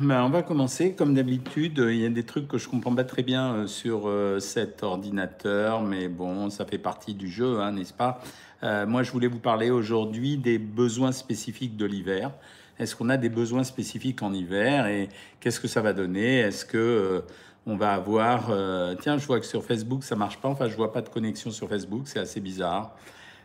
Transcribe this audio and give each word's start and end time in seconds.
Ben, 0.00 0.24
on 0.24 0.28
va 0.28 0.42
commencer. 0.42 0.94
Comme 0.94 1.14
d'habitude, 1.14 1.78
il 1.78 1.96
y 1.96 2.06
a 2.06 2.08
des 2.08 2.24
trucs 2.24 2.48
que 2.48 2.58
je 2.58 2.68
comprends 2.68 2.94
pas 2.94 3.04
très 3.04 3.22
bien 3.22 3.54
euh, 3.54 3.66
sur 3.66 4.08
euh, 4.08 4.40
cet 4.40 4.82
ordinateur, 4.82 5.82
mais 5.82 6.08
bon, 6.08 6.50
ça 6.50 6.64
fait 6.64 6.78
partie 6.78 7.14
du 7.14 7.28
jeu, 7.28 7.60
hein, 7.60 7.72
n'est-ce 7.72 7.92
pas? 7.92 8.20
Euh, 8.64 8.86
Moi, 8.86 9.04
je 9.04 9.12
voulais 9.12 9.28
vous 9.28 9.38
parler 9.38 9.70
aujourd'hui 9.70 10.36
des 10.36 10.58
besoins 10.58 11.12
spécifiques 11.12 11.76
de 11.76 11.86
l'hiver. 11.86 12.32
Est-ce 12.78 12.96
qu'on 12.96 13.08
a 13.08 13.16
des 13.16 13.28
besoins 13.28 13.62
spécifiques 13.62 14.22
en 14.22 14.32
hiver? 14.32 14.86
Et 14.86 15.08
qu'est-ce 15.38 15.60
que 15.60 15.68
ça 15.68 15.80
va 15.80 15.92
donner? 15.92 16.40
Est-ce 16.40 16.64
que 16.64 17.22
on 17.66 17.76
va 17.76 17.92
avoir 17.92 18.50
Tiens, 19.00 19.18
je 19.18 19.26
vois 19.26 19.38
que 19.38 19.46
sur 19.46 19.62
Facebook 19.62 20.02
ça 20.02 20.16
marche 20.16 20.38
pas. 20.38 20.48
Enfin, 20.48 20.68
je 20.68 20.74
vois 20.74 20.92
pas 20.92 21.02
de 21.02 21.08
connexion 21.08 21.50
sur 21.50 21.68
Facebook, 21.68 22.02
c'est 22.06 22.18
assez 22.18 22.40
bizarre. 22.40 22.96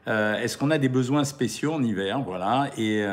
Est-ce 0.08 0.58
qu'on 0.58 0.72
a 0.72 0.78
des 0.78 0.90
besoins 0.90 1.26
spéciaux 1.26 1.74
en 1.74 1.84
hiver? 1.84 2.22
Voilà. 2.22 2.72
Et 2.78 3.06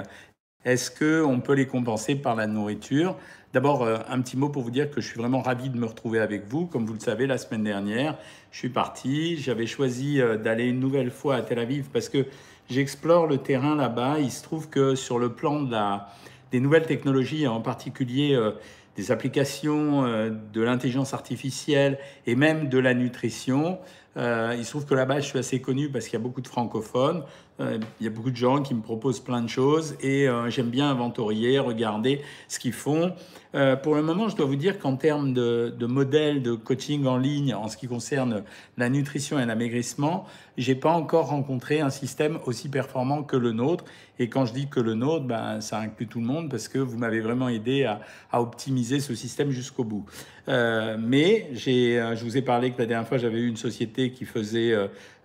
est-ce 0.65 0.91
qu'on 0.91 1.41
peut 1.41 1.53
les 1.53 1.67
compenser 1.67 2.15
par 2.15 2.35
la 2.35 2.47
nourriture? 2.47 3.17
D'abord, 3.53 3.85
euh, 3.85 3.99
un 4.09 4.21
petit 4.21 4.37
mot 4.37 4.49
pour 4.49 4.63
vous 4.63 4.71
dire 4.71 4.91
que 4.91 5.01
je 5.01 5.07
suis 5.07 5.21
vraiment 5.21 5.43
ravi 5.43 5.69
de 5.69 5.79
me 5.79 5.87
retrouver 5.87 6.19
avec 6.19 6.49
vous. 6.49 6.67
Comme 6.67 6.87
vous 6.87 6.95
le 6.95 7.01
savez, 7.01 7.27
la 7.27 7.39
semaine 7.39 7.63
dernière, 7.63 8.17
je 8.51 8.59
suis 8.59 8.69
parti. 8.69 9.37
J'avais 9.37 9.67
choisi 9.67 10.21
euh, 10.21 10.37
d'aller 10.37 10.65
une 10.65 10.81
nouvelle 10.81 11.11
fois 11.11 11.37
à 11.37 11.43
Tel 11.43 11.59
Aviv 11.59 11.89
parce 11.93 12.09
que 12.09 12.27
j'explore 12.69 13.27
le 13.27 13.39
terrain 13.39 13.77
là-bas. 13.77 14.17
Il 14.19 14.33
se 14.33 14.43
trouve 14.43 14.71
que 14.71 14.95
sur 14.95 15.19
le 15.21 15.35
plan 15.35 15.63
de 15.63 15.71
la, 15.71 16.09
des 16.51 16.61
nouvelles 16.61 16.87
technologies, 16.87 17.47
en 17.47 17.61
particulier 17.61 18.35
euh, 18.35 18.53
des 18.97 19.13
applications 19.13 20.05
de 20.05 20.63
l'intelligence 20.63 21.15
artificielle 21.15 21.99
et 22.29 22.37
même 22.37 22.69
de 22.69 22.79
la 22.79 22.95
nutrition, 22.95 23.81
il 24.17 24.65
se 24.65 24.71
trouve 24.71 24.87
que 24.87 24.95
là-bas, 24.95 25.21
je 25.21 25.27
suis 25.27 25.39
assez 25.39 25.61
connu 25.61 25.89
parce 25.89 26.05
qu'il 26.07 26.15
y 26.15 26.23
a 26.23 26.25
beaucoup 26.25 26.41
de 26.41 26.49
francophones. 26.49 27.25
Euh, 27.61 27.79
il 28.01 28.05
y 28.05 28.07
a 28.09 28.11
beaucoup 28.11 28.31
de 28.31 28.37
gens 28.37 28.63
qui 28.63 28.75
me 28.75 28.83
proposent 28.83 29.21
plein 29.21 29.41
de 29.41 29.49
choses 29.49 29.97
et 30.01 30.29
euh, 30.29 30.51
j'aime 30.51 30.71
bien 30.71 30.91
inventorier, 30.91 31.59
regarder 31.61 32.21
ce 32.49 32.59
qu'ils 32.59 32.73
font. 32.73 33.15
Euh, 33.55 33.77
pour 33.77 33.95
le 33.95 34.03
moment, 34.03 34.29
je 34.29 34.37
dois 34.37 34.47
vous 34.47 34.57
dire 34.57 34.79
qu'en 34.79 34.97
termes 34.97 35.33
de, 35.33 35.75
de 35.77 35.87
modèle 35.87 36.43
de 36.43 36.55
coaching 36.55 37.07
en 37.07 37.17
ligne 37.17 37.55
en 37.55 37.69
ce 37.69 37.77
qui 37.77 37.87
concerne 37.87 38.43
la 38.77 38.89
nutrition 38.89 39.39
et 39.39 39.47
l'amaigrissement, 39.47 40.27
j'ai 40.57 40.75
pas 40.75 40.91
encore 40.91 41.29
rencontré 41.29 41.81
un 41.81 41.91
système 41.91 42.39
aussi 42.47 42.69
performant 42.69 43.23
que 43.23 43.37
le 43.37 43.53
nôtre. 43.53 43.85
Et 44.19 44.29
quand 44.29 44.47
je 44.47 44.53
dis 44.53 44.69
que 44.69 44.81
le 44.81 44.95
nôtre, 44.95 45.25
ben, 45.25 45.61
ça 45.61 45.79
inclut 45.79 46.07
tout 46.07 46.21
le 46.21 46.27
monde 46.27 46.51
parce 46.51 46.69
que 46.69 46.79
vous 46.79 46.99
m'avez 46.99 47.21
vraiment 47.21 47.49
aidé 47.49 47.85
à, 47.85 48.01
optimiser 48.41 49.01
ce 49.01 49.15
système 49.15 49.51
jusqu'au 49.51 49.85
bout. 49.85 50.05
Euh, 50.49 50.97
mais 51.01 51.49
j'ai, 51.53 52.15
je 52.15 52.25
vous 52.25 52.37
ai 52.37 52.43
parlé 52.43 52.73
que 52.73 52.79
la 52.79 52.87
dernière 52.87 53.09
fois, 53.09 53.19
j'avais 53.19 53.39
eu 53.39 53.49
une 53.49 53.57
société 53.57 54.11
qui 54.11 54.25
faisait 54.25 54.75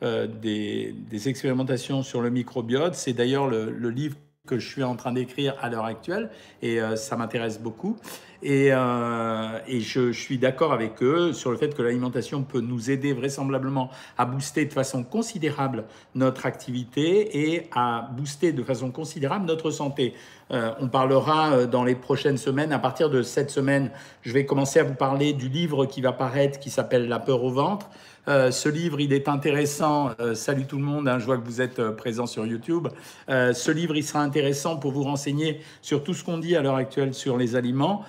euh, 0.01 0.27
des, 0.27 1.27
expérimentations 1.27 2.03
sur 2.03 2.21
le 2.21 2.29
microbiote. 2.29 2.95
C'est 2.95 3.11
d'ailleurs 3.11 3.47
le, 3.47 3.89
livre 3.89 4.15
que 4.47 4.57
je 4.57 4.65
suis 4.65 4.83
en 4.83 4.95
train 4.95 5.11
d'écrire 5.11 5.55
à 5.61 5.69
l'heure 5.69 5.83
actuelle 5.83 6.29
et 6.61 6.81
euh, 6.81 6.95
ça 6.95 7.17
m'intéresse 7.17 7.59
beaucoup. 7.59 7.97
Et, 8.41 8.71
euh, 8.71 9.59
je, 9.67 10.11
suis 10.11 10.37
d'accord 10.37 10.71
avec 10.71 11.03
eux 11.03 11.33
sur 11.33 11.51
le 11.51 11.57
fait 11.57 11.75
que 11.75 11.81
l'alimentation 11.81 12.43
peut 12.43 12.61
nous 12.61 12.89
aider 12.89 13.11
vraisemblablement 13.11 13.89
à 14.17 14.25
booster 14.25 14.65
de 14.65 14.73
façon 14.73 15.03
considérable 15.03 15.83
notre 16.15 16.45
activité 16.45 17.53
et 17.53 17.67
à 17.73 18.09
booster 18.15 18.53
de 18.53 18.63
façon 18.63 18.91
considérable 18.91 19.45
notre 19.45 19.71
santé. 19.71 20.13
Euh, 20.51 20.71
on 20.79 20.87
parlera 20.87 21.51
euh, 21.51 21.67
dans 21.67 21.83
les 21.83 21.95
prochaines 21.95 22.37
semaines. 22.37 22.71
À 22.71 22.79
partir 22.79 23.09
de 23.09 23.21
cette 23.21 23.51
semaine, 23.51 23.91
je 24.21 24.31
vais 24.31 24.45
commencer 24.45 24.79
à 24.79 24.83
vous 24.83 24.95
parler 24.95 25.33
du 25.33 25.49
livre 25.49 25.85
qui 25.85 26.01
va 26.01 26.13
paraître 26.13 26.59
qui 26.59 26.69
s'appelle 26.69 27.07
La 27.07 27.19
peur 27.19 27.43
au 27.43 27.51
ventre. 27.51 27.89
Ce 28.27 28.69
livre, 28.69 28.99
il 28.99 29.11
est 29.11 29.27
intéressant. 29.27 30.11
Salut 30.35 30.67
tout 30.67 30.77
le 30.77 30.83
monde, 30.83 31.07
hein, 31.07 31.17
je 31.17 31.25
vois 31.25 31.37
que 31.39 31.43
vous 31.43 31.61
êtes 31.61 31.79
euh, 31.79 31.91
présent 31.93 32.27
sur 32.27 32.45
YouTube. 32.45 32.87
Ce 33.27 33.71
livre, 33.71 33.95
il 33.95 34.03
sera 34.03 34.21
intéressant 34.21 34.77
pour 34.77 34.91
vous 34.91 35.01
renseigner 35.01 35.61
sur 35.81 36.03
tout 36.03 36.13
ce 36.13 36.23
qu'on 36.23 36.37
dit 36.37 36.55
à 36.55 36.61
l'heure 36.61 36.75
actuelle 36.75 37.15
sur 37.15 37.37
les 37.37 37.55
aliments. 37.55 38.05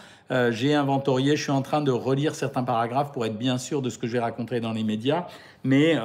J'ai 0.51 0.75
inventorié, 0.75 1.37
je 1.37 1.43
suis 1.43 1.53
en 1.53 1.63
train 1.63 1.81
de 1.81 1.91
relire 1.91 2.35
certains 2.35 2.63
paragraphes 2.63 3.13
pour 3.13 3.27
être 3.27 3.37
bien 3.37 3.59
sûr 3.59 3.83
de 3.83 3.91
ce 3.91 3.99
que 3.99 4.07
je 4.07 4.13
vais 4.13 4.21
raconter 4.21 4.61
dans 4.61 4.73
les 4.73 4.85
médias, 4.85 5.27
mais 5.65 5.97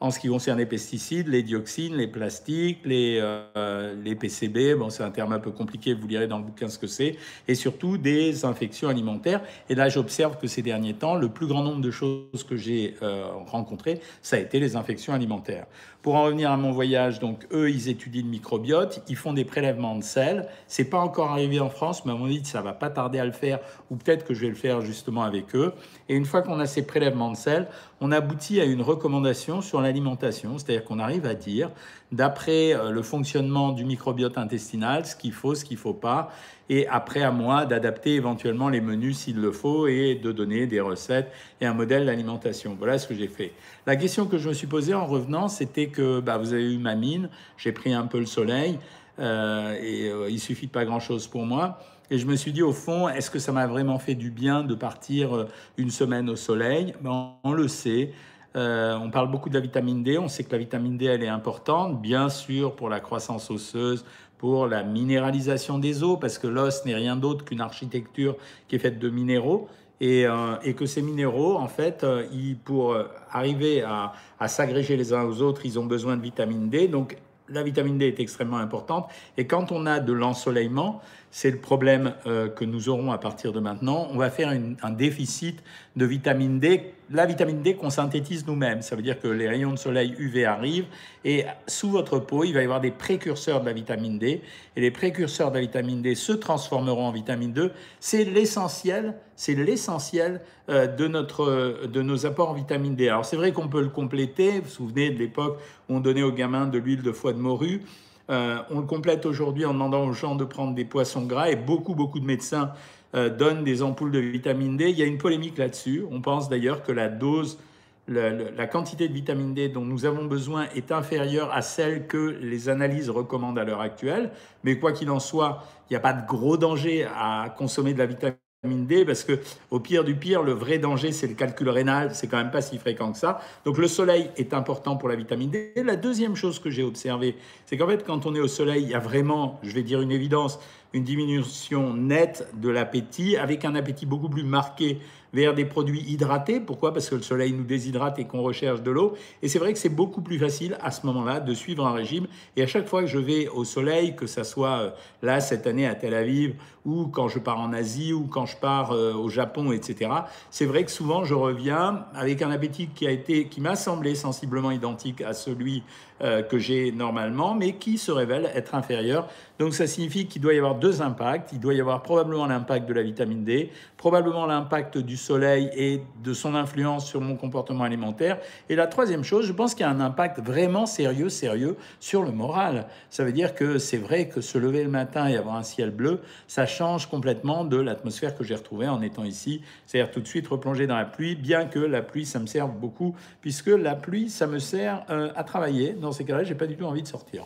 en 0.00 0.10
ce 0.10 0.20
qui 0.20 0.28
concerne 0.28 0.58
les 0.58 0.66
pesticides, 0.66 1.28
les 1.28 1.42
dioxines, 1.42 1.96
les 1.96 2.06
plastiques, 2.06 2.80
les, 2.84 3.18
euh, 3.20 3.94
les 4.02 4.14
PCB, 4.14 4.74
bon, 4.74 4.90
c'est 4.90 5.02
un 5.02 5.10
terme 5.10 5.32
un 5.32 5.40
peu 5.40 5.50
compliqué, 5.50 5.92
vous 5.94 6.06
lirez 6.06 6.28
dans 6.28 6.38
le 6.38 6.44
bouquin 6.44 6.68
ce 6.68 6.78
que 6.78 6.86
c'est, 6.86 7.16
et 7.48 7.54
surtout 7.54 7.98
des 7.98 8.44
infections 8.44 8.88
alimentaires. 8.88 9.40
Et 9.68 9.74
là, 9.74 9.88
j'observe 9.88 10.38
que 10.38 10.46
ces 10.46 10.62
derniers 10.62 10.94
temps, 10.94 11.16
le 11.16 11.28
plus 11.28 11.46
grand 11.46 11.64
nombre 11.64 11.80
de 11.80 11.90
choses 11.90 12.44
que 12.48 12.56
j'ai 12.56 12.96
euh, 13.02 13.26
rencontrées, 13.46 14.00
ça 14.22 14.36
a 14.36 14.38
été 14.38 14.60
les 14.60 14.76
infections 14.76 15.12
alimentaires. 15.12 15.66
Pour 16.02 16.14
en 16.14 16.22
revenir 16.24 16.52
à 16.52 16.56
mon 16.56 16.70
voyage, 16.70 17.18
donc 17.18 17.46
eux, 17.52 17.70
ils 17.70 17.88
étudient 17.88 18.22
le 18.22 18.28
microbiote, 18.28 19.02
ils 19.08 19.16
font 19.16 19.32
des 19.32 19.44
prélèvements 19.44 19.96
de 19.96 20.04
sel. 20.04 20.46
C'est 20.68 20.84
pas 20.84 20.98
encore 20.98 21.32
arrivé 21.32 21.58
en 21.58 21.70
France, 21.70 22.04
mais 22.04 22.12
à 22.12 22.14
mon 22.14 22.26
avis, 22.26 22.44
ça 22.44 22.62
va 22.62 22.72
pas 22.72 22.88
tarder 22.88 23.18
à 23.18 23.24
le 23.24 23.32
faire, 23.32 23.58
ou 23.90 23.96
peut-être 23.96 24.24
que 24.24 24.32
je 24.32 24.42
vais 24.42 24.48
le 24.48 24.54
faire 24.54 24.80
justement 24.80 25.24
avec 25.24 25.56
eux. 25.56 25.72
Et 26.08 26.14
une 26.14 26.24
fois 26.24 26.42
qu'on 26.42 26.60
a 26.60 26.66
ces 26.66 26.86
prélèvements 26.86 27.32
de 27.32 27.36
sel, 27.36 27.66
on 28.00 28.12
aboutit 28.12 28.60
à 28.60 28.64
une 28.64 28.80
recommandation 28.80 29.60
sur 29.60 29.80
l'alimentation, 29.80 30.56
c'est-à-dire 30.56 30.84
qu'on 30.84 31.00
arrive 31.00 31.26
à 31.26 31.34
dire, 31.34 31.70
d'après 32.12 32.74
euh, 32.74 32.90
le 32.90 33.02
fonctionnement 33.02 33.72
du 33.72 33.84
microbiote 33.84 34.38
intestinal, 34.38 35.04
ce 35.06 35.14
qu'il 35.14 35.32
faut, 35.32 35.54
ce 35.54 35.64
qu'il 35.64 35.76
faut 35.76 35.94
pas, 35.94 36.32
et 36.70 36.86
après 36.88 37.22
à 37.22 37.30
moi 37.30 37.66
d'adapter 37.66 38.14
éventuellement 38.14 38.68
les 38.68 38.80
menus 38.80 39.18
s'il 39.18 39.36
le 39.36 39.52
faut 39.52 39.86
et 39.86 40.14
de 40.14 40.32
donner 40.32 40.66
des 40.66 40.80
recettes 40.80 41.30
et 41.60 41.66
un 41.66 41.74
modèle 41.74 42.06
d'alimentation. 42.06 42.76
Voilà 42.78 42.98
ce 42.98 43.06
que 43.06 43.14
j'ai 43.14 43.28
fait. 43.28 43.52
La 43.86 43.96
question 43.96 44.26
que 44.26 44.38
je 44.38 44.48
me 44.48 44.54
suis 44.54 44.66
posée 44.66 44.94
en 44.94 45.06
revenant, 45.06 45.48
c'était 45.48 45.88
que 45.88 46.20
bah, 46.20 46.38
vous 46.38 46.52
avez 46.52 46.72
eu 46.74 46.78
ma 46.78 46.94
mine, 46.94 47.28
j'ai 47.56 47.72
pris 47.72 47.92
un 47.92 48.06
peu 48.06 48.18
le 48.18 48.26
soleil 48.26 48.78
euh, 49.18 49.76
et 49.80 50.08
euh, 50.08 50.30
il 50.30 50.40
suffit 50.40 50.66
de 50.66 50.72
pas 50.72 50.84
grand-chose 50.84 51.26
pour 51.26 51.44
moi. 51.44 51.78
Et 52.10 52.16
je 52.16 52.26
me 52.26 52.36
suis 52.36 52.52
dit, 52.52 52.62
au 52.62 52.72
fond, 52.72 53.06
est-ce 53.06 53.30
que 53.30 53.38
ça 53.38 53.52
m'a 53.52 53.66
vraiment 53.66 53.98
fait 53.98 54.14
du 54.14 54.30
bien 54.30 54.62
de 54.62 54.74
partir 54.74 55.46
une 55.76 55.90
semaine 55.90 56.30
au 56.30 56.36
soleil? 56.36 56.94
Ben, 57.02 57.34
On 57.44 57.52
le 57.52 57.68
sait. 57.68 58.12
Euh, 58.56 58.96
on 58.96 59.10
parle 59.10 59.30
beaucoup 59.30 59.48
de 59.48 59.54
la 59.54 59.60
vitamine 59.60 60.02
D. 60.02 60.18
On 60.18 60.28
sait 60.28 60.44
que 60.44 60.52
la 60.52 60.58
vitamine 60.58 60.96
D, 60.96 61.06
elle 61.06 61.22
est 61.22 61.28
importante, 61.28 62.00
bien 62.00 62.28
sûr, 62.28 62.74
pour 62.74 62.88
la 62.88 63.00
croissance 63.00 63.50
osseuse, 63.50 64.04
pour 64.38 64.66
la 64.66 64.82
minéralisation 64.82 65.78
des 65.78 66.02
os, 66.02 66.18
parce 66.20 66.38
que 66.38 66.46
l'os 66.46 66.84
n'est 66.84 66.94
rien 66.94 67.16
d'autre 67.16 67.44
qu'une 67.44 67.60
architecture 67.60 68.36
qui 68.68 68.76
est 68.76 68.78
faite 68.78 68.98
de 68.98 69.10
minéraux. 69.10 69.68
Et, 70.00 70.26
euh, 70.26 70.56
que 70.76 70.86
ces 70.86 71.02
minéraux, 71.02 71.56
en 71.56 71.68
fait, 71.68 72.04
euh, 72.04 72.24
pour 72.64 72.96
arriver 73.30 73.82
à 73.82 74.48
s'agréger 74.48 74.96
les 74.96 75.12
uns 75.12 75.24
aux 75.24 75.42
autres, 75.42 75.62
ils 75.64 75.78
ont 75.78 75.86
besoin 75.86 76.16
de 76.16 76.22
vitamine 76.22 76.70
D. 76.70 76.88
Donc, 76.88 77.16
la 77.50 77.62
vitamine 77.62 77.98
D 77.98 78.06
est 78.06 78.20
extrêmement 78.20 78.58
importante. 78.58 79.08
Et 79.36 79.46
quand 79.46 79.72
on 79.72 79.86
a 79.86 80.00
de 80.00 80.12
l'ensoleillement, 80.12 81.00
c'est 81.30 81.50
le 81.50 81.58
problème 81.58 82.14
euh, 82.26 82.48
que 82.48 82.64
nous 82.64 82.88
aurons 82.88 83.12
à 83.12 83.18
partir 83.18 83.52
de 83.52 83.60
maintenant. 83.60 84.08
On 84.10 84.16
va 84.16 84.30
faire 84.30 84.48
un 84.48 84.90
déficit 84.90 85.62
de 85.96 86.06
vitamine 86.06 86.58
D, 86.58 86.94
la 87.10 87.26
vitamine 87.26 87.62
D 87.62 87.74
qu'on 87.74 87.90
synthétise 87.90 88.46
nous-mêmes. 88.46 88.82
Ça 88.82 88.96
veut 88.96 89.02
dire 89.02 89.20
que 89.20 89.28
les 89.28 89.48
rayons 89.48 89.72
de 89.72 89.78
soleil 89.78 90.14
UV 90.18 90.44
arrivent 90.44 90.86
et 91.24 91.44
sous 91.66 91.90
votre 91.90 92.18
peau, 92.18 92.44
il 92.44 92.54
va 92.54 92.60
y 92.60 92.64
avoir 92.64 92.80
des 92.80 92.90
précurseurs 92.90 93.60
de 93.60 93.66
la 93.66 93.72
vitamine 93.72 94.18
D. 94.18 94.42
Et 94.76 94.80
les 94.80 94.90
précurseurs 94.90 95.50
de 95.50 95.56
la 95.56 95.60
vitamine 95.60 96.02
D 96.02 96.14
se 96.14 96.32
transformeront 96.32 97.06
en 97.06 97.12
vitamine 97.12 97.52
D. 97.52 97.68
C'est 98.00 98.24
l'essentiel, 98.24 99.14
c'est 99.36 99.54
l'essentiel 99.54 100.40
euh, 100.70 100.86
de, 100.86 101.08
notre, 101.08 101.86
de 101.86 102.02
nos 102.02 102.26
apports 102.26 102.50
en 102.50 102.54
vitamine 102.54 102.94
D. 102.96 103.08
Alors 103.08 103.24
c'est 103.24 103.36
vrai 103.36 103.52
qu'on 103.52 103.68
peut 103.68 103.82
le 103.82 103.90
compléter. 103.90 104.60
Vous 104.60 104.64
vous 104.64 104.70
souvenez 104.70 105.10
de 105.10 105.18
l'époque 105.18 105.58
où 105.88 105.96
on 105.96 106.00
donnait 106.00 106.22
aux 106.22 106.32
gamins 106.32 106.66
de 106.66 106.78
l'huile 106.78 107.02
de 107.02 107.12
foie 107.12 107.32
de 107.32 107.38
morue. 107.38 107.82
Euh, 108.30 108.58
on 108.70 108.80
le 108.80 108.86
complète 108.86 109.24
aujourd'hui 109.24 109.64
en 109.64 109.72
demandant 109.72 110.04
aux 110.04 110.12
gens 110.12 110.34
de 110.34 110.44
prendre 110.44 110.74
des 110.74 110.84
poissons 110.84 111.24
gras 111.24 111.50
et 111.50 111.56
beaucoup, 111.56 111.94
beaucoup 111.94 112.20
de 112.20 112.26
médecins 112.26 112.72
euh, 113.14 113.30
donnent 113.30 113.64
des 113.64 113.82
ampoules 113.82 114.10
de 114.10 114.18
vitamine 114.18 114.76
D. 114.76 114.90
Il 114.90 114.98
y 114.98 115.02
a 115.02 115.06
une 115.06 115.18
polémique 115.18 115.56
là-dessus. 115.56 116.04
On 116.10 116.20
pense 116.20 116.48
d'ailleurs 116.50 116.82
que 116.82 116.92
la 116.92 117.08
dose, 117.08 117.58
la, 118.06 118.66
quantité 118.66 119.08
de 119.08 119.14
vitamine 119.14 119.54
D 119.54 119.68
dont 119.68 119.84
nous 119.84 120.04
avons 120.04 120.26
besoin 120.26 120.66
est 120.74 120.92
inférieure 120.92 121.50
à 121.52 121.62
celle 121.62 122.06
que 122.06 122.36
les 122.40 122.68
analyses 122.68 123.08
recommandent 123.08 123.58
à 123.58 123.64
l'heure 123.64 123.80
actuelle. 123.80 124.30
Mais 124.62 124.78
quoi 124.78 124.92
qu'il 124.92 125.10
en 125.10 125.20
soit, 125.20 125.64
il 125.88 125.94
n'y 125.94 125.96
a 125.96 126.00
pas 126.00 126.12
de 126.12 126.26
gros 126.26 126.58
danger 126.58 127.04
à 127.04 127.54
consommer 127.56 127.94
de 127.94 127.98
la 127.98 128.06
vitamine 128.06 128.36
D 128.64 129.04
parce 129.04 129.22
que 129.22 129.38
au 129.70 129.78
pire 129.78 130.02
du 130.02 130.16
pire, 130.16 130.42
le 130.42 130.50
vrai 130.50 130.78
danger 130.78 131.12
c'est 131.12 131.28
le 131.28 131.34
calcul 131.34 131.68
rénal, 131.68 132.12
c'est 132.12 132.26
quand 132.26 132.38
même 132.38 132.50
pas 132.50 132.60
si 132.60 132.76
fréquent 132.76 133.12
que 133.12 133.18
ça. 133.18 133.40
Donc 133.64 133.78
le 133.78 133.86
soleil 133.86 134.30
est 134.36 134.52
important 134.52 134.96
pour 134.96 135.08
la 135.08 135.14
vitamine 135.14 135.48
D. 135.48 135.72
Et 135.76 135.84
la 135.84 135.94
deuxième 135.94 136.34
chose 136.34 136.58
que 136.58 136.68
j'ai 136.68 136.82
observé, 136.82 137.36
c'est 137.66 137.76
qu'en 137.76 137.86
fait 137.86 138.04
quand 138.04 138.26
on 138.26 138.34
est 138.34 138.40
au 138.40 138.48
soleil, 138.48 138.82
il 138.82 138.88
y 138.88 138.94
a 138.94 138.98
vraiment, 138.98 139.60
je 139.62 139.70
vais 139.70 139.84
dire 139.84 140.00
une 140.00 140.10
évidence, 140.10 140.58
une 140.92 141.04
diminution 141.04 141.94
nette 141.94 142.48
de 142.54 142.70
l'appétit 142.70 143.36
avec 143.36 143.64
un 143.64 143.74
appétit 143.74 144.06
beaucoup 144.06 144.28
plus 144.28 144.44
marqué 144.44 144.98
vers 145.32 145.54
des 145.54 145.64
produits 145.64 146.00
hydratés. 146.00 146.60
Pourquoi? 146.60 146.92
Parce 146.92 147.08
que 147.08 147.14
le 147.14 147.22
soleil 147.22 147.52
nous 147.52 147.64
déshydrate 147.64 148.18
et 148.18 148.24
qu'on 148.24 148.42
recherche 148.42 148.82
de 148.82 148.90
l'eau. 148.90 149.14
Et 149.42 149.48
c'est 149.48 149.58
vrai 149.58 149.72
que 149.72 149.78
c'est 149.78 149.88
beaucoup 149.88 150.22
plus 150.22 150.38
facile 150.38 150.78
à 150.80 150.90
ce 150.90 151.04
moment-là 151.06 151.40
de 151.40 151.54
suivre 151.54 151.86
un 151.86 151.92
régime. 151.92 152.26
Et 152.56 152.62
à 152.62 152.66
chaque 152.66 152.86
fois 152.86 153.02
que 153.02 153.08
je 153.08 153.18
vais 153.18 153.48
au 153.48 153.64
soleil, 153.64 154.16
que 154.16 154.26
ça 154.26 154.44
soit 154.44 154.78
euh, 154.78 154.90
là 155.22 155.40
cette 155.40 155.66
année 155.66 155.86
à 155.86 155.94
Tel 155.94 156.14
Aviv, 156.14 156.54
ou 156.84 157.06
quand 157.06 157.28
je 157.28 157.38
pars 157.38 157.60
en 157.60 157.72
Asie, 157.72 158.12
ou 158.12 158.26
quand 158.26 158.46
je 158.46 158.56
pars 158.56 158.92
euh, 158.92 159.12
au 159.12 159.28
Japon, 159.28 159.72
etc., 159.72 160.10
c'est 160.50 160.64
vrai 160.64 160.84
que 160.84 160.90
souvent 160.90 161.24
je 161.24 161.34
reviens 161.34 162.06
avec 162.14 162.40
un 162.40 162.50
appétit 162.50 162.88
qui 162.88 163.06
a 163.06 163.10
été, 163.10 163.48
qui 163.48 163.60
m'a 163.60 163.76
semblé 163.76 164.14
sensiblement 164.14 164.70
identique 164.70 165.20
à 165.20 165.34
celui 165.34 165.82
euh, 166.22 166.42
que 166.42 166.58
j'ai 166.58 166.90
normalement, 166.90 167.54
mais 167.54 167.74
qui 167.74 167.98
se 167.98 168.10
révèle 168.10 168.50
être 168.54 168.74
inférieur. 168.74 169.28
Donc 169.58 169.74
ça 169.74 169.86
signifie 169.86 170.26
qu'il 170.26 170.40
doit 170.40 170.54
y 170.54 170.58
avoir 170.58 170.76
deux 170.78 171.02
impacts. 171.02 171.52
Il 171.52 171.60
doit 171.60 171.74
y 171.74 171.80
avoir 171.80 172.02
probablement 172.02 172.46
l'impact 172.46 172.88
de 172.88 172.94
la 172.94 173.02
vitamine 173.02 173.44
D, 173.44 173.70
probablement 173.96 174.46
l'impact 174.46 174.98
du 174.98 175.16
soleil 175.16 175.70
et 175.74 176.02
de 176.22 176.32
son 176.32 176.54
influence 176.54 177.06
sur 177.06 177.20
mon 177.20 177.36
comportement 177.36 177.84
alimentaire. 177.84 178.38
Et 178.68 178.76
la 178.76 178.86
troisième 178.86 179.24
chose, 179.24 179.46
je 179.46 179.52
pense 179.52 179.74
qu'il 179.74 179.84
y 179.84 179.88
a 179.88 179.90
un 179.90 180.00
impact 180.00 180.40
vraiment 180.40 180.86
sérieux, 180.86 181.28
sérieux 181.28 181.76
sur 182.00 182.22
le 182.22 182.30
moral. 182.30 182.86
Ça 183.10 183.24
veut 183.24 183.32
dire 183.32 183.54
que 183.54 183.78
c'est 183.78 183.96
vrai 183.96 184.28
que 184.28 184.40
se 184.40 184.58
lever 184.58 184.84
le 184.84 184.90
matin 184.90 185.26
et 185.26 185.36
avoir 185.36 185.56
un 185.56 185.62
ciel 185.62 185.90
bleu, 185.90 186.20
ça 186.46 186.66
change 186.66 187.06
complètement 187.06 187.64
de 187.64 187.76
l'atmosphère 187.76 188.34
que 188.34 188.44
j'ai 188.44 188.54
retrouvée 188.54 188.88
en 188.88 189.02
étant 189.02 189.24
ici. 189.24 189.62
C'est-à-dire 189.86 190.10
tout 190.12 190.20
de 190.20 190.26
suite 190.26 190.46
replonger 190.48 190.86
dans 190.86 190.96
la 190.96 191.04
pluie, 191.04 191.34
bien 191.34 191.66
que 191.66 191.78
la 191.78 192.02
pluie, 192.02 192.26
ça 192.26 192.38
me 192.38 192.46
serve 192.46 192.72
beaucoup, 192.72 193.14
puisque 193.40 193.68
la 193.68 193.94
pluie, 193.94 194.30
ça 194.30 194.46
me 194.46 194.58
sert 194.58 195.04
euh, 195.10 195.30
à 195.36 195.44
travailler. 195.44 195.92
Dans 195.92 196.12
ces 196.12 196.24
cas-là, 196.24 196.44
j'ai 196.44 196.54
pas 196.54 196.66
du 196.66 196.76
tout 196.76 196.84
envie 196.84 197.02
de 197.02 197.08
sortir. 197.08 197.44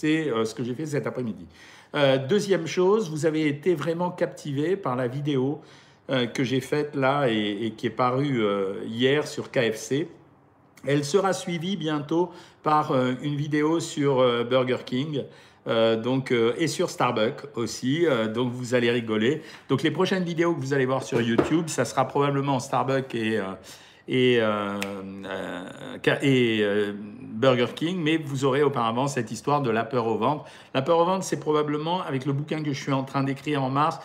C'est 0.00 0.30
euh, 0.30 0.44
ce 0.44 0.54
que 0.54 0.62
j'ai 0.62 0.74
fait 0.74 0.86
cet 0.86 1.08
après-midi. 1.08 1.44
Euh, 1.96 2.24
deuxième 2.24 2.68
chose, 2.68 3.10
vous 3.10 3.26
avez 3.26 3.48
été 3.48 3.74
vraiment 3.74 4.12
captivé 4.12 4.76
par 4.76 4.94
la 4.94 5.08
vidéo 5.08 5.60
euh, 6.08 6.26
que 6.26 6.44
j'ai 6.44 6.60
faite 6.60 6.94
là 6.94 7.26
et, 7.26 7.74
qui 7.76 7.88
est 7.88 7.90
parue 7.90 8.44
hier 8.86 9.26
sur 9.26 9.50
KFC. 9.50 10.06
Elle 10.86 11.04
sera 11.04 11.32
suivie 11.32 11.76
bientôt 11.76 12.30
par 12.62 12.94
une 12.94 13.34
vidéo 13.34 13.80
sur 13.80 14.18
Burger 14.44 14.84
King. 14.86 15.24
donc, 15.66 16.32
et 16.32 16.68
sur 16.68 16.90
Starbucks 16.90 17.56
aussi, 17.56 18.06
donc 18.32 18.52
vous 18.52 18.74
allez 18.74 18.92
rigoler. 18.92 19.42
Donc 19.68 19.82
les 19.82 19.90
prochaines 19.90 20.22
vidéos 20.22 20.54
que 20.54 20.60
vous 20.60 20.74
allez 20.74 20.86
voir 20.86 21.02
sur 21.02 21.20
YouTube, 21.20 21.64
ça 21.66 21.84
sera 21.84 22.06
probablement 22.06 22.60
Starbucks 22.60 23.16
et, 23.16 23.40
et, 24.08 24.38
euh, 24.40 24.78
euh, 25.26 25.98
euh, 26.06 26.92
Burger 27.20 27.68
King, 27.74 28.00
mais 28.02 28.16
vous 28.16 28.44
aurez 28.44 28.62
auparavant 28.62 29.06
cette 29.06 29.30
histoire 29.30 29.60
de 29.62 29.70
la 29.70 29.84
peur 29.84 30.06
au 30.06 30.16
ventre. 30.16 30.44
La 30.74 30.82
peur 30.82 30.98
au 30.98 31.04
ventre, 31.04 31.24
c'est 31.24 31.38
probablement, 31.38 32.02
avec 32.02 32.24
le 32.24 32.32
bouquin 32.32 32.62
que 32.62 32.72
je 32.72 32.82
suis 32.82 32.92
en 32.92 33.04
train 33.04 33.22
d'écrire 33.22 33.62
en 33.62 33.70
mars, 33.70 34.00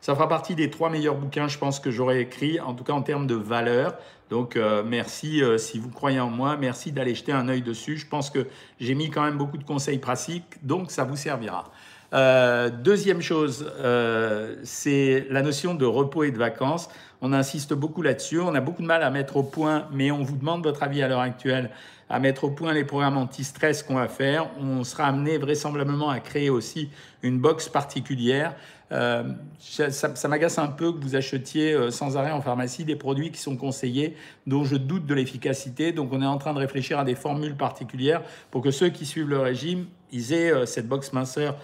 ça 0.00 0.14
fera 0.14 0.28
partie 0.28 0.54
des 0.54 0.70
trois 0.70 0.90
meilleurs 0.90 1.16
bouquins, 1.16 1.48
je 1.48 1.58
pense, 1.58 1.80
que 1.80 1.90
j'aurais 1.90 2.22
écrit, 2.22 2.60
en 2.60 2.72
tout 2.72 2.84
cas 2.84 2.92
en 2.92 3.02
termes 3.02 3.26
de 3.26 3.34
valeur. 3.34 3.94
Donc, 4.30 4.56
merci 4.86 5.42
si 5.58 5.78
vous 5.78 5.88
croyez 5.88 6.20
en 6.20 6.30
moi, 6.30 6.56
merci 6.56 6.92
d'aller 6.92 7.14
jeter 7.14 7.32
un 7.32 7.48
œil 7.48 7.62
dessus. 7.62 7.96
Je 7.96 8.06
pense 8.06 8.30
que 8.30 8.46
j'ai 8.78 8.94
mis 8.94 9.10
quand 9.10 9.22
même 9.22 9.38
beaucoup 9.38 9.58
de 9.58 9.64
conseils 9.64 9.98
pratiques, 9.98 10.44
donc 10.62 10.92
ça 10.92 11.02
vous 11.04 11.16
servira. 11.16 11.72
Euh, 12.14 12.70
deuxième 12.70 13.20
chose, 13.20 13.70
euh, 13.80 14.56
c'est 14.62 15.26
la 15.30 15.42
notion 15.42 15.74
de 15.74 15.84
repos 15.84 16.24
et 16.24 16.30
de 16.30 16.38
vacances. 16.38 16.88
On 17.20 17.32
insiste 17.32 17.74
beaucoup 17.74 18.02
là-dessus. 18.02 18.40
On 18.40 18.54
a 18.54 18.60
beaucoup 18.60 18.82
de 18.82 18.86
mal 18.86 19.02
à 19.02 19.10
mettre 19.10 19.36
au 19.36 19.42
point, 19.42 19.88
mais 19.92 20.10
on 20.10 20.22
vous 20.22 20.36
demande 20.36 20.62
votre 20.62 20.82
avis 20.82 21.02
à 21.02 21.08
l'heure 21.08 21.20
actuelle, 21.20 21.70
à 22.08 22.18
mettre 22.18 22.44
au 22.44 22.50
point 22.50 22.72
les 22.72 22.84
programmes 22.84 23.18
anti-stress 23.18 23.82
qu'on 23.82 23.96
va 23.96 24.08
faire. 24.08 24.48
On 24.58 24.84
sera 24.84 25.04
amené 25.04 25.36
vraisemblablement 25.36 26.08
à 26.08 26.20
créer 26.20 26.48
aussi 26.48 26.88
une 27.22 27.38
box 27.38 27.68
particulière. 27.68 28.54
Euh, 28.90 29.24
ça, 29.58 29.90
ça 29.90 30.28
m'agace 30.28 30.58
un 30.58 30.68
peu 30.68 30.92
que 30.92 31.02
vous 31.02 31.14
achetiez 31.14 31.90
sans 31.90 32.16
arrêt 32.16 32.30
en 32.30 32.40
pharmacie 32.40 32.84
des 32.84 32.96
produits 32.96 33.30
qui 33.30 33.40
sont 33.40 33.56
conseillés, 33.58 34.16
dont 34.46 34.64
je 34.64 34.76
doute 34.76 35.04
de 35.04 35.12
l'efficacité. 35.12 35.92
Donc 35.92 36.10
on 36.12 36.22
est 36.22 36.26
en 36.26 36.38
train 36.38 36.54
de 36.54 36.58
réfléchir 36.58 36.98
à 36.98 37.04
des 37.04 37.16
formules 37.16 37.56
particulières 37.56 38.22
pour 38.50 38.62
que 38.62 38.70
ceux 38.70 38.88
qui 38.88 39.04
suivent 39.04 39.28
le 39.28 39.40
régime 39.40 39.86
ils 40.12 40.32
aient 40.32 40.66
cette 40.66 40.88
box 40.88 41.12
minceur 41.12 41.56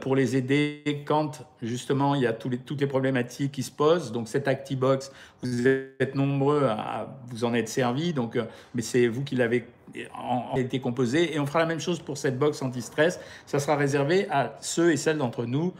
pour 0.00 0.16
les 0.16 0.36
aider 0.36 1.04
quand 1.06 1.46
justement 1.62 2.14
il 2.14 2.22
y 2.22 2.26
a 2.26 2.32
toutes 2.32 2.80
les 2.80 2.86
problématiques 2.86 3.52
qui 3.52 3.62
se 3.62 3.70
posent. 3.70 4.12
Donc 4.12 4.28
cette 4.28 4.48
ActiBox, 4.48 5.12
vous 5.42 5.68
êtes 5.68 6.14
nombreux 6.14 6.64
à 6.64 7.16
vous 7.28 7.44
en 7.44 7.54
être 7.54 7.68
servi, 7.68 8.12
donc, 8.12 8.36
euh, 8.36 8.44
mais 8.74 8.82
c'est 8.82 9.06
vous 9.06 9.22
qui 9.22 9.36
l'avez 9.36 9.66
en, 10.14 10.56
été 10.56 10.80
composé. 10.80 11.34
Et 11.34 11.40
on 11.40 11.46
fera 11.46 11.60
la 11.60 11.66
même 11.66 11.80
chose 11.80 12.00
pour 12.00 12.18
cette 12.18 12.38
box 12.38 12.60
anti-stress. 12.60 13.20
Ça 13.46 13.58
sera 13.58 13.76
réservé 13.76 14.28
à 14.30 14.56
ceux 14.60 14.92
et 14.92 14.96
celles 14.96 15.18
d'entre 15.18 15.44
nous 15.44 15.72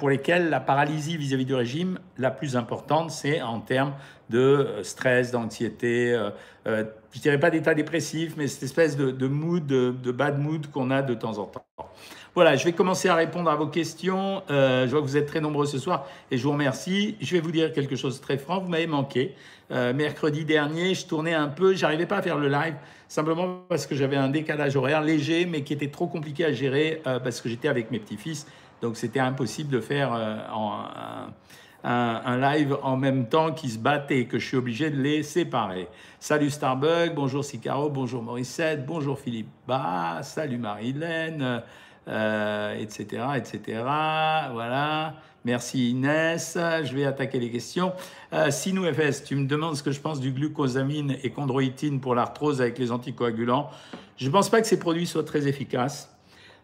pour 0.00 0.10
lesquels 0.10 0.50
la 0.50 0.58
paralysie 0.58 1.16
vis-à-vis 1.16 1.44
du 1.44 1.54
régime, 1.54 2.00
la 2.18 2.32
plus 2.32 2.56
importante, 2.56 3.12
c'est 3.12 3.40
en 3.40 3.60
termes 3.60 3.92
de 4.28 4.66
stress, 4.82 5.30
d'anxiété, 5.30 6.16
euh, 6.66 6.84
je 7.12 7.20
dirais 7.20 7.40
pas 7.40 7.50
d'état 7.50 7.74
dépressif, 7.74 8.34
mais 8.36 8.46
cette 8.46 8.62
espèce 8.62 8.96
de, 8.96 9.26
mood, 9.26 9.66
de, 9.66 10.12
bad 10.12 10.38
mood 10.38 10.70
qu'on 10.70 10.90
a 10.90 11.02
de 11.02 11.14
temps 11.14 11.38
en 11.38 11.44
temps. 11.44 11.64
Voilà, 12.36 12.54
je 12.54 12.64
vais 12.64 12.72
commencer 12.72 13.08
à 13.08 13.16
répondre 13.16 13.50
à 13.50 13.56
vos 13.56 13.66
questions. 13.66 14.44
Euh, 14.50 14.86
je 14.86 14.90
vois 14.92 15.00
que 15.00 15.06
vous 15.06 15.16
êtes 15.16 15.26
très 15.26 15.40
nombreux 15.40 15.66
ce 15.66 15.78
soir 15.78 16.06
et 16.30 16.38
je 16.38 16.44
vous 16.44 16.52
remercie. 16.52 17.16
Je 17.20 17.32
vais 17.32 17.40
vous 17.40 17.50
dire 17.50 17.72
quelque 17.72 17.96
chose 17.96 18.18
de 18.18 18.22
très 18.22 18.38
franc, 18.38 18.60
vous 18.60 18.68
m'avez 18.68 18.86
manqué. 18.86 19.34
Euh, 19.72 19.92
mercredi 19.92 20.44
dernier, 20.44 20.94
je 20.94 21.06
tournais 21.06 21.34
un 21.34 21.48
peu, 21.48 21.74
j'arrivais 21.74 22.06
pas 22.06 22.18
à 22.18 22.22
faire 22.22 22.38
le 22.38 22.48
live 22.48 22.74
simplement 23.08 23.62
parce 23.68 23.84
que 23.88 23.96
j'avais 23.96 24.16
un 24.16 24.28
décalage 24.28 24.76
horaire 24.76 25.02
léger, 25.02 25.44
mais 25.44 25.64
qui 25.64 25.72
était 25.72 25.90
trop 25.90 26.06
compliqué 26.06 26.44
à 26.44 26.52
gérer 26.52 27.02
parce 27.04 27.40
que 27.40 27.48
j'étais 27.48 27.66
avec 27.66 27.90
mes 27.90 27.98
petits-fils. 27.98 28.46
Donc 28.80 28.96
c'était 28.96 29.18
impossible 29.18 29.68
de 29.68 29.80
faire 29.80 30.12
un, 31.82 32.36
live 32.36 32.76
en 32.84 32.96
même 32.96 33.28
temps 33.28 33.52
qui 33.52 33.68
se 33.68 33.78
battait, 33.78 34.26
que 34.26 34.38
je 34.38 34.46
suis 34.46 34.56
obligé 34.56 34.90
de 34.90 35.02
les 35.02 35.24
séparer. 35.24 35.88
Salut 36.20 36.50
Starbucks, 36.50 37.12
bonjour 37.16 37.44
Sicaro, 37.44 37.90
bonjour 37.90 38.22
Morissette, 38.22 38.86
bonjour 38.86 39.18
Philippe 39.18 39.50
Bas, 39.66 40.20
salut 40.22 40.58
Marie-Hélène, 40.58 41.62
euh, 42.08 42.78
etc., 42.78 43.24
etc. 43.36 43.82
Voilà. 44.52 45.14
Merci 45.44 45.90
Inès. 45.90 46.56
Je 46.56 46.94
vais 46.94 47.04
attaquer 47.04 47.38
les 47.38 47.50
questions. 47.50 47.92
Euh, 48.32 48.50
Sinou 48.50 48.84
FS, 48.84 49.24
tu 49.24 49.36
me 49.36 49.46
demandes 49.46 49.76
ce 49.76 49.82
que 49.82 49.90
je 49.90 50.00
pense 50.00 50.20
du 50.20 50.32
glucosamine 50.32 51.16
et 51.22 51.30
chondroïtine 51.30 52.00
pour 52.00 52.14
l'arthrose 52.14 52.60
avec 52.60 52.78
les 52.78 52.92
anticoagulants. 52.92 53.70
Je 54.16 54.26
ne 54.26 54.32
pense 54.32 54.50
pas 54.50 54.60
que 54.60 54.66
ces 54.66 54.78
produits 54.78 55.06
soient 55.06 55.24
très 55.24 55.46
efficaces. 55.46 56.14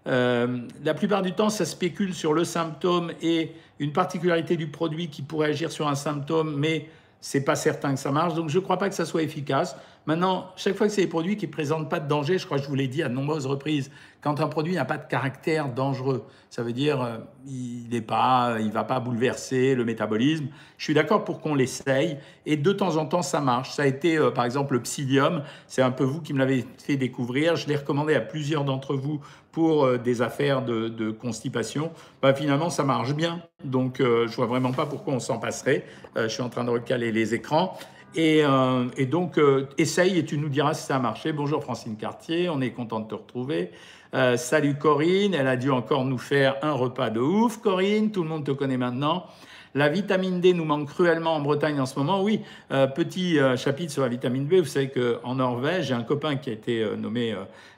Euh, 0.06 0.59
la 0.85 0.94
plupart 0.94 1.23
du 1.23 1.33
temps, 1.33 1.49
ça 1.49 1.65
spécule 1.65 2.15
sur 2.15 2.33
le 2.35 2.44
symptôme 2.44 3.12
et 3.23 3.53
une 3.79 3.93
particularité 3.93 4.56
du 4.56 4.69
produit 4.69 5.09
qui 5.09 5.23
pourrait 5.23 5.49
agir 5.49 5.73
sur 5.73 5.88
un 5.88 5.94
symptôme, 5.94 6.55
mais 6.56 6.88
c'est 7.21 7.44
pas 7.44 7.56
certain 7.56 7.94
que 7.94 8.00
ça 8.00 8.12
marche. 8.12 8.35
Donc 8.35 8.50
je 8.50 8.59
ne 8.59 8.62
crois 8.62 8.79
pas 8.79 8.88
que 8.88 8.94
ça 8.94 9.05
soit 9.05 9.23
efficace. 9.23 9.77
Maintenant, 10.06 10.53
chaque 10.56 10.76
fois 10.76 10.87
que 10.87 10.93
c'est 10.93 11.03
des 11.03 11.08
produits 11.08 11.37
qui 11.37 11.47
ne 11.47 11.53
présentent 11.53 11.91
pas 11.91 11.99
de 11.99 12.08
danger, 12.08 12.38
je 12.38 12.47
crois 12.47 12.58
que 12.58 12.64
je 12.64 12.69
vous 12.69 12.76
l'ai 12.76 12.87
dit 12.87 13.03
à 13.03 13.08
de 13.08 13.14
nombreuses 13.14 13.47
reprises, 13.47 13.91
quand 14.26 14.41
un 14.41 14.49
produit 14.49 14.75
n'a 14.75 14.85
pas 14.85 14.99
de 14.99 15.06
caractère 15.06 15.69
dangereux, 15.69 16.25
ça 16.50 16.62
veut 16.62 16.73
dire 16.73 17.00
euh, 17.00 17.19
il 17.47 17.88
ne 17.88 18.00
pas, 18.00 18.56
va 18.73 18.82
pas 18.82 18.99
bouleverser 18.99 19.75
le 19.75 19.85
métabolisme. 19.85 20.47
Je 20.79 20.85
suis 20.85 20.94
d'accord 20.94 21.25
pour 21.25 21.41
qu'on 21.41 21.55
l'essaye 21.55 22.19
et 22.44 22.56
de 22.56 22.73
temps 22.73 22.97
en 22.97 23.06
temps 23.06 23.23
ça 23.23 23.41
marche. 23.41 23.70
Ça 23.73 23.82
a 23.82 23.87
été 23.87 24.17
euh, 24.17 24.31
par 24.31 24.44
exemple 24.44 24.75
le 24.75 24.82
psyllium, 24.82 25.43
c'est 25.69 25.82
un 25.82 25.93
peu 25.93 26.03
vous 26.03 26.20
qui 26.20 26.32
me 26.32 26.38
l'avez 26.38 26.64
fait 26.79 26.97
découvrir. 26.97 27.56
Je 27.56 27.69
l'ai 27.69 27.76
recommandé 27.76 28.14
à 28.14 28.20
plusieurs 28.20 28.64
d'entre 28.64 28.94
vous 28.94 29.20
pour 29.52 29.85
euh, 29.85 29.97
des 29.97 30.23
affaires 30.23 30.64
de, 30.64 31.11
constipation. 31.12 31.93
Bah, 32.20 32.35
finalement 32.35 32.70
ça 32.70 32.82
marche 32.82 33.14
bien, 33.14 33.43
donc 33.64 33.99
je 34.00 34.35
vois 34.35 34.47
vraiment 34.47 34.73
pas 34.73 34.87
pourquoi 34.87 35.14
on 35.14 35.20
s'en 35.20 35.38
passerait. 35.38 35.85
je 36.17 36.26
suis 36.26 36.43
en 36.43 36.49
train 36.49 36.64
de 36.64 36.70
recaler 36.70 37.12
les 37.12 37.35
écrans. 37.35 37.78
Euh, 38.18 38.88
et, 38.96 39.06
donc, 39.06 39.38
euh, 39.38 39.68
essaye 39.78 40.18
et 40.18 40.25
tu 40.25 40.38
nous 40.38 40.49
diras 40.49 40.75
si 40.75 40.87
ça 40.87 40.96
a 40.96 40.99
marché. 40.99 41.32
Bonjour 41.32 41.62
Francine 41.62 41.96
Cartier, 41.96 42.49
on 42.49 42.61
est 42.61 42.70
content 42.70 43.00
de 43.00 43.08
te 43.08 43.14
retrouver. 43.14 43.70
Euh, 44.14 44.37
salut 44.37 44.76
Corinne, 44.76 45.35
elle 45.35 45.49
a 45.49 45.56
dû 45.56 45.70
encore 45.70 46.04
nous 46.04 46.18
faire 46.18 46.56
un 46.62 46.73
repas 46.73 47.11
de 47.11 47.20
ouf. 47.20 47.58
Corinne, 47.58 48.11
tout 48.11 48.23
le 48.23 48.28
monde 48.28 48.44
te 48.44 48.52
connaît 48.52 48.78
maintenant. 48.78 49.26
La 49.75 49.90
vitamine 49.90 50.40
D 50.40 50.54
nous 50.54 50.64
manque 50.64 50.88
cruellement 50.88 51.35
en 51.35 51.40
Bretagne 51.40 51.78
en 51.78 51.85
ce 51.85 51.99
moment. 51.99 52.23
Oui, 52.23 52.40
petit 52.70 53.37
chapitre 53.58 53.92
sur 53.92 54.00
la 54.00 54.08
vitamine 54.08 54.46
D. 54.46 54.61
Vous 54.61 54.66
savez 54.66 54.88
qu'en 54.88 55.35
Norvège, 55.35 55.88
j'ai 55.88 55.94
un 55.94 56.02
copain 56.02 56.37
qui 56.37 56.49
a 56.49 56.54
été 56.54 56.82
nommé 56.96 57.37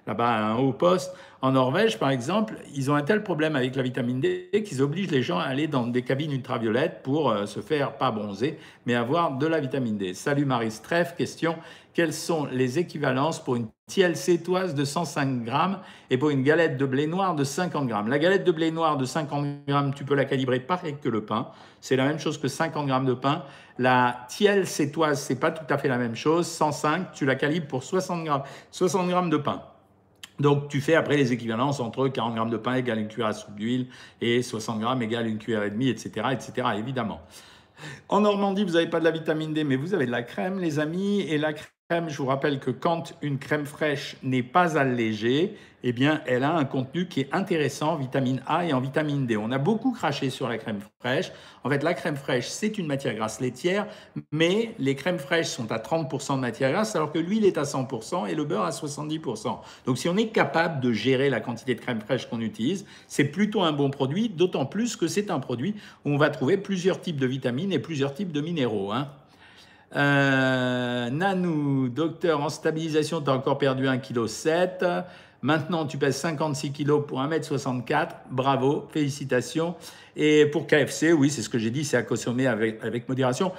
là-bas 0.08 0.28
un 0.28 0.56
haut 0.56 0.72
poste. 0.72 1.14
En 1.40 1.52
Norvège, 1.52 2.00
par 2.00 2.10
exemple, 2.10 2.56
ils 2.74 2.90
ont 2.90 2.96
un 2.96 3.02
tel 3.02 3.22
problème 3.22 3.54
avec 3.54 3.76
la 3.76 3.82
vitamine 3.82 4.20
D 4.20 4.50
qu'ils 4.66 4.82
obligent 4.82 5.12
les 5.12 5.22
gens 5.22 5.38
à 5.38 5.44
aller 5.44 5.68
dans 5.68 5.86
des 5.86 6.02
cabines 6.02 6.32
ultraviolettes 6.32 7.04
pour 7.04 7.30
euh, 7.30 7.46
se 7.46 7.60
faire, 7.60 7.96
pas 7.96 8.10
bronzer, 8.10 8.58
mais 8.86 8.96
avoir 8.96 9.38
de 9.38 9.46
la 9.46 9.60
vitamine 9.60 9.96
D. 9.96 10.14
Salut 10.14 10.44
Marie 10.44 10.72
Streff, 10.72 11.14
question 11.14 11.54
quelles 11.98 12.14
sont 12.14 12.46
les 12.52 12.78
équivalences 12.78 13.42
pour 13.42 13.56
une 13.56 13.66
tielle 13.88 14.16
cétoise 14.16 14.72
de 14.72 14.84
105 14.84 15.42
grammes 15.42 15.80
et 16.10 16.16
pour 16.16 16.30
une 16.30 16.44
galette 16.44 16.76
de 16.76 16.86
blé 16.86 17.08
noir 17.08 17.34
de 17.34 17.42
50 17.42 17.88
grammes? 17.88 18.06
La 18.06 18.20
galette 18.20 18.44
de 18.44 18.52
blé 18.52 18.70
noir 18.70 18.96
de 18.96 19.04
50 19.04 19.66
grammes, 19.66 19.92
tu 19.92 20.04
peux 20.04 20.14
la 20.14 20.24
calibrer 20.24 20.60
pareil 20.60 20.94
que 21.02 21.08
le 21.08 21.24
pain. 21.24 21.48
C'est 21.80 21.96
la 21.96 22.04
même 22.04 22.20
chose 22.20 22.38
que 22.38 22.46
50 22.46 22.86
grammes 22.86 23.04
de 23.04 23.14
pain. 23.14 23.42
La 23.78 24.26
tielle 24.28 24.68
cétoise, 24.68 25.20
c'est 25.20 25.40
pas 25.40 25.50
tout 25.50 25.64
à 25.68 25.76
fait 25.76 25.88
la 25.88 25.98
même 25.98 26.14
chose. 26.14 26.46
105, 26.46 27.10
tu 27.10 27.26
la 27.26 27.34
calibres 27.34 27.66
pour 27.66 27.82
60 27.82 28.22
grammes, 28.22 28.44
60 28.70 29.08
grammes 29.08 29.30
de 29.30 29.36
pain. 29.38 29.60
Donc, 30.38 30.68
tu 30.68 30.80
fais 30.80 30.94
après 30.94 31.16
les 31.16 31.32
équivalences 31.32 31.80
entre 31.80 32.08
40 32.08 32.34
grammes 32.34 32.50
de 32.50 32.56
pain 32.56 32.74
égale 32.74 32.98
une 32.98 33.08
cuillère 33.08 33.28
à 33.28 33.32
soupe 33.32 33.56
d'huile 33.56 33.88
et 34.20 34.42
60 34.42 34.80
grammes 34.80 35.02
égale 35.02 35.26
une 35.26 35.38
cuillère 35.38 35.64
et 35.64 35.70
demie, 35.70 35.88
etc., 35.88 36.28
etc., 36.32 36.68
évidemment. 36.76 37.20
En 38.08 38.20
Normandie, 38.20 38.64
vous 38.64 38.72
n'avez 38.72 38.88
pas 38.88 39.00
de 39.00 39.04
la 39.04 39.10
vitamine 39.10 39.52
D, 39.52 39.64
mais 39.64 39.76
vous 39.76 39.94
avez 39.94 40.06
de 40.06 40.10
la 40.10 40.22
crème, 40.22 40.58
les 40.58 40.78
amis, 40.78 41.20
et 41.22 41.38
la 41.38 41.52
crème 41.52 41.77
je 41.90 42.18
vous 42.18 42.26
rappelle 42.26 42.60
que 42.60 42.70
quand 42.70 43.14
une 43.22 43.38
crème 43.38 43.64
fraîche 43.64 44.16
n'est 44.22 44.42
pas 44.42 44.76
allégée, 44.76 45.56
eh 45.82 45.92
bien, 45.92 46.20
elle 46.26 46.44
a 46.44 46.52
un 46.54 46.66
contenu 46.66 47.08
qui 47.08 47.20
est 47.20 47.32
intéressant 47.32 47.92
en 47.92 47.96
vitamine 47.96 48.42
A 48.46 48.66
et 48.66 48.74
en 48.74 48.80
vitamine 48.80 49.24
D. 49.24 49.38
On 49.38 49.50
a 49.52 49.56
beaucoup 49.56 49.92
craché 49.92 50.28
sur 50.28 50.50
la 50.50 50.58
crème 50.58 50.80
fraîche. 51.00 51.32
En 51.64 51.70
fait, 51.70 51.82
la 51.82 51.94
crème 51.94 52.16
fraîche, 52.16 52.46
c'est 52.48 52.76
une 52.76 52.86
matière 52.86 53.14
grasse 53.14 53.40
laitière, 53.40 53.86
mais 54.32 54.74
les 54.78 54.96
crèmes 54.96 55.18
fraîches 55.18 55.46
sont 55.46 55.72
à 55.72 55.78
30% 55.78 56.36
de 56.36 56.40
matière 56.40 56.72
grasse, 56.72 56.94
alors 56.94 57.10
que 57.10 57.18
l'huile 57.18 57.46
est 57.46 57.56
à 57.56 57.62
100% 57.62 58.28
et 58.28 58.34
le 58.34 58.44
beurre 58.44 58.64
à 58.64 58.70
70%. 58.70 59.60
Donc, 59.86 59.96
si 59.96 60.10
on 60.10 60.16
est 60.18 60.28
capable 60.28 60.82
de 60.82 60.92
gérer 60.92 61.30
la 61.30 61.40
quantité 61.40 61.74
de 61.74 61.80
crème 61.80 62.02
fraîche 62.02 62.28
qu'on 62.28 62.42
utilise, 62.42 62.84
c'est 63.06 63.24
plutôt 63.24 63.62
un 63.62 63.72
bon 63.72 63.88
produit, 63.88 64.28
d'autant 64.28 64.66
plus 64.66 64.94
que 64.94 65.06
c'est 65.06 65.30
un 65.30 65.40
produit 65.40 65.74
où 66.04 66.10
on 66.10 66.18
va 66.18 66.28
trouver 66.28 66.58
plusieurs 66.58 67.00
types 67.00 67.18
de 67.18 67.26
vitamines 67.26 67.72
et 67.72 67.78
plusieurs 67.78 68.12
types 68.12 68.32
de 68.32 68.42
minéraux. 68.42 68.92
Hein. 68.92 69.08
Euh, 69.96 71.10
Nanou, 71.10 71.88
docteur 71.88 72.42
en 72.42 72.48
stabilisation, 72.48 73.20
tu 73.20 73.30
as 73.30 73.34
encore 73.34 73.58
perdu 73.58 73.84
1,7 73.84 74.78
kg. 74.78 75.04
Maintenant, 75.40 75.86
tu 75.86 75.98
pèses 75.98 76.16
56 76.16 76.72
kg 76.72 77.00
pour 77.06 77.20
1m64. 77.20 78.08
Bravo, 78.30 78.88
félicitations. 78.92 79.76
Et 80.16 80.46
pour 80.46 80.66
KFC, 80.66 81.12
oui, 81.12 81.30
c'est 81.30 81.42
ce 81.42 81.48
que 81.48 81.58
j'ai 81.58 81.70
dit, 81.70 81.84
c'est 81.84 81.96
à 81.96 82.02
consommer 82.02 82.48
avec, 82.48 83.08
modération. 83.08 83.52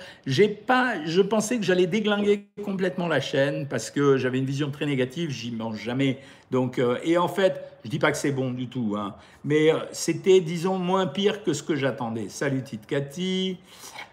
Pas, 0.68 0.96
je 1.06 1.22
pensais 1.22 1.58
que 1.58 1.64
j'allais 1.64 1.88
déglinguer 1.88 2.48
complètement 2.66 3.08
la 3.08 3.22
chaîne 3.22 3.66
parce 3.70 3.92
que 3.92 4.18
j'avais 4.18 4.40
une 4.40 4.46
vision 4.46 4.72
très 4.72 4.86
négative, 4.86 5.30
j'y 5.30 5.52
mange 5.52 5.82
jamais. 5.82 6.20
Donc, 6.52 6.80
euh, 6.80 6.98
et 7.04 7.18
en 7.18 7.30
fait, 7.30 7.69
je 7.84 7.90
dis 7.90 8.00
pas 8.00 8.12
que 8.12 8.18
c'est 8.18 8.32
bon 8.32 8.52
du 8.52 8.68
tout, 8.68 8.96
hein, 8.98 9.16
mais 9.44 9.74
euh, 9.74 9.80
c'était, 9.92 10.42
disons, 10.42 10.78
moins 10.78 11.08
pire 11.08 11.44
que 11.44 11.54
ce 11.54 11.64
que 11.64 11.76
j'attendais. 11.76 12.30
Salut, 12.30 12.64
Tite 12.64 12.86
Cathy. 12.86 13.58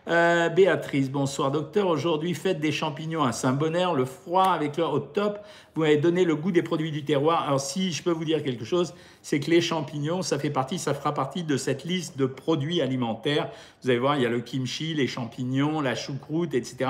Euh, 0.09 0.49
Béatrice, 0.51 1.11
bonsoir 1.11 1.51
docteur. 1.51 1.89
Aujourd'hui, 1.89 2.33
faites 2.35 2.61
des 2.61 2.71
champignons 2.71 3.25
à 3.25 3.33
Saint-Bonner, 3.33 3.89
le 3.97 4.05
froid 4.05 4.45
avec 4.45 4.77
leur 4.77 4.93
au 4.93 5.01
top. 5.01 5.41
Vous 5.75 5.83
m'avez 5.83 5.97
donné 5.97 6.25
le 6.25 6.37
goût 6.37 6.53
des 6.53 6.63
produits 6.63 6.93
du 6.93 7.05
terroir. 7.05 7.43
Alors, 7.43 7.61
si 7.61 7.91
je 7.91 8.05
peux 8.05 8.13
vous 8.13 8.25
dire 8.25 8.41
quelque 8.45 8.65
chose, 8.65 8.95
c'est 9.21 9.41
que 9.41 9.51
les 9.51 9.61
champignons, 9.61 10.23
ça 10.23 10.39
fait 10.39 10.51
partie, 10.51 10.79
ça 10.79 10.95
fera 10.95 11.13
partie 11.13 11.43
de 11.43 11.57
cette 11.57 11.83
liste 11.85 12.17
de 12.17 12.27
produits 12.27 12.81
alimentaires. 12.81 13.51
Vous 13.83 13.91
allez 13.91 13.99
voir, 13.99 14.15
il 14.15 14.23
y 14.23 14.27
a 14.27 14.29
le 14.29 14.41
kimchi, 14.41 14.95
les 14.95 15.09
champignons, 15.09 15.81
la 15.81 15.97
choucroute, 15.97 16.55
etc. 16.55 16.89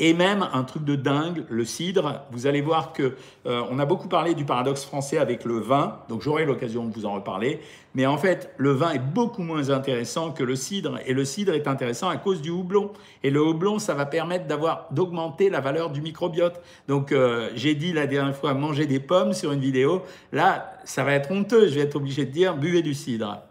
Et 0.00 0.12
même 0.12 0.44
un 0.52 0.64
truc 0.64 0.84
de 0.84 0.96
dingue, 0.96 1.44
le 1.48 1.64
cidre. 1.64 2.22
Vous 2.32 2.48
allez 2.48 2.60
voir 2.60 2.92
que 2.92 3.14
euh, 3.46 3.62
on 3.70 3.78
a 3.78 3.86
beaucoup 3.86 4.08
parlé 4.08 4.34
du 4.34 4.44
paradoxe 4.44 4.84
français 4.84 5.18
avec 5.18 5.44
le 5.44 5.58
vin, 5.58 5.98
donc 6.08 6.22
j'aurai 6.22 6.44
l'occasion 6.44 6.84
de 6.86 6.92
vous 6.92 7.06
en 7.06 7.14
reparler. 7.14 7.60
Mais 7.94 8.04
en 8.06 8.18
fait, 8.18 8.52
le 8.56 8.72
vin 8.72 8.90
est 8.90 8.98
beaucoup 8.98 9.42
moins 9.42 9.70
intéressant 9.70 10.32
que 10.32 10.42
le 10.42 10.56
cidre, 10.56 10.98
et 11.06 11.12
le 11.12 11.24
cidre 11.24 11.54
est 11.54 11.68
intéressant 11.68 12.08
à 12.08 12.16
cause 12.16 12.42
du 12.42 12.50
houblon. 12.50 12.92
Et 13.22 13.30
le 13.30 13.40
houblon, 13.40 13.78
ça 13.78 13.94
va 13.94 14.04
permettre 14.04 14.48
d'avoir 14.48 14.88
d'augmenter 14.90 15.48
la 15.48 15.60
valeur 15.60 15.90
du 15.90 16.00
microbiote. 16.00 16.60
Donc 16.88 17.12
euh, 17.12 17.50
j'ai 17.54 17.76
dit 17.76 17.92
la 17.92 18.08
dernière 18.08 18.36
fois 18.36 18.52
manger 18.54 18.86
des 18.86 18.98
pommes 18.98 19.32
sur 19.32 19.52
une 19.52 19.60
vidéo. 19.60 20.02
Là, 20.32 20.72
ça 20.84 21.04
va 21.04 21.12
être 21.12 21.30
honteux. 21.30 21.68
Je 21.68 21.74
vais 21.74 21.82
être 21.82 21.96
obligé 21.96 22.24
de 22.24 22.32
dire 22.32 22.56
buvez 22.56 22.82
du 22.82 22.94
cidre. 22.94 23.42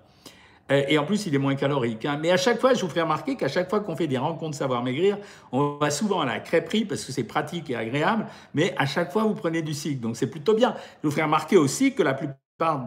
Euh, 0.71 0.83
et 0.87 0.97
en 0.97 1.05
plus, 1.05 1.25
il 1.25 1.35
est 1.35 1.39
moins 1.39 1.55
calorique. 1.55 2.05
Hein. 2.05 2.17
Mais 2.21 2.31
à 2.31 2.37
chaque 2.37 2.59
fois, 2.59 2.73
je 2.73 2.81
vous 2.81 2.89
fais 2.89 3.01
remarquer 3.01 3.35
qu'à 3.35 3.47
chaque 3.47 3.69
fois 3.69 3.81
qu'on 3.81 3.95
fait 3.95 4.07
des 4.07 4.17
rencontres 4.17 4.57
savoir 4.57 4.83
maigrir, 4.83 5.17
on 5.51 5.77
va 5.79 5.89
souvent 5.91 6.21
à 6.21 6.25
la 6.25 6.39
crêperie 6.39 6.85
parce 6.85 7.03
que 7.03 7.11
c'est 7.11 7.25
pratique 7.25 7.69
et 7.69 7.75
agréable. 7.75 8.25
Mais 8.53 8.73
à 8.77 8.85
chaque 8.85 9.11
fois, 9.11 9.23
vous 9.23 9.35
prenez 9.35 9.61
du 9.61 9.73
cycle. 9.73 9.99
Donc 9.99 10.15
c'est 10.15 10.27
plutôt 10.27 10.53
bien. 10.53 10.75
Je 11.03 11.09
vous 11.09 11.13
fais 11.13 11.23
remarquer 11.23 11.57
aussi 11.57 11.93
que 11.93 12.03
la 12.03 12.13
plupart 12.13 12.39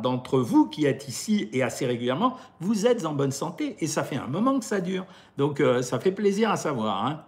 d'entre 0.02 0.38
vous 0.38 0.68
qui 0.68 0.86
êtes 0.86 1.08
ici 1.08 1.50
et 1.52 1.62
assez 1.62 1.86
régulièrement, 1.86 2.36
vous 2.60 2.86
êtes 2.86 3.04
en 3.04 3.12
bonne 3.12 3.32
santé. 3.32 3.76
Et 3.80 3.86
ça 3.86 4.04
fait 4.04 4.16
un 4.16 4.26
moment 4.26 4.58
que 4.58 4.64
ça 4.64 4.80
dure. 4.80 5.04
Donc 5.36 5.60
euh, 5.60 5.82
ça 5.82 6.00
fait 6.00 6.12
plaisir 6.12 6.50
à 6.50 6.56
savoir. 6.56 7.04
Hein. 7.04 7.20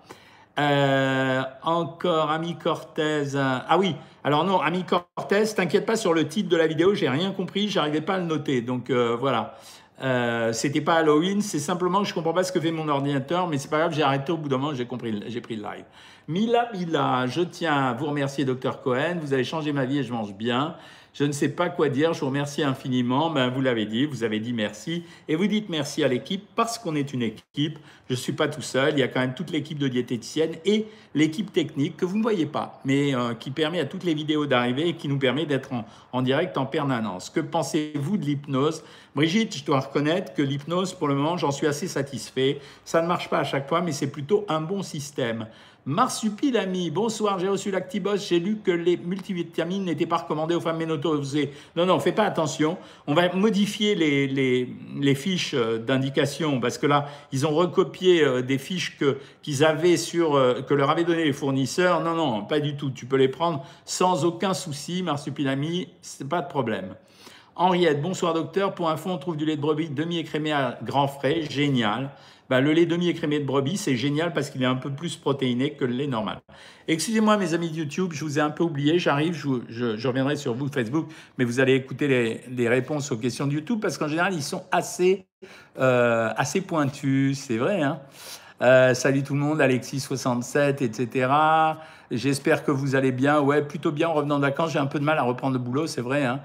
Euh, 0.59 1.43
encore, 1.63 2.31
Ami 2.31 2.57
Cortez. 2.57 3.37
Ah 3.37 3.77
oui, 3.79 3.95
alors 4.25 4.45
non, 4.45 4.61
Ami 4.61 4.85
Cortez, 4.85 5.45
t'inquiète 5.55 5.87
pas 5.87 5.97
sur 5.97 6.15
le 6.15 6.27
titre 6.27 6.49
de 6.49 6.57
la 6.57 6.67
vidéo, 6.67 6.95
j'ai 6.95 7.09
rien 7.09 7.31
compris, 7.31 7.69
j'arrivais 7.69 8.01
pas 8.01 8.15
à 8.15 8.19
le 8.19 8.25
noter. 8.25 8.61
Donc 8.61 8.91
voilà. 8.91 9.57
Euh, 10.01 10.53
c'était 10.53 10.81
pas 10.81 10.95
Halloween, 10.95 11.41
c'est 11.41 11.59
simplement 11.59 12.03
que 12.03 12.09
je 12.09 12.15
comprends 12.15 12.33
pas 12.33 12.45
ce 12.45 12.53
que 12.53 12.61
fait 12.61 12.71
mon 12.71 12.89
ordinateur, 12.89 13.49
mais 13.49 13.59
c'est 13.59 13.69
pas 13.69 13.79
grave, 13.79 13.95
j'ai 13.95 14.03
arrêté 14.03 14.31
au 14.31 14.37
bout 14.37 14.49
d'un 14.49 14.59
moment, 14.59 14.75
j'ai 14.75 14.87
compris, 14.87 15.23
j'ai 15.27 15.41
pris 15.41 15.57
le 15.57 15.63
live. 15.63 15.85
Mila 16.29 16.71
Mila, 16.73 17.27
je 17.27 17.41
tiens 17.41 17.87
à 17.89 17.93
vous 17.95 18.07
remercier, 18.07 18.45
docteur 18.45 18.83
Cohen, 18.83 19.19
vous 19.21 19.33
avez 19.33 19.45
changé 19.45 19.73
ma 19.73 19.85
vie 19.85 19.99
et 19.99 20.03
je 20.05 20.13
mange 20.13 20.35
bien. 20.35 20.77
Je 21.15 21.25
ne 21.25 21.33
sais 21.33 21.49
pas 21.49 21.69
quoi 21.69 21.89
dire, 21.89 22.13
je 22.13 22.21
vous 22.21 22.27
remercie 22.27 22.63
infiniment. 22.63 23.31
Ben, 23.31 23.49
vous 23.49 23.61
l'avez 23.61 23.87
dit, 23.87 24.07
vous 24.07 24.23
avez 24.23 24.39
dit 24.39 24.53
merci. 24.53 25.03
Et 25.27 25.35
vous 25.35 25.49
dites 25.49 25.69
merci 25.69 26.05
à 26.05 26.09
l'équipe 26.09 26.45
parce 26.55 26.79
qu'on 26.79 26.95
est 26.95 27.13
une 27.13 27.23
équipe. 27.23 27.79
Je 28.09 28.15
ne 28.15 28.17
suis 28.19 28.33
pas 28.33 28.49
tout 28.49 28.63
seul, 28.63 28.95
il 28.95 29.01
y 29.01 29.03
a 29.03 29.09
quand 29.09 29.21
même 29.21 29.35
toute 29.35 29.51
l'équipe 29.51 29.79
de 29.79 29.87
diététicienne 29.87 30.53
et 30.65 30.87
l'équipe 31.15 31.53
technique 31.53 31.99
que 31.99 32.07
vous 32.07 32.17
ne 32.17 32.23
voyez 32.23 32.47
pas, 32.47 32.81
mais 32.87 33.15
euh, 33.15 33.35
qui 33.35 33.51
permet 33.51 33.81
à 33.81 33.85
toutes 33.85 34.05
les 34.05 34.15
vidéos 34.15 34.47
d'arriver 34.47 34.89
et 34.89 34.95
qui 34.95 35.09
nous 35.09 35.19
permet 35.19 35.45
d'être 35.45 35.75
en, 35.75 35.85
en 36.13 36.23
direct 36.23 36.57
en 36.57 36.65
permanence. 36.65 37.29
Que 37.29 37.41
pensez-vous 37.41 38.17
de 38.17 38.25
l'hypnose? 38.25 38.83
Brigitte, 39.15 39.59
je 39.59 39.65
dois 39.65 39.81
reconnaître 39.81 40.33
que 40.33 40.43
l'hypnose, 40.43 40.95
pour 40.95 41.09
le 41.09 41.15
moment, 41.17 41.37
j'en 41.37 41.51
suis 41.51 41.67
assez 41.67 41.89
satisfait. 41.89 42.61
Ça 42.85 43.03
ne 43.03 43.07
marche 43.07 43.29
pas 43.29 43.41
à 43.41 43.45
chaque 43.45 43.69
fois, 43.69 43.83
mais 43.83 43.93
c'est 43.93 44.11
plutôt 44.11 44.47
un 44.49 44.63
bon 44.63 44.83
système. 44.83 45.47
Marsupilami, 45.87 46.91
bonsoir, 46.91 47.39
j'ai 47.39 47.49
reçu 47.49 47.71
l'Actibos, 47.71 48.19
j'ai 48.19 48.39
lu 48.39 48.59
que 48.63 48.71
les 48.71 48.99
multivitamines 48.99 49.85
n'étaient 49.87 50.05
pas 50.05 50.19
recommandées 50.19 50.55
aux 50.55 50.61
femmes 50.61 50.77
ménopausées. 50.77 51.51
Non, 51.77 51.87
non, 51.87 51.99
fais 51.99 52.13
pas 52.13 52.25
attention. 52.25 52.77
On 53.07 53.15
va 53.15 53.33
modifier 53.35 53.95
les, 53.95 54.27
les, 54.27 54.69
les 55.01 55.15
fiches 55.15 55.55
euh, 55.55 55.79
d'indication 55.79 56.61
parce 56.61 56.77
que 56.77 56.87
là, 56.87 57.07
ils 57.33 57.47
ont 57.47 57.55
recopié 57.55 57.89
euh, 58.07 58.43
des 58.43 58.59
fiches 58.59 58.99
que, 58.99 59.19
qu'ils 59.43 59.65
avaient 59.65 59.97
sur, 59.97 60.35
euh, 60.35 60.63
que 60.63 60.75
leur 60.75 60.91
avaient 60.91 61.05
donné 61.05 61.25
les 61.25 61.33
fournisseurs. 61.33 62.03
Non, 62.03 62.15
non, 62.15 62.45
pas 62.45 62.61
du 62.61 62.77
tout. 62.77 62.91
Tu 62.91 63.07
peux 63.07 63.17
les 63.17 63.29
prendre 63.29 63.65
sans 63.85 64.25
aucun 64.25 64.55
souci, 64.55 65.03
Marsupilami, 65.03 65.89
c'est 66.03 66.29
pas 66.29 66.43
de 66.43 66.49
problème. 66.49 66.95
Henriette, 67.59 68.01
bonsoir 68.01 68.35
docteur. 68.35 68.73
Pour 68.73 68.89
info, 68.89 69.11
on 69.11 69.19
trouve 69.19 69.37
du 69.37 69.45
lait 69.45 69.57
de 69.57 69.61
brebis 69.61 69.89
demi-écrémé 69.89 70.53
à 70.53 70.79
grand 70.85 71.09
frais. 71.09 71.43
Génial. 71.51 72.11
Bah, 72.49 72.61
le 72.61 72.73
lait 72.73 72.87
demi-écrémé 72.87 73.41
de 73.41 73.45
brebis, 73.45 73.77
c'est 73.77 73.97
génial 73.97 74.33
parce 74.33 74.49
qu'il 74.51 74.63
est 74.63 74.67
un 74.67 74.77
peu 74.77 74.91
plus 74.91 75.17
protéiné 75.17 75.73
que 75.73 75.85
le 75.85 75.93
lait 75.93 76.07
normal. 76.07 76.39
Excusez-moi, 76.87 77.37
mes 77.37 77.55
amis 77.55 77.69
de 77.69 77.75
YouTube, 77.75 78.13
je 78.13 78.25
vous 78.25 78.39
ai 78.39 78.41
un 78.41 78.51
peu 78.51 78.63
oublié. 78.63 79.01
J'arrive, 79.01 79.35
je, 79.35 80.07
reviendrai 80.07 80.37
sur 80.37 80.55
vous, 80.55 80.69
Facebook, 80.69 81.09
mais 81.37 81.45
vous 81.45 81.59
allez 81.59 81.75
écouter 81.75 82.41
les, 82.49 82.69
réponses 82.69 83.11
aux 83.11 83.17
questions 83.17 83.49
de 83.49 83.55
YouTube 83.55 83.81
parce 83.83 83.99
qu'en 83.99 84.07
général, 84.07 84.35
ils 84.35 84.43
sont 84.43 84.63
assez, 84.71 85.27
euh, 85.81 86.31
assez 86.37 86.61
pointus. 86.61 87.41
C'est 87.41 87.59
vrai, 87.59 87.83
hein 87.83 87.99
euh, 88.63 88.95
salut 88.95 89.25
tout 89.25 89.35
le 89.35 89.41
monde, 89.41 89.61
Alexis67, 89.61 90.83
etc. 90.85 91.29
J'espère 92.13 92.65
que 92.65 92.71
vous 92.71 92.95
allez 92.95 93.13
bien. 93.13 93.41
Ouais, 93.41 93.63
plutôt 93.63 93.91
bien 93.91 94.09
en 94.09 94.15
revenant 94.15 94.39
de. 94.39 94.49
J'ai 94.69 94.79
un 94.79 94.87
peu 94.87 95.01
de 95.01 95.05
mal 95.05 95.19
à 95.19 95.23
reprendre 95.23 95.55
le 95.55 95.59
boulot, 95.59 95.89
c'est 95.89 96.01
vrai. 96.01 96.25
Hein 96.25 96.41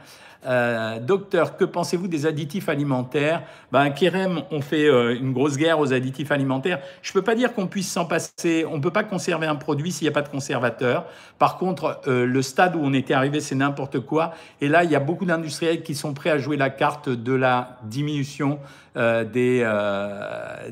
euh, 0.45 0.99
docteur, 0.99 1.57
que 1.57 1.65
pensez-vous 1.65 2.07
des 2.07 2.25
additifs 2.25 2.69
alimentaires? 2.69 3.43
Ben, 3.71 3.89
Kerem, 3.91 4.43
on 4.51 4.61
fait 4.61 4.87
euh, 4.87 5.15
une 5.15 5.33
grosse 5.33 5.57
guerre 5.57 5.79
aux 5.79 5.93
additifs 5.93 6.31
alimentaires. 6.31 6.79
Je 7.01 7.11
ne 7.11 7.13
peux 7.13 7.21
pas 7.21 7.35
dire 7.35 7.53
qu'on 7.53 7.67
puisse 7.67 7.91
s'en 7.91 8.05
passer. 8.05 8.65
On 8.69 8.77
ne 8.77 8.81
peut 8.81 8.91
pas 8.91 9.03
conserver 9.03 9.47
un 9.47 9.55
produit 9.55 9.91
s'il 9.91 10.05
n'y 10.05 10.09
a 10.09 10.13
pas 10.13 10.21
de 10.21 10.29
conservateur. 10.29 11.05
Par 11.39 11.57
contre, 11.57 12.01
euh, 12.07 12.25
le 12.25 12.41
stade 12.41 12.75
où 12.75 12.79
on 12.81 12.93
était 12.93 13.13
arrivé, 13.13 13.39
c'est 13.39 13.55
n'importe 13.55 13.99
quoi. 13.99 14.33
Et 14.61 14.67
là, 14.67 14.83
il 14.83 14.91
y 14.91 14.95
a 14.95 14.99
beaucoup 14.99 15.25
d'industriels 15.25 15.83
qui 15.83 15.95
sont 15.95 16.13
prêts 16.13 16.29
à 16.29 16.37
jouer 16.37 16.57
la 16.57 16.69
carte 16.69 17.09
de 17.09 17.33
la 17.33 17.79
diminution 17.83 18.59
des, 18.95 19.67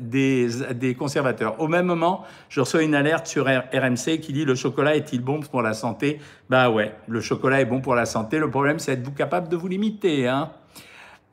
des, 0.00 0.94
conservateurs. 0.96 1.60
Au 1.60 1.66
même 1.66 1.86
moment, 1.86 2.22
je 2.48 2.60
reçois 2.60 2.84
une 2.84 2.94
alerte 2.94 3.26
sur 3.26 3.46
RMC 3.46 4.20
qui 4.20 4.32
dit 4.32 4.44
le 4.44 4.54
chocolat 4.54 4.94
est-il 4.94 5.20
bon 5.20 5.40
pour 5.40 5.60
la 5.60 5.74
santé? 5.74 6.20
Bah 6.48 6.70
ouais, 6.70 6.94
le 7.08 7.20
chocolat 7.20 7.60
est 7.62 7.64
bon 7.64 7.80
pour 7.80 7.96
la 7.96 8.06
santé. 8.06 8.38
Le 8.38 8.48
problème, 8.48 8.78
c'est 8.78 8.92
êtes-vous 8.92 9.12
capable 9.12 9.48
de 9.48 9.56
vous 9.62 9.68
limiter. 9.68 10.26
Hein. 10.26 10.50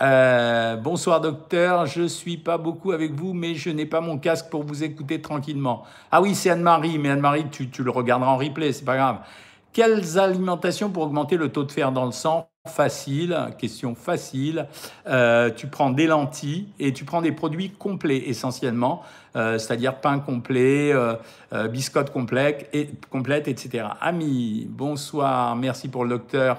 Euh, 0.03 0.75
bonsoir 0.75 1.19
docteur, 1.19 1.87
je 1.87 2.03
suis 2.03 2.37
pas 2.37 2.59
beaucoup 2.59 2.91
avec 2.91 3.13
vous, 3.13 3.33
mais 3.33 3.55
je 3.55 3.71
n'ai 3.71 3.87
pas 3.87 4.01
mon 4.01 4.19
casque 4.19 4.49
pour 4.49 4.63
vous 4.63 4.83
écouter 4.83 5.19
tranquillement. 5.19 5.83
Ah 6.11 6.21
oui, 6.21 6.35
c'est 6.35 6.51
Anne-Marie, 6.51 6.99
mais 6.99 7.09
Anne-Marie, 7.09 7.49
tu, 7.49 7.69
tu, 7.71 7.83
le 7.83 7.89
regarderas 7.89 8.31
en 8.31 8.37
replay, 8.37 8.71
c'est 8.71 8.85
pas 8.85 8.97
grave. 8.97 9.17
Quelles 9.73 10.19
alimentations 10.19 10.91
pour 10.91 11.03
augmenter 11.03 11.37
le 11.37 11.49
taux 11.49 11.63
de 11.63 11.71
fer 11.71 11.91
dans 11.91 12.05
le 12.05 12.11
sang? 12.11 12.47
Facile, 12.69 13.37
question 13.57 13.95
facile. 13.95 14.67
Euh, 15.07 15.49
tu 15.49 15.67
prends 15.67 15.89
des 15.89 16.07
lentilles 16.07 16.67
et 16.79 16.93
tu 16.93 17.03
prends 17.03 17.21
des 17.21 17.31
produits 17.31 17.71
complets 17.71 18.23
essentiellement, 18.27 19.03
euh, 19.35 19.57
c'est-à-dire 19.57 19.95
pain 19.95 20.19
complet, 20.19 20.91
euh, 20.93 21.15
biscotte 21.67 22.11
complète, 22.11 22.69
et, 22.73 22.89
complète, 23.09 23.47
etc. 23.47 23.85
Amis, 24.01 24.67
bonsoir, 24.69 25.55
merci 25.55 25.87
pour 25.87 26.03
le 26.03 26.11
docteur, 26.11 26.57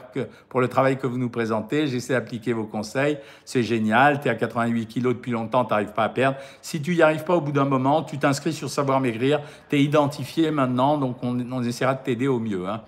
pour 0.49 0.61
le 0.61 0.69
travail 0.69 0.99
que 0.99 1.07
vous 1.07 1.19
nous 1.19 1.31
présentez. 1.31 1.87
J'essaie 1.87 2.13
d'appliquer 2.13 2.53
vos 2.53 2.65
conseils, 2.65 3.19
c'est 3.45 3.63
génial. 3.63 4.21
Tu 4.21 4.29
es 4.29 4.31
à 4.31 4.35
88 4.35 4.87
kilos 4.87 5.15
depuis 5.15 5.33
longtemps, 5.33 5.65
tu 5.65 5.71
n'arrives 5.71 5.93
pas 5.93 6.05
à 6.05 6.09
perdre. 6.09 6.37
Si 6.61 6.83
tu 6.83 6.95
n'y 6.95 7.03
arrives 7.03 7.25
pas 7.25 7.37
au 7.37 7.41
bout 7.41 7.53
d'un 7.53 7.65
moment, 7.65 8.03
tu 8.03 8.19
t'inscris 8.19 8.53
sur 8.53 8.69
Savoir 8.69 9.01
Maigrir, 9.01 9.41
tu 9.69 9.77
es 9.77 9.83
identifié 9.83 10.51
maintenant, 10.51 10.99
donc 10.99 11.17
on, 11.23 11.39
on 11.51 11.63
essaiera 11.63 11.95
de 11.95 12.03
t'aider 12.03 12.29
au 12.29 12.39
mieux. 12.39 12.69
Hein. 12.69 12.83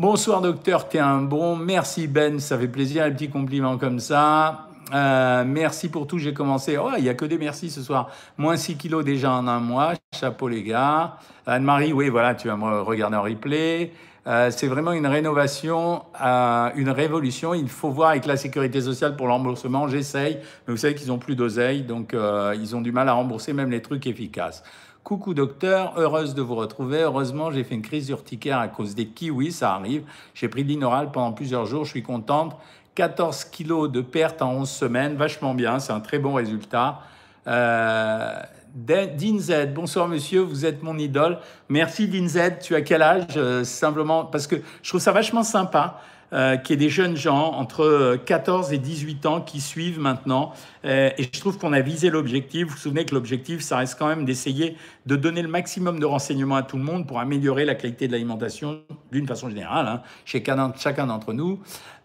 Bonsoir 0.00 0.40
docteur, 0.40 0.88
t'es 0.88 0.98
un 0.98 1.20
bon. 1.20 1.56
Merci 1.56 2.06
Ben, 2.06 2.40
ça 2.40 2.58
fait 2.58 2.68
plaisir, 2.68 3.04
un 3.04 3.10
petit 3.10 3.28
compliment 3.28 3.76
comme 3.76 4.00
ça. 4.00 4.66
Euh, 4.94 5.44
merci 5.46 5.90
pour 5.90 6.06
tout, 6.06 6.16
j'ai 6.16 6.32
commencé. 6.32 6.78
Oh, 6.78 6.88
il 6.96 7.02
n'y 7.02 7.10
a 7.10 7.14
que 7.14 7.26
des 7.26 7.36
merci 7.36 7.68
ce 7.68 7.82
soir. 7.82 8.08
Moins 8.38 8.56
6 8.56 8.78
kilos 8.78 9.04
déjà 9.04 9.30
en 9.30 9.46
un 9.46 9.60
mois. 9.60 9.92
Chapeau 10.18 10.48
les 10.48 10.62
gars. 10.62 11.18
Anne-Marie, 11.44 11.92
oui, 11.92 12.08
voilà, 12.08 12.34
tu 12.34 12.48
vas 12.48 12.56
me 12.56 12.80
regarder 12.80 13.18
en 13.18 13.22
replay. 13.22 13.92
Euh, 14.26 14.50
c'est 14.50 14.68
vraiment 14.68 14.92
une 14.92 15.06
rénovation, 15.06 16.04
euh, 16.24 16.70
une 16.76 16.88
révolution. 16.88 17.52
Il 17.52 17.68
faut 17.68 17.90
voir 17.90 18.08
avec 18.08 18.24
la 18.24 18.38
sécurité 18.38 18.80
sociale 18.80 19.16
pour 19.16 19.26
le 19.26 19.34
remboursement. 19.34 19.86
J'essaye, 19.86 20.38
mais 20.66 20.72
vous 20.72 20.78
savez 20.78 20.94
qu'ils 20.94 21.08
n'ont 21.08 21.18
plus 21.18 21.36
d'oseille, 21.36 21.82
donc 21.82 22.16
ils 22.54 22.74
ont 22.74 22.80
du 22.80 22.90
mal 22.90 23.06
à 23.10 23.12
rembourser 23.12 23.52
même 23.52 23.70
les 23.70 23.82
trucs 23.82 24.06
efficaces. 24.06 24.64
Coucou 25.02 25.32
docteur, 25.32 25.94
heureuse 25.96 26.34
de 26.34 26.42
vous 26.42 26.54
retrouver. 26.54 27.00
Heureusement, 27.00 27.50
j'ai 27.50 27.64
fait 27.64 27.74
une 27.74 27.82
crise 27.82 28.10
urticaire 28.10 28.58
à 28.58 28.68
cause 28.68 28.94
des 28.94 29.06
kiwis, 29.06 29.52
ça 29.52 29.72
arrive. 29.72 30.02
J'ai 30.34 30.48
pris 30.48 30.62
de 30.62 30.68
l'inoral 30.68 31.10
pendant 31.10 31.32
plusieurs 31.32 31.64
jours, 31.64 31.84
je 31.84 31.90
suis 31.90 32.02
contente. 32.02 32.56
14 32.96 33.44
kilos 33.44 33.90
de 33.90 34.02
perte 34.02 34.42
en 34.42 34.52
11 34.52 34.68
semaines, 34.68 35.16
vachement 35.16 35.54
bien, 35.54 35.78
c'est 35.78 35.92
un 35.92 36.00
très 36.00 36.18
bon 36.18 36.34
résultat. 36.34 37.00
Euh, 37.46 38.36
Dinzed, 38.74 39.72
bonsoir 39.72 40.06
monsieur, 40.06 40.42
vous 40.42 40.66
êtes 40.66 40.82
mon 40.82 40.98
idole. 40.98 41.38
Merci 41.70 42.06
Dinzed, 42.06 42.58
tu 42.60 42.74
as 42.74 42.82
quel 42.82 43.02
âge 43.02 43.24
euh, 43.36 43.64
Simplement? 43.64 44.26
Parce 44.26 44.46
que 44.46 44.56
je 44.82 44.88
trouve 44.88 45.00
ça 45.00 45.12
vachement 45.12 45.42
sympa 45.42 46.00
euh, 46.32 46.56
qu'il 46.56 46.74
y 46.74 46.84
ait 46.84 46.86
des 46.86 46.90
jeunes 46.90 47.16
gens 47.16 47.52
entre 47.52 48.18
14 48.24 48.72
et 48.72 48.78
18 48.78 49.26
ans 49.26 49.40
qui 49.40 49.60
suivent 49.60 50.00
maintenant. 50.00 50.52
et 50.84 51.14
je 51.18 51.40
trouve 51.40 51.58
qu'on 51.58 51.72
a 51.72 51.80
visé 51.80 52.10
l'objectif. 52.10 52.66
Vous 52.66 52.72
vous 52.72 52.78
souvenez 52.78 53.04
que 53.04 53.14
l'objectif, 53.14 53.60
ça 53.60 53.76
reste 53.76 53.98
quand 53.98 54.06
même 54.06 54.24
d'essayer 54.24 54.76
de 55.06 55.16
donner 55.16 55.42
le 55.42 55.48
maximum 55.48 56.00
de 56.00 56.06
renseignements 56.06 56.56
à 56.56 56.62
tout 56.62 56.76
le 56.76 56.84
monde 56.84 57.06
pour 57.06 57.20
améliorer 57.20 57.64
la 57.64 57.74
qualité 57.74 58.06
de 58.06 58.12
l'alimentation 58.12 58.80
d'une 59.12 59.26
façon 59.26 59.48
générale, 59.48 59.86
hein, 59.86 60.02
chez 60.24 60.42
chacun 60.76 61.06
d'entre 61.06 61.32
nous. 61.32 61.60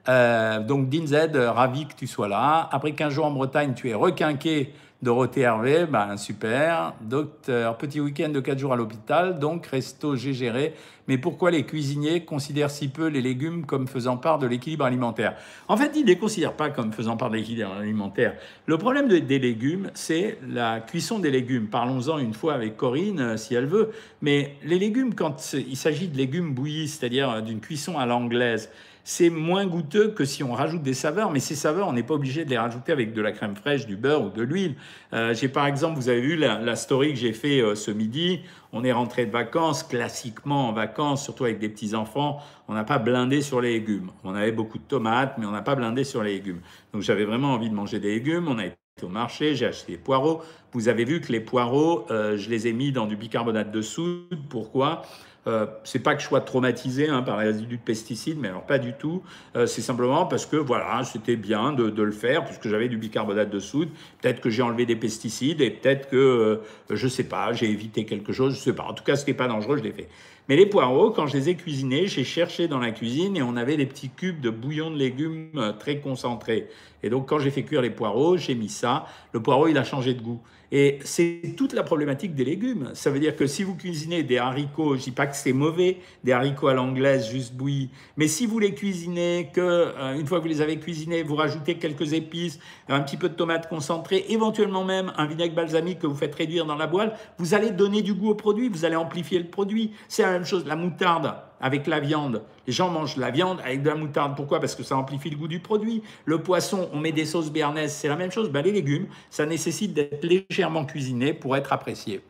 Euh, 0.07 0.59
donc 0.59 0.89
Dinzed, 0.89 1.35
ravi 1.35 1.87
que 1.87 1.95
tu 1.95 2.07
sois 2.07 2.27
là. 2.27 2.69
Après 2.71 2.91
15 2.91 3.13
jours 3.13 3.25
en 3.25 3.31
Bretagne, 3.31 3.73
tu 3.73 3.89
es 3.89 3.93
requinqué 3.93 4.73
Dorothée 5.05 5.41
Hervé, 5.41 5.85
ben 5.85 6.17
super. 6.17 6.95
Docteur, 6.99 7.77
petit 7.77 8.01
week-end 8.01 8.29
de 8.29 8.39
4 8.39 8.57
jours 8.57 8.73
à 8.73 8.75
l'hôpital, 8.75 9.37
donc 9.37 9.67
resto 9.67 10.15
j'ai 10.15 10.33
géré. 10.33 10.73
Mais 11.07 11.19
pourquoi 11.19 11.51
les 11.51 11.63
cuisiniers 11.63 12.25
considèrent 12.25 12.71
si 12.71 12.87
peu 12.87 13.05
les 13.05 13.21
légumes 13.21 13.67
comme 13.67 13.87
faisant 13.87 14.17
part 14.17 14.39
de 14.39 14.47
l'équilibre 14.47 14.83
alimentaire? 14.83 15.35
En 15.67 15.77
fait, 15.77 15.91
ils 15.95 16.01
ne 16.01 16.07
les 16.07 16.17
considèrent 16.17 16.55
pas 16.55 16.71
comme 16.71 16.91
faisant 16.91 17.17
part 17.17 17.29
de 17.29 17.35
l'équilibre 17.35 17.71
alimentaire. 17.73 18.33
Le 18.65 18.79
problème 18.79 19.07
des 19.07 19.37
légumes, 19.37 19.91
c'est 19.93 20.39
la 20.49 20.79
cuisson 20.79 21.19
des 21.19 21.29
légumes. 21.29 21.67
Parlons-en 21.67 22.17
une 22.17 22.33
fois 22.33 22.55
avec 22.55 22.75
Corinne, 22.75 23.19
euh, 23.19 23.37
si 23.37 23.53
elle 23.53 23.67
veut. 23.67 23.91
Mais 24.23 24.55
les 24.63 24.79
légumes, 24.79 25.13
quand 25.13 25.53
il 25.53 25.77
s'agit 25.77 26.07
de 26.07 26.17
légumes 26.17 26.55
bouillis, 26.55 26.87
c'est-à-dire 26.87 27.43
d'une 27.43 27.59
cuisson 27.59 27.99
à 27.99 28.07
l'anglaise, 28.07 28.71
c'est 29.07 29.29
moins 29.29 29.67
goûteux 29.67 30.09
que 30.09 30.25
si 30.25 30.43
on 30.43 30.51
rajoute 30.51 30.81
des 30.81 30.95
saveurs, 30.95 31.29
mais 31.29 31.39
ces 31.39 31.53
saveurs, 31.53 31.87
on 31.87 31.93
n'est 31.93 32.03
pas 32.03 32.15
obligé 32.15 32.43
de 32.43 32.49
les 32.49 32.57
rajouter 32.57 32.91
avec 32.91 33.13
de 33.13 33.21
la 33.21 33.31
crème 33.31 33.55
fraîche, 33.55 33.85
du 33.85 33.95
beurre 33.95 34.23
ou 34.23 34.29
de 34.31 34.41
l'huile. 34.41 34.75
Euh, 35.13 35.31
j'ai 35.35 35.47
par 35.47 35.67
exemple, 35.67 35.95
vous 35.95 36.09
avez 36.09 36.21
vu 36.21 36.35
la, 36.35 36.75
story 36.75 37.13
que 37.13 37.19
j'ai 37.19 37.31
fait 37.31 37.61
euh, 37.61 37.75
ce 37.75 37.91
midi, 37.91 38.41
on 38.73 38.83
est 38.83 38.91
rentré 38.91 39.27
de 39.27 39.31
vacances, 39.31 39.83
classiquement 39.83 40.69
en 40.69 40.73
vacances, 40.73 41.23
surtout 41.23 41.45
avec 41.45 41.59
des 41.59 41.69
petits-enfants, 41.69 42.39
on 42.67 42.73
n'a 42.73 42.83
pas 42.83 42.97
blindé 42.97 43.41
sur 43.41 43.61
les 43.61 43.73
légumes. 43.73 44.09
On 44.23 44.33
avait 44.33 44.51
beaucoup 44.51 44.79
de 44.79 44.83
tomates, 44.83 45.37
mais 45.37 45.45
on 45.45 45.51
n'a 45.51 45.61
pas 45.61 45.75
blindé 45.75 46.03
sur 46.03 46.23
les 46.23 46.33
légumes. 46.33 46.61
Donc 46.91 47.03
j'avais 47.03 47.25
vraiment 47.25 47.53
envie 47.53 47.69
de 47.69 47.75
manger 47.75 47.99
des 47.99 48.15
légumes, 48.15 48.47
on 48.47 48.57
a 48.57 48.65
été 48.65 48.75
au 49.03 49.09
marché, 49.09 49.53
j'ai 49.53 49.67
acheté 49.67 49.91
des 49.91 49.97
poireaux. 49.99 50.41
Vous 50.71 50.87
avez 50.87 51.05
vu 51.05 51.21
que 51.21 51.31
les 51.31 51.41
poireaux, 51.41 52.05
euh, 52.09 52.37
je 52.37 52.49
les 52.49 52.67
ai 52.67 52.73
mis 52.73 52.91
dans 52.91 53.05
du 53.05 53.15
bicarbonate 53.15 53.71
de 53.71 53.81
soude. 53.81 54.39
Pourquoi? 54.49 55.03
Euh, 55.47 55.67
c'est 55.83 55.99
pas 55.99 56.15
que 56.15 56.21
je 56.21 56.27
sois 56.27 56.41
traumatisé 56.41 57.07
hein, 57.07 57.21
par 57.21 57.39
les 57.39 57.47
résidus 57.47 57.77
de 57.77 57.81
pesticides, 57.81 58.39
mais 58.39 58.47
alors 58.47 58.63
pas 58.65 58.79
du 58.79 58.93
tout. 58.93 59.21
Euh, 59.55 59.67
c'est 59.67 59.81
simplement 59.81 60.25
parce 60.25 60.45
que 60.45 60.55
voilà, 60.55 61.03
c'était 61.03 61.35
bien 61.35 61.71
de, 61.71 62.01
le 62.01 62.11
faire 62.11 62.43
puisque 62.45 62.67
j'avais 62.67 62.89
du 62.89 62.97
bicarbonate 62.97 63.49
de 63.49 63.59
soude. 63.59 63.89
Peut-être 64.21 64.41
que 64.41 64.49
j'ai 64.49 64.63
enlevé 64.63 64.85
des 64.85 64.95
pesticides 64.95 65.61
et 65.61 65.69
peut-être 65.69 66.09
que 66.09 66.15
euh, 66.15 66.57
je 66.89 67.07
sais 67.07 67.25
pas, 67.25 67.53
j'ai 67.53 67.69
évité 67.69 68.05
quelque 68.05 68.33
chose, 68.33 68.55
je 68.55 68.59
sais 68.59 68.73
pas. 68.73 68.83
En 68.83 68.93
tout 68.93 69.03
cas, 69.03 69.15
ce 69.15 69.25
n'est 69.27 69.33
pas 69.33 69.47
dangereux, 69.47 69.77
je 69.77 69.83
l'ai 69.83 69.91
fait. 69.91 70.09
Mais 70.49 70.55
les 70.55 70.65
poireaux, 70.65 71.11
quand 71.11 71.27
je 71.27 71.37
les 71.37 71.49
ai 71.49 71.55
cuisinés, 71.55 72.07
j'ai 72.07 72.23
cherché 72.23 72.67
dans 72.67 72.79
la 72.79 72.91
cuisine 72.91 73.37
et 73.37 73.41
on 73.41 73.55
avait 73.55 73.77
des 73.77 73.85
petits 73.85 74.09
cubes 74.09 74.41
de 74.41 74.49
bouillon 74.51 74.91
de 74.91 74.97
légumes 74.97 75.73
très 75.79 75.99
concentrés. 75.99 76.67
Et 77.01 77.09
donc, 77.09 77.27
quand 77.27 77.39
j'ai 77.39 77.49
fait 77.49 77.63
cuire 77.63 77.81
les 77.81 77.89
poireaux, 77.89 78.37
j'ai 78.37 78.53
mis 78.53 78.69
ça. 78.69 79.07
Le 79.31 79.39
poireau, 79.39 79.67
il 79.67 79.77
a 79.77 79.83
changé 79.83 80.13
de 80.13 80.21
goût. 80.21 80.39
Et 80.71 80.99
c'est 81.03 81.41
toute 81.55 81.73
la 81.73 81.83
problématique 81.83 82.35
des 82.35 82.45
légumes. 82.45 82.91
Ça 82.93 83.09
veut 83.09 83.19
dire 83.19 83.35
que 83.35 83.47
si 83.47 83.63
vous 83.63 83.75
cuisinez 83.75 84.23
des 84.23 84.37
haricots, 84.37 84.95
je 84.95 85.03
dis 85.03 85.11
pas 85.11 85.27
que 85.27 85.35
c'est 85.35 85.53
mauvais, 85.53 85.97
des 86.23 86.31
haricots 86.31 86.67
à 86.67 86.73
l'anglaise 86.73 87.29
juste 87.29 87.53
bouillis, 87.53 87.89
mais 88.17 88.27
si 88.27 88.45
vous 88.45 88.59
les 88.59 88.73
cuisinez, 88.73 89.49
que 89.53 89.61
euh, 89.61 90.19
une 90.19 90.25
fois 90.25 90.39
que 90.39 90.43
vous 90.43 90.49
les 90.49 90.61
avez 90.61 90.79
cuisinés, 90.79 91.23
vous 91.23 91.35
rajoutez 91.35 91.75
quelques 91.75 92.13
épices, 92.13 92.59
un 92.89 93.01
petit 93.01 93.17
peu 93.17 93.29
de 93.29 93.35
tomate 93.35 93.67
concentrée, 93.69 94.25
éventuellement 94.29 94.83
même 94.83 95.11
un 95.17 95.25
vinaigre 95.25 95.55
balsamique 95.55 95.99
que 95.99 96.07
vous 96.07 96.15
faites 96.15 96.35
réduire 96.35 96.65
dans 96.65 96.75
la 96.75 96.87
boîte, 96.87 97.17
vous 97.37 97.53
allez 97.53 97.71
donner 97.71 98.01
du 98.01 98.13
goût 98.13 98.29
au 98.29 98.35
produit, 98.35 98.69
vous 98.69 98.85
allez 98.85 98.95
amplifier 98.95 99.39
le 99.39 99.47
produit. 99.47 99.91
C'est 100.07 100.23
la 100.23 100.31
même 100.31 100.45
chose, 100.45 100.65
la 100.65 100.75
moutarde 100.75 101.35
avec 101.61 101.87
la 101.87 101.99
viande. 101.99 102.43
Les 102.67 102.73
gens 102.73 102.89
mangent 102.89 103.17
la 103.17 103.31
viande 103.31 103.59
avec 103.63 103.81
de 103.81 103.89
la 103.89 103.95
moutarde. 103.95 104.35
Pourquoi? 104.35 104.59
Parce 104.59 104.75
que 104.75 104.83
ça 104.83 104.97
amplifie 104.97 105.29
le 105.29 105.37
goût 105.37 105.47
du 105.47 105.59
produit. 105.59 106.03
Le 106.25 106.39
poisson, 106.39 106.89
on 106.93 106.99
met 106.99 107.11
des 107.11 107.25
sauces 107.25 107.51
béarnaises, 107.51 107.93
c'est 107.93 108.07
la 108.07 108.15
même 108.15 108.31
chose. 108.31 108.49
Ben, 108.49 108.63
les 108.63 108.71
légumes, 108.71 109.07
ça 109.29 109.45
nécessite 109.45 109.93
d'être 109.93 110.23
légèrement 110.23 110.85
cuisiné 110.85 111.33
pour 111.33 111.55
être 111.55 111.73
apprécié. 111.73 112.21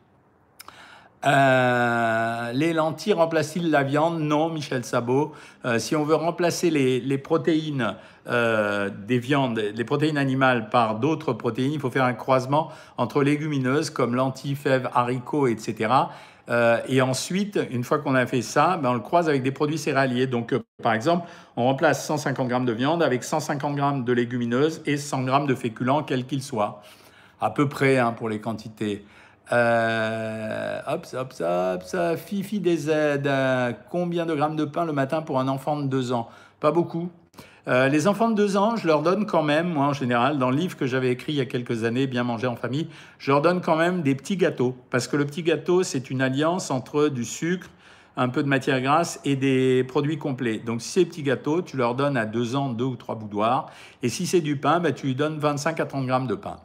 Euh, 1.25 2.51
les 2.51 2.73
lentilles 2.73 3.13
remplacent-ils 3.13 3.71
la 3.71 3.83
viande? 3.83 4.19
Non, 4.19 4.49
Michel 4.49 4.85
Sabot. 4.85 5.33
Euh, 5.65 5.79
si 5.79 5.95
on 5.95 6.03
veut 6.03 6.15
remplacer 6.15 6.69
les, 6.69 7.17
protéines 7.17 7.95
euh, 8.27 8.89
des 8.89 9.17
viandes, 9.17 9.57
les 9.57 9.83
protéines 9.83 10.17
animales 10.17 10.69
par 10.69 10.99
d'autres 10.99 11.33
protéines, 11.33 11.73
il 11.73 11.79
faut 11.79 11.89
faire 11.89 12.03
un 12.03 12.13
croisement 12.13 12.69
entre 12.97 13.23
légumineuses 13.23 13.89
comme 13.89 14.13
lentilles, 14.13 14.55
fèves, 14.55 14.89
haricots, 14.93 15.47
etc. 15.47 15.89
Euh, 16.49 16.79
et 16.87 17.01
ensuite, 17.01 17.59
une 17.71 17.83
fois 17.83 17.99
qu'on 17.99 18.15
a 18.15 18.25
fait 18.27 18.41
ça, 18.41 18.77
ben 18.77 18.91
on 18.91 18.93
le 18.93 18.99
croise 18.99 19.27
avec 19.29 19.41
des 19.43 19.51
produits 19.51 19.77
céréaliers. 19.77 20.27
Donc, 20.27 20.53
euh, 20.53 20.63
par 20.83 20.93
exemple, 20.93 21.27
on 21.57 21.63
remplace 21.65 22.05
150 22.05 22.47
grammes 22.47 22.65
de 22.65 22.71
viande 22.73 23.01
avec 23.01 23.23
150 23.23 23.75
grammes 23.75 24.03
de 24.05 24.13
légumineuses 24.13 24.81
et 24.85 24.97
100 24.97 25.23
grammes 25.23 25.47
de 25.47 25.55
féculents, 25.55 26.03
quels 26.03 26.25
qu'ils 26.25 26.43
soient. 26.43 26.81
À 27.41 27.51
peu 27.51 27.69
près 27.69 27.97
hein, 27.99 28.13
pour 28.13 28.29
les 28.29 28.41
quantités. 28.41 29.05
Euh, 29.51 30.81
hop, 30.87 31.07
hop, 31.13 31.33
hop, 31.39 31.83
ça. 31.83 32.17
Fifi 32.17 32.59
des 32.59 32.89
aides. 32.89 33.29
Combien 33.89 34.25
de 34.25 34.35
grammes 34.35 34.55
de 34.55 34.65
pain 34.65 34.85
le 34.85 34.93
matin 34.93 35.21
pour 35.21 35.39
un 35.39 35.47
enfant 35.47 35.77
de 35.77 35.87
2 35.87 36.13
ans? 36.13 36.29
Pas 36.59 36.71
beaucoup. 36.71 37.11
Euh, 37.67 37.87
les 37.87 38.07
enfants 38.07 38.29
de 38.29 38.35
2 38.35 38.57
ans, 38.57 38.75
je 38.75 38.85
leur 38.85 39.01
donne 39.01 39.25
quand 39.25 39.41
même, 39.41 39.73
moi 39.73 39.87
en 39.87 39.93
général, 39.93 40.37
dans 40.37 40.51
le 40.51 40.57
livre 40.57 40.77
que 40.77 40.85
j'avais 40.85 41.11
écrit 41.11 41.33
il 41.33 41.37
y 41.37 41.41
a 41.41 41.45
quelques 41.45 41.83
années, 41.83 42.05
Bien 42.05 42.23
manger 42.23 42.45
en 42.45 42.55
famille, 42.55 42.87
je 43.17 43.31
leur 43.31 43.41
donne 43.41 43.59
quand 43.61 43.75
même 43.75 44.03
des 44.03 44.13
petits 44.13 44.37
gâteaux. 44.37 44.75
Parce 44.91 45.07
que 45.07 45.17
le 45.17 45.25
petit 45.25 45.41
gâteau, 45.41 45.81
c'est 45.81 46.11
une 46.11 46.21
alliance 46.21 46.69
entre 46.69 47.07
du 47.07 47.25
sucre, 47.25 47.69
un 48.17 48.29
peu 48.29 48.43
de 48.43 48.47
matière 48.47 48.81
grasse 48.81 49.19
et 49.25 49.35
des 49.35 49.83
produits 49.83 50.19
complets. 50.19 50.59
Donc 50.59 50.81
si 50.81 50.89
c'est 50.89 51.05
petits 51.05 51.23
gâteaux, 51.23 51.63
tu 51.63 51.75
leur 51.75 51.95
donnes 51.95 52.17
à 52.17 52.25
2 52.25 52.55
ans 52.55 52.69
deux 52.69 52.85
ou 52.85 52.95
trois 52.95 53.15
boudoirs. 53.15 53.71
Et 54.03 54.09
si 54.09 54.27
c'est 54.27 54.41
du 54.41 54.57
pain, 54.57 54.79
bah, 54.79 54.91
tu 54.91 55.07
lui 55.07 55.15
donnes 55.15 55.39
25 55.39 55.79
à 55.79 55.85
30 55.85 56.05
grammes 56.05 56.27
de 56.27 56.35
pain. 56.35 56.57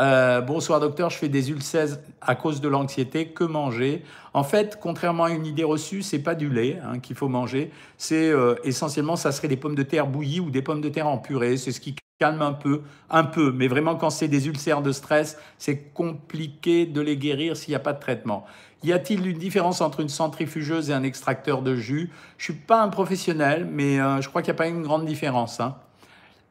Euh, 0.00 0.40
bonsoir 0.40 0.80
docteur, 0.80 1.10
je 1.10 1.18
fais 1.18 1.28
des 1.28 1.50
ulcères 1.50 1.98
à 2.20 2.34
cause 2.34 2.60
de 2.60 2.68
l'anxiété. 2.68 3.28
Que 3.28 3.44
manger? 3.44 4.04
En 4.32 4.42
fait, 4.42 4.78
contrairement 4.80 5.24
à 5.24 5.30
une 5.30 5.46
idée 5.46 5.64
reçue, 5.64 6.02
c'est 6.02 6.18
pas 6.18 6.34
du 6.34 6.48
lait 6.48 6.78
hein, 6.82 6.98
qu'il 6.98 7.14
faut 7.14 7.28
manger. 7.28 7.70
C'est 7.98 8.30
euh, 8.30 8.54
essentiellement, 8.64 9.16
ça 9.16 9.32
serait 9.32 9.48
des 9.48 9.56
pommes 9.56 9.74
de 9.74 9.82
terre 9.82 10.06
bouillies 10.06 10.40
ou 10.40 10.50
des 10.50 10.62
pommes 10.62 10.80
de 10.80 10.88
terre 10.88 11.06
en 11.08 11.18
purée. 11.18 11.56
C'est 11.58 11.72
ce 11.72 11.80
qui 11.80 11.94
calme 12.18 12.40
un 12.40 12.52
peu, 12.54 12.82
un 13.10 13.24
peu. 13.24 13.52
Mais 13.52 13.68
vraiment, 13.68 13.96
quand 13.96 14.10
c'est 14.10 14.28
des 14.28 14.48
ulcères 14.48 14.80
de 14.82 14.92
stress, 14.92 15.38
c'est 15.58 15.92
compliqué 15.92 16.86
de 16.86 17.00
les 17.00 17.16
guérir 17.18 17.56
s'il 17.56 17.72
n'y 17.72 17.76
a 17.76 17.80
pas 17.80 17.92
de 17.92 18.00
traitement. 18.00 18.46
Y 18.84 18.92
a-t-il 18.92 19.26
une 19.26 19.38
différence 19.38 19.80
entre 19.80 20.00
une 20.00 20.08
centrifugeuse 20.08 20.90
et 20.90 20.94
un 20.94 21.02
extracteur 21.02 21.62
de 21.62 21.76
jus? 21.76 22.10
Je 22.38 22.44
suis 22.44 22.54
pas 22.54 22.82
un 22.82 22.88
professionnel, 22.88 23.68
mais 23.70 24.00
euh, 24.00 24.20
je 24.20 24.28
crois 24.28 24.42
qu'il 24.42 24.52
n'y 24.52 24.56
a 24.56 24.58
pas 24.58 24.68
une 24.68 24.82
grande 24.82 25.04
différence. 25.04 25.60
Hein. 25.60 25.76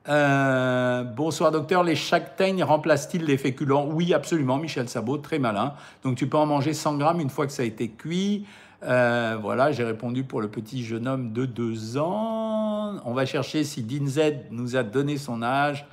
Euh, 0.10 1.04
bonsoir 1.04 1.52
docteur, 1.52 1.84
les 1.84 1.96
châtaignes 1.96 2.64
remplacent-ils 2.64 3.24
les 3.24 3.38
féculents? 3.38 3.88
Oui, 3.88 4.14
absolument, 4.14 4.58
Michel 4.58 4.90
Sabot, 4.90 5.18
très 5.18 5.38
malin. 5.38 5.74
Donc 6.04 6.18
tu 6.18 6.28
peux 6.28 6.38
en 6.38 6.48
manger 6.48 6.74
100 6.74 6.98
grammes 6.98 7.22
une 7.22 7.30
fois 7.30 7.46
que 7.46 7.54
ça 7.54 7.62
a 7.62 7.66
été 7.66 7.90
cuit. 7.90 8.46
Euh, 8.84 9.38
voilà, 9.40 9.72
j'ai 9.72 9.84
répondu 9.84 10.24
pour 10.24 10.42
le 10.42 10.48
petit 10.48 10.84
jeune 10.84 11.08
homme 11.08 11.34
de 11.34 11.46
2 11.46 11.98
ans. 12.00 12.96
On 13.06 13.14
va 13.14 13.28
chercher 13.28 13.64
si 13.64 13.84
Dinzed 13.84 14.46
nous 14.50 14.76
a 14.76 14.82
donné 14.82 15.18
son 15.18 15.44
âge. 15.44 15.86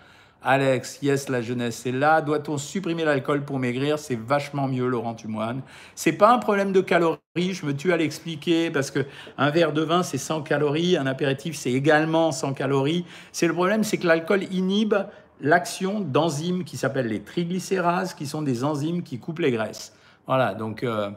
Alex, 0.43 1.01
yes, 1.03 1.29
la 1.29 1.43
jeunesse 1.43 1.85
est 1.85 1.93
là. 1.93 2.21
Doit-on 2.21 2.59
supprimer 2.59 3.05
l'alcool 3.05 3.45
pour 3.45 3.59
maigrir? 3.59 3.99
C'est 3.99 4.19
vachement 4.19 4.69
mieux, 4.69 4.87
Laurent 4.87 5.15
Tumoine. 5.15 5.63
C'est 5.97 6.13
pas 6.13 6.33
un 6.33 6.39
problème 6.39 6.73
de 6.73 6.81
calories, 6.81 7.19
je 7.37 7.67
me 7.67 7.75
tue 7.75 7.93
à 7.93 7.97
l'expliquer 7.97 8.71
parce 8.71 8.93
que 8.93 9.05
un 9.37 9.51
verre 9.51 9.73
de 9.73 9.83
vin, 9.83 10.05
c'est 10.05 10.19
100 10.19 10.43
calories, 10.43 10.97
un 10.97 11.07
apéritif, 11.07 11.57
c'est 11.57 11.73
également 11.73 12.31
100 12.31 12.55
calories. 12.55 13.05
C'est 13.33 13.49
le 13.49 13.53
problème, 13.53 13.83
c'est 13.83 13.99
que 13.99 14.07
l'alcool 14.07 14.45
inhibe 14.53 14.95
l'action 15.41 16.01
d'enzymes 16.01 16.65
qui 16.65 16.77
s'appellent 16.77 17.09
les 17.09 17.23
triglycérases, 17.23 18.15
qui 18.15 18.27
sont 18.27 18.43
des 18.43 18.63
enzymes 18.63 19.03
qui 19.03 19.19
coupent 19.19 19.41
les 19.41 19.51
graisses. 19.51 19.93
Voilà, 20.27 20.55
donc 20.55 20.85
euh, 20.85 21.11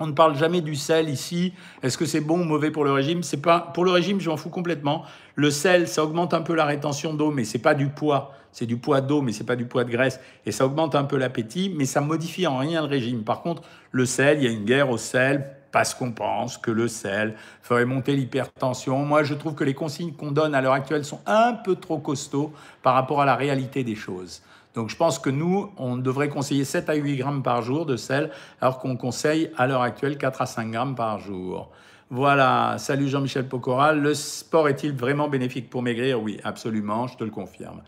On 0.00 0.06
ne 0.06 0.12
parle 0.12 0.36
jamais 0.36 0.60
du 0.60 0.76
sel 0.76 1.08
ici. 1.08 1.52
Est-ce 1.82 1.98
que 1.98 2.06
c'est 2.06 2.20
bon 2.20 2.40
ou 2.40 2.44
mauvais 2.44 2.70
pour 2.70 2.84
le 2.84 2.92
régime? 2.92 3.22
C'est 3.22 3.42
pas 3.42 3.60
pour 3.60 3.84
le 3.84 3.90
régime, 3.90 4.20
je 4.20 4.30
m'en 4.30 4.36
fous 4.36 4.50
complètement. 4.50 5.04
Le 5.34 5.50
sel, 5.50 5.88
ça 5.88 6.04
augmente 6.04 6.34
un 6.34 6.42
peu 6.42 6.54
la 6.54 6.64
rétention 6.64 7.14
d'eau, 7.14 7.30
mais 7.30 7.44
c'est 7.44 7.58
pas 7.58 7.74
du 7.74 7.88
poids. 7.88 8.32
C'est 8.52 8.66
du 8.66 8.76
poids 8.76 9.00
d'eau, 9.00 9.22
mais 9.22 9.32
c'est 9.32 9.44
pas 9.44 9.56
du 9.56 9.66
poids 9.66 9.84
de 9.84 9.90
graisse. 9.90 10.20
Et 10.46 10.52
ça 10.52 10.66
augmente 10.66 10.94
un 10.94 11.04
peu 11.04 11.16
l'appétit, 11.16 11.72
mais 11.76 11.84
ça 11.84 12.00
modifie 12.00 12.46
en 12.46 12.58
rien 12.58 12.82
le 12.82 12.88
régime. 12.88 13.24
Par 13.24 13.42
contre, 13.42 13.62
le 13.90 14.06
sel, 14.06 14.38
il 14.38 14.44
y 14.44 14.46
a 14.46 14.50
une 14.50 14.64
guerre 14.64 14.90
au 14.90 14.98
sel 14.98 15.54
parce 15.70 15.94
qu'on 15.94 16.12
pense 16.12 16.56
que 16.56 16.70
le 16.70 16.88
sel 16.88 17.34
ferait 17.62 17.84
monter 17.84 18.16
l'hypertension. 18.16 19.04
Moi, 19.04 19.22
je 19.22 19.34
trouve 19.34 19.54
que 19.54 19.64
les 19.64 19.74
consignes 19.74 20.12
qu'on 20.12 20.30
donne 20.30 20.54
à 20.54 20.62
l'heure 20.62 20.72
actuelle 20.72 21.04
sont 21.04 21.20
un 21.26 21.52
peu 21.52 21.76
trop 21.76 21.98
costauds 21.98 22.52
par 22.82 22.94
rapport 22.94 23.20
à 23.20 23.26
la 23.26 23.36
réalité 23.36 23.84
des 23.84 23.94
choses. 23.94 24.42
Donc 24.74 24.90
je 24.90 24.96
pense 24.96 25.18
que 25.18 25.30
nous, 25.30 25.70
on 25.76 25.96
devrait 25.96 26.28
conseiller 26.28 26.64
7 26.64 26.88
à 26.90 26.94
8 26.94 27.16
grammes 27.16 27.42
par 27.42 27.62
jour 27.62 27.86
de 27.86 27.96
sel, 27.96 28.30
alors 28.60 28.78
qu'on 28.78 28.96
conseille 28.96 29.50
à 29.56 29.66
l'heure 29.66 29.82
actuelle 29.82 30.18
4 30.18 30.42
à 30.42 30.46
5 30.46 30.70
grammes 30.70 30.94
par 30.94 31.18
jour. 31.18 31.70
Voilà, 32.10 32.76
salut 32.78 33.08
Jean-Michel 33.08 33.48
Pocoral. 33.48 34.00
Le 34.00 34.14
sport 34.14 34.68
est-il 34.68 34.92
vraiment 34.92 35.28
bénéfique 35.28 35.68
pour 35.68 35.82
maigrir? 35.82 36.22
Oui, 36.22 36.40
absolument, 36.42 37.06
je 37.06 37.16
te 37.18 37.24
le 37.24 37.30
confirme. 37.30 37.82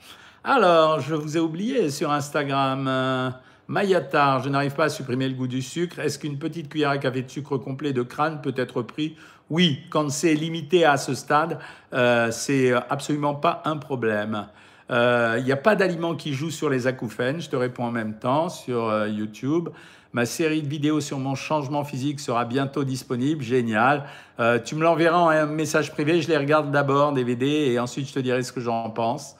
Alors, 0.44 1.00
je 1.00 1.14
vous 1.14 1.36
ai 1.36 1.40
oublié 1.40 1.90
sur 1.90 2.10
Instagram. 2.10 2.86
Euh, 2.86 3.30
Mayatar, 3.68 4.42
je 4.42 4.48
n'arrive 4.48 4.74
pas 4.74 4.84
à 4.84 4.88
supprimer 4.88 5.28
le 5.28 5.34
goût 5.34 5.46
du 5.46 5.62
sucre. 5.62 6.00
Est-ce 6.00 6.18
qu'une 6.18 6.38
petite 6.38 6.68
cuillère 6.68 6.90
à 6.90 6.98
café 6.98 7.22
de 7.22 7.30
sucre 7.30 7.56
complet 7.56 7.92
de 7.92 8.02
crâne 8.02 8.40
peut 8.42 8.54
être 8.56 8.82
pris 8.82 9.16
Oui, 9.48 9.80
quand 9.90 10.10
c'est 10.10 10.34
limité 10.34 10.84
à 10.84 10.96
ce 10.96 11.14
stade, 11.14 11.58
euh, 11.94 12.30
c'est 12.30 12.72
absolument 12.72 13.34
pas 13.34 13.62
un 13.64 13.76
problème. 13.76 14.48
Il 14.90 14.96
euh, 14.96 15.40
n'y 15.40 15.52
a 15.52 15.56
pas 15.56 15.76
d'aliments 15.76 16.16
qui 16.16 16.34
jouent 16.34 16.50
sur 16.50 16.68
les 16.68 16.88
acouphènes. 16.88 17.40
Je 17.40 17.48
te 17.48 17.54
réponds 17.54 17.84
en 17.84 17.92
même 17.92 18.18
temps 18.18 18.48
sur 18.48 18.88
euh, 18.88 19.06
YouTube. 19.08 19.68
Ma 20.12 20.26
série 20.26 20.62
de 20.62 20.68
vidéos 20.68 21.00
sur 21.00 21.20
mon 21.20 21.36
changement 21.36 21.84
physique 21.84 22.18
sera 22.18 22.44
bientôt 22.44 22.82
disponible. 22.82 23.40
Génial. 23.40 24.02
Euh, 24.40 24.58
tu 24.58 24.74
me 24.74 24.82
l'enverras 24.82 25.18
en 25.18 25.28
un 25.28 25.46
message 25.46 25.92
privé. 25.92 26.20
Je 26.20 26.26
les 26.26 26.36
regarde 26.36 26.72
d'abord, 26.72 27.12
DVD, 27.12 27.46
et 27.46 27.78
ensuite 27.78 28.08
je 28.08 28.14
te 28.14 28.18
dirai 28.18 28.42
ce 28.42 28.52
que 28.52 28.60
j'en 28.60 28.90
pense. 28.90 29.36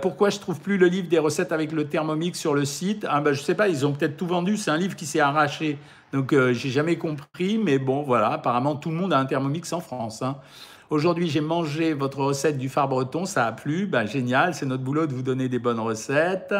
pourquoi 0.00 0.30
je 0.30 0.38
trouve 0.38 0.60
plus 0.60 0.78
le 0.78 0.86
livre 0.86 1.08
des 1.08 1.18
recettes 1.18 1.50
avec 1.50 1.72
le 1.72 1.88
Thermomix 1.88 2.38
sur 2.38 2.54
le 2.54 2.64
site? 2.64 3.04
Ah 3.10 3.20
ben, 3.20 3.32
Je 3.32 3.42
sais 3.42 3.56
pas, 3.56 3.66
ils 3.66 3.84
ont 3.84 3.92
peut-être 3.92 4.16
tout 4.16 4.28
vendu. 4.28 4.56
C'est 4.56 4.70
un 4.70 4.76
livre 4.76 4.94
qui 4.94 5.06
s'est 5.06 5.18
arraché. 5.18 5.76
Donc, 6.12 6.32
j'ai 6.32 6.70
jamais 6.70 6.98
compris. 6.98 7.58
Mais 7.58 7.80
bon, 7.80 8.02
voilà, 8.02 8.28
apparemment, 8.30 8.76
tout 8.76 8.90
le 8.90 8.96
monde 8.96 9.12
a 9.12 9.18
un 9.18 9.26
Thermomix 9.26 9.72
en 9.72 9.80
France. 9.80 10.22
Hein. 10.22 10.36
Aujourd'hui, 10.90 11.28
j'ai 11.28 11.42
mangé 11.42 11.92
votre 11.92 12.20
recette 12.20 12.56
du 12.56 12.70
phare 12.70 12.88
breton, 12.88 13.26
ça 13.26 13.46
a 13.46 13.52
plu, 13.52 13.84
ben, 13.84 14.06
génial, 14.06 14.54
c'est 14.54 14.64
notre 14.64 14.82
boulot 14.82 15.06
de 15.06 15.12
vous 15.12 15.22
donner 15.22 15.50
des 15.50 15.58
bonnes 15.58 15.80
recettes. 15.80 16.54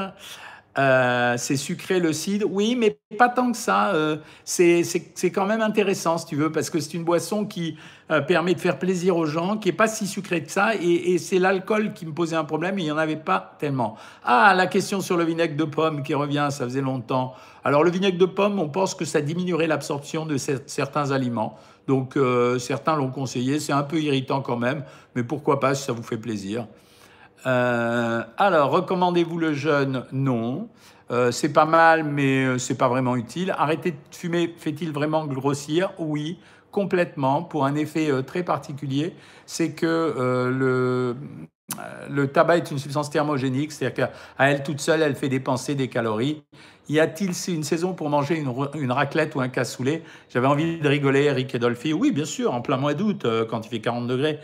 Euh, 0.76 1.34
c'est 1.38 1.56
sucré 1.56 1.98
le 1.98 2.12
cidre, 2.12 2.46
oui, 2.48 2.76
mais 2.76 2.98
pas 3.18 3.30
tant 3.30 3.50
que 3.50 3.56
ça. 3.56 3.94
Euh, 3.94 4.18
c'est 4.44 4.84
quand 5.32 5.46
même 5.46 5.62
intéressant, 5.62 6.18
si 6.18 6.26
tu 6.26 6.36
veux, 6.36 6.52
parce 6.52 6.68
que 6.68 6.78
c'est 6.78 6.92
une 6.92 7.04
boisson 7.04 7.46
qui 7.46 7.78
euh, 8.10 8.20
permet 8.20 8.52
de 8.52 8.60
faire 8.60 8.78
plaisir 8.78 9.16
aux 9.16 9.24
gens, 9.24 9.56
qui 9.56 9.70
est 9.70 9.72
pas 9.72 9.88
si 9.88 10.06
sucrée 10.06 10.42
que 10.42 10.50
ça, 10.52 10.74
et, 10.74 11.16
c'est 11.16 11.38
l'alcool 11.38 11.94
qui 11.94 12.04
me 12.04 12.12
posait 12.12 12.36
un 12.36 12.44
problème, 12.44 12.78
il 12.78 12.84
n'y 12.84 12.92
en 12.92 12.98
avait 12.98 13.16
pas 13.16 13.56
tellement. 13.58 13.96
Ah, 14.24 14.52
la 14.54 14.66
question 14.66 15.00
sur 15.00 15.16
le 15.16 15.24
vinaigre 15.24 15.56
de 15.56 15.64
pomme 15.64 16.02
qui 16.02 16.12
revient, 16.12 16.48
ça 16.50 16.64
faisait 16.64 16.82
longtemps. 16.82 17.34
Alors 17.64 17.82
le 17.82 17.90
vinaigre 17.90 18.18
de 18.18 18.26
pomme, 18.26 18.60
on 18.60 18.68
pense 18.68 18.94
que 18.94 19.06
ça 19.06 19.22
diminuerait 19.22 19.66
l'absorption 19.66 20.26
de 20.26 20.36
certains 20.36 21.12
aliments. 21.12 21.56
Donc 21.88 22.16
euh, 22.16 22.58
certains 22.58 22.94
l'ont 22.96 23.10
conseillé, 23.10 23.58
c'est 23.58 23.72
un 23.72 23.82
peu 23.82 24.00
irritant 24.00 24.42
quand 24.42 24.58
même, 24.58 24.84
mais 25.16 25.24
pourquoi 25.24 25.58
pas 25.58 25.74
si 25.74 25.84
ça 25.84 25.92
vous 25.92 26.02
fait 26.02 26.18
plaisir. 26.18 26.66
Euh, 27.46 28.22
alors, 28.36 28.70
recommandez-vous 28.70 29.38
le 29.38 29.54
jeûne? 29.54 30.04
Non. 30.12 30.68
Euh, 31.10 31.30
c'est 31.32 31.52
pas 31.52 31.64
mal, 31.64 32.04
mais 32.04 32.58
c'est 32.58 32.76
pas 32.76 32.88
vraiment 32.88 33.16
utile. 33.16 33.54
Arrêter 33.56 33.92
de 33.92 33.96
fumer 34.10 34.54
fait-il 34.58 34.92
vraiment 34.92 35.24
grossir? 35.26 35.92
Oui, 35.98 36.38
complètement, 36.70 37.42
pour 37.42 37.64
un 37.64 37.74
effet 37.74 38.10
très 38.24 38.42
particulier. 38.42 39.14
C'est 39.46 39.72
que 39.72 40.50
le, 40.52 41.16
le 42.08 42.28
tabac 42.28 42.56
est 42.56 42.70
une 42.70 42.78
substance 42.78 43.10
thermogénique, 43.10 43.72
c'est-à-dire 43.72 44.08
qu'à 44.08 44.46
elle 44.46 44.62
toute 44.62 44.80
seule, 44.80 45.02
elle 45.02 45.14
fait 45.14 45.28
dépenser 45.28 45.74
des 45.74 45.88
calories. 45.88 46.42
Y 46.88 47.00
a-t-il 47.00 47.32
une 47.54 47.64
saison 47.64 47.92
pour 47.92 48.08
manger 48.08 48.42
une, 48.74 48.92
raclette 48.92 49.34
ou 49.34 49.40
un 49.40 49.48
cassoulet? 49.48 50.02
J'avais 50.30 50.46
envie 50.46 50.78
de 50.78 50.88
rigoler, 50.88 51.24
Eric 51.24 51.54
et 51.54 51.58
Dolphy. 51.58 51.92
Oui, 51.92 52.12
bien 52.12 52.24
sûr, 52.24 52.54
en 52.54 52.62
plein 52.62 52.78
mois 52.78 52.94
d'août, 52.94 53.26
euh, 53.26 53.44
quand 53.44 53.66
il 53.66 53.68
fait 53.68 53.80
40 53.80 54.06
degrés 54.06 54.38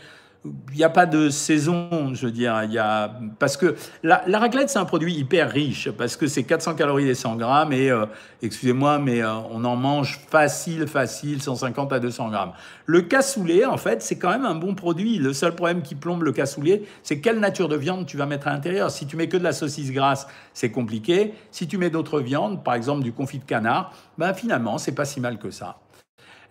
il 0.71 0.77
n'y 0.77 0.83
a 0.83 0.89
pas 0.89 1.05
de 1.05 1.29
saison, 1.29 2.13
je 2.13 2.25
veux 2.25 2.31
dire. 2.31 2.63
Il 2.63 2.71
y 2.71 2.77
a... 2.77 3.11
Parce 3.39 3.57
que 3.57 3.75
la, 4.03 4.23
raclette, 4.37 4.69
c'est 4.69 4.79
un 4.79 4.85
produit 4.85 5.13
hyper 5.13 5.49
riche, 5.49 5.89
parce 5.91 6.15
que 6.15 6.27
c'est 6.27 6.43
400 6.43 6.75
calories 6.75 7.09
et 7.09 7.15
100 7.15 7.35
grammes, 7.37 7.73
et 7.73 7.89
euh, 7.89 8.05
excusez-moi, 8.41 8.99
mais 8.99 9.23
euh, 9.23 9.33
on 9.51 9.63
en 9.63 9.75
mange 9.75 10.19
facile, 10.29 10.87
facile, 10.87 11.41
150 11.41 11.93
à 11.93 11.99
200 11.99 12.29
grammes. 12.29 12.51
Le 12.85 13.01
cassoulet, 13.01 13.65
en 13.65 13.77
fait, 13.77 14.01
c'est 14.01 14.17
quand 14.17 14.29
même 14.29 14.45
un 14.45 14.55
bon 14.55 14.75
produit. 14.75 15.17
Le 15.17 15.33
seul 15.33 15.55
problème 15.55 15.81
qui 15.81 15.95
plombe 15.95 16.23
le 16.23 16.31
cassoulet, 16.31 16.83
c'est 17.03 17.19
quelle 17.19 17.39
nature 17.39 17.67
de 17.67 17.75
viande 17.75 18.05
tu 18.05 18.17
vas 18.17 18.25
mettre 18.25 18.47
à 18.47 18.53
l'intérieur. 18.53 18.91
Si 18.91 19.07
tu 19.07 19.17
mets 19.17 19.27
que 19.27 19.37
de 19.37 19.43
la 19.43 19.53
saucisse 19.53 19.91
grasse, 19.91 20.27
c'est 20.53 20.71
compliqué. 20.71 21.33
Si 21.51 21.67
tu 21.67 21.77
mets 21.77 21.89
d'autres 21.89 22.19
viandes, 22.19 22.63
par 22.63 22.75
exemple 22.75 23.03
du 23.03 23.11
confit 23.11 23.39
de 23.39 23.45
canard, 23.45 23.93
ben 24.17 24.33
finalement, 24.33 24.77
c'est 24.77 24.93
pas 24.93 25.05
si 25.05 25.19
mal 25.19 25.37
que 25.37 25.51
ça. 25.51 25.77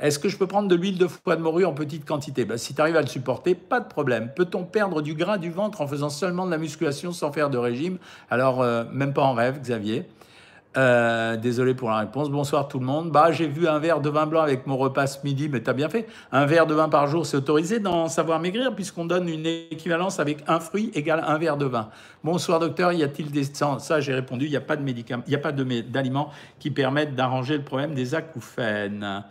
Est-ce 0.00 0.18
que 0.18 0.28
je 0.28 0.37
peux 0.37 0.46
prendre 0.46 0.68
de 0.68 0.74
l'huile 0.74 0.98
de 0.98 1.07
foie 1.07 1.37
de 1.37 1.42
morue 1.42 1.64
en 1.64 1.72
petite 1.72 2.04
quantité? 2.04 2.44
Ben, 2.44 2.59
Si 2.59 2.74
tu 2.74 2.80
arrives 2.80 2.96
à 2.96 3.00
le 3.00 3.07
supporter, 3.07 3.54
pas 3.54 3.80
de 3.80 3.88
problème. 3.88 4.30
Peut-on 4.35 4.64
perdre 4.64 5.02
du 5.02 5.14
gras 5.14 5.38
du 5.38 5.50
ventre 5.50 5.80
en 5.80 5.87
faisant 5.87 6.11
seulement 6.11 6.46
de 6.46 6.50
la 6.50 6.59
musculation 6.59 7.12
sans 7.12 7.33
faire 7.33 7.50
de 7.50 7.59
régime? 7.59 7.98
Alors, 8.30 8.62
euh, 8.62 8.85
même 8.92 9.12
pas 9.12 9.22
en 9.22 9.35
rêve, 9.35 9.61
Xavier. 9.61 10.07
Euh, 10.76 11.37
désolé 11.37 11.74
pour 11.74 11.88
la 11.90 11.98
réponse. 11.98 12.30
Bonsoir 12.30 12.66
tout 12.66 12.80
le 12.80 12.87
monde. 12.87 13.12
Bah, 13.12 13.30
j'ai 13.30 13.46
vu 13.46 13.68
un 13.68 13.78
verre 13.78 14.00
de 14.00 14.11
vin 14.11 14.26
blanc 14.26 14.40
avec 14.40 14.66
mon 14.66 14.76
repas 14.76 15.07
ce 15.07 15.18
midi, 15.22 15.48
mais 15.48 15.62
tu 15.62 15.70
as 15.70 15.72
bien 15.72 15.88
fait. 15.88 16.09
Un 16.33 16.46
verre 16.46 16.66
de 16.66 16.74
vin 16.74 16.88
par 16.88 17.07
jour, 17.07 17.26
c'est 17.26 17.37
autorisé 17.37 17.78
dans 17.78 18.09
Savoir 18.09 18.40
Maigrir, 18.40 18.74
puisqu'on 18.74 19.04
donne 19.04 19.28
une 19.28 19.46
équivalence 19.46 20.18
avec 20.18 20.38
un 20.48 20.59
fruit 20.59 20.90
égale 20.94 21.22
un 21.24 21.38
verre 21.38 21.57
de 21.57 21.66
vin. 21.66 21.90
Bonsoir 22.24 22.59
docteur, 22.59 22.92
y 22.92 23.04
a-t-il 23.04 23.30
des... 23.30 23.44
Ça, 23.44 24.00
j'ai 24.00 24.14
répondu, 24.14 24.46
il 24.46 24.50
n'y 24.50 24.57
a 24.57 24.61
pas 24.61 24.74
de 24.74 24.83
médicaments, 24.83 25.22
il 25.28 25.30
n'y 25.30 25.37
a 25.37 25.38
pas 25.38 25.52
d'aliments 25.52 26.30
qui 26.59 26.72
permettent 26.72 27.14
d'arranger 27.14 27.57
le 27.57 27.62
problème 27.62 27.94
des 27.94 28.16
acouphènes. 28.16 29.22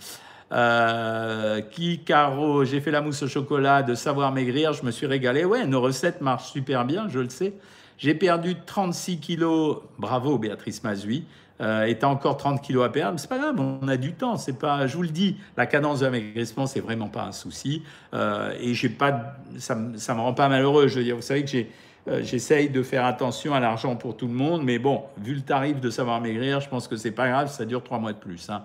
Euh, 0.54 1.62
qui, 1.62 2.00
Caro, 2.00 2.63
j'ai 2.63 2.80
fait 2.80 2.92
la 2.92 3.02
mousse 3.02 3.24
au 3.24 3.28
chocolat 3.28 3.82
de 3.82 3.96
Savoir 3.96 4.32
Maigrir, 4.32 4.74
je 4.74 4.86
me 4.86 4.92
suis 4.92 5.08
régalé. 5.08 5.46
Ouais, 5.46 5.66
nos 5.66 5.82
recettes 5.82 6.22
marchent 6.22 6.52
super 6.52 6.86
bien, 6.86 7.08
je 7.10 7.20
le 7.20 7.30
sais. 7.30 7.54
J'ai 7.98 8.13
perdu 8.13 8.56
36 8.66 9.20
kilos, 9.20 9.80
bravo 9.98 10.38
Béatrice 10.38 10.84
Mazui. 10.84 11.26
Euh, 11.62 11.86
et 11.86 12.04
encore 12.04 12.38
30 12.38 12.62
kilos 12.62 12.84
à 12.84 12.89
perdre, 12.89 13.20
c'est 13.20 13.30
pas 13.30 13.38
grave, 13.38 13.56
on 13.60 13.88
a 13.88 13.96
du 13.96 14.13
temps. 14.13 14.38
C'est 14.38 14.58
pas, 14.58 14.86
je 14.88 14.96
vous 14.96 15.04
le 15.04 15.10
dis, 15.10 15.38
la 15.56 15.66
cadence 15.66 16.00
de 16.00 16.06
l'amaigrissement, 16.06 16.66
c'est 16.66 16.82
vraiment 16.82 17.08
pas 17.08 17.24
un 17.24 17.32
souci. 17.32 17.84
Euh, 18.13 18.54
et 18.60 18.74
j'ai 18.74 18.89
pas, 18.89 19.36
ça, 19.58 19.78
ça 19.96 20.13
me 20.13 20.22
rend 20.22 20.34
pas 20.34 20.50
malheureux. 20.50 20.88
Je 20.88 20.98
veux 20.98 21.04
dire, 21.04 21.16
vous 21.16 21.22
savez 21.22 21.44
que 21.44 21.50
j'ai, 21.50 21.72
euh, 22.08 22.22
j'essaye 22.22 22.70
de 22.70 22.84
faire 22.84 23.06
attention 23.06 23.54
à 23.54 23.60
l'argent 23.60 23.96
pour 23.96 24.18
tout 24.18 24.28
le 24.28 24.34
monde, 24.34 24.63
mais 24.63 24.78
bon, 24.78 25.04
vu 25.18 25.36
le 25.36 25.42
tarif 25.42 25.80
de 25.80 25.89
savoir 25.89 26.20
maigrir, 26.20 26.60
je 26.60 26.68
pense 26.68 26.88
que 26.88 26.98
c'est 26.98 27.12
pas 27.12 27.30
grave, 27.30 27.50
ça 27.50 27.66
dure 27.66 27.82
trois 27.82 28.00
mois 28.00 28.12
de 28.12 28.18
plus. 28.18 28.50
Hein. 28.50 28.63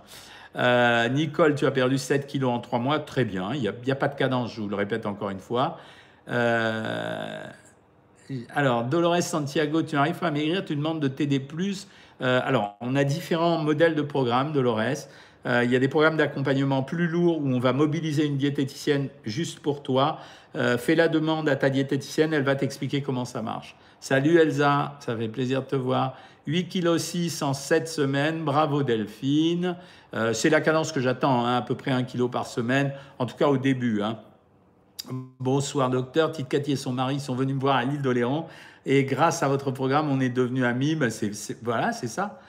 Euh, 0.56 1.08
Nicole, 1.08 1.54
tu 1.54 1.64
as 1.64 1.70
perdu 1.70 1.98
7 1.98 2.26
kilos 2.26 2.50
en 2.50 2.58
3 2.58 2.80
mois, 2.80 2.98
très 2.98 3.24
bien. 3.24 3.52
Il 3.54 3.60
n'y 3.60 3.90
a, 3.90 3.94
pas 3.94 4.08
de 4.08 4.16
cadence, 4.16 4.54
je 4.54 4.60
vous 4.60 4.68
le 4.68 4.74
répète 4.74 5.06
encore 5.06 5.30
une 5.30 5.38
fois. 5.38 5.78
Euh, 6.28 7.44
alors, 8.54 8.82
Dolores 8.84 9.22
Santiago, 9.22 9.82
tu 9.82 9.94
n'arrives 9.94 10.18
pas 10.18 10.28
à 10.28 10.30
maigrir, 10.32 10.64
tu 10.64 10.74
demandes 10.74 11.00
de 11.00 11.08
t'aider 11.08 11.38
plus. 11.38 11.86
Alors, 12.20 12.76
on 12.80 12.96
a 12.96 13.04
différents 13.04 13.58
modèles 13.58 13.94
de 13.94 14.02
programmes, 14.02 14.52
Dolores. 14.52 15.06
Il 15.48 15.70
y 15.70 15.76
a 15.76 15.78
des 15.78 15.88
programmes 15.88 16.18
d'accompagnement 16.18 16.82
plus 16.82 17.08
lourds 17.08 17.38
où 17.38 17.48
on 17.48 17.58
va 17.58 17.72
mobiliser 17.72 18.26
une 18.26 18.36
diététicienne 18.36 19.08
juste 19.24 19.60
pour 19.60 19.82
toi. 19.82 20.18
fais 20.52 20.94
la 20.94 21.08
demande 21.08 21.48
à 21.48 21.56
ta 21.56 21.70
diététicienne, 21.70 22.34
elle 22.34 22.42
va 22.42 22.54
t'expliquer 22.54 23.00
comment 23.00 23.24
ça 23.24 23.40
marche. 23.40 23.74
Salut 24.00 24.38
Elsa, 24.38 24.96
ça 25.00 25.16
fait 25.16 25.28
plaisir 25.28 25.62
de 25.62 25.66
te 25.66 25.76
voir. 25.76 26.16
8 26.46 26.68
kg 26.68 26.96
6 26.96 27.42
en 27.42 27.52
7 27.52 27.88
semaines, 27.88 28.44
bravo 28.44 28.82
Delphine. 28.82 29.76
Euh, 30.14 30.32
c'est 30.32 30.48
la 30.48 30.62
cadence 30.62 30.92
que 30.92 31.00
j'attends, 31.00 31.44
hein, 31.44 31.56
à 31.56 31.62
peu 31.62 31.74
près 31.74 31.90
1 31.90 32.04
kg 32.04 32.30
par 32.30 32.46
semaine, 32.46 32.92
en 33.18 33.26
tout 33.26 33.36
cas 33.36 33.48
au 33.48 33.58
début. 33.58 34.00
Hein. 34.00 34.18
Bonsoir 35.40 35.90
docteur, 35.90 36.32
Tite 36.32 36.48
Cathy 36.48 36.72
et 36.72 36.76
son 36.76 36.92
mari 36.92 37.20
sont 37.20 37.34
venus 37.34 37.54
me 37.54 37.60
voir 37.60 37.76
à 37.76 37.84
l'île 37.84 38.00
d'Oléron 38.00 38.46
et 38.86 39.04
grâce 39.04 39.42
à 39.42 39.48
votre 39.48 39.70
programme, 39.70 40.10
on 40.10 40.20
est 40.20 40.30
devenus 40.30 40.64
amis. 40.64 40.94
Ben, 40.94 41.10
voilà, 41.62 41.92
c'est 41.92 42.08
ça. 42.08 42.40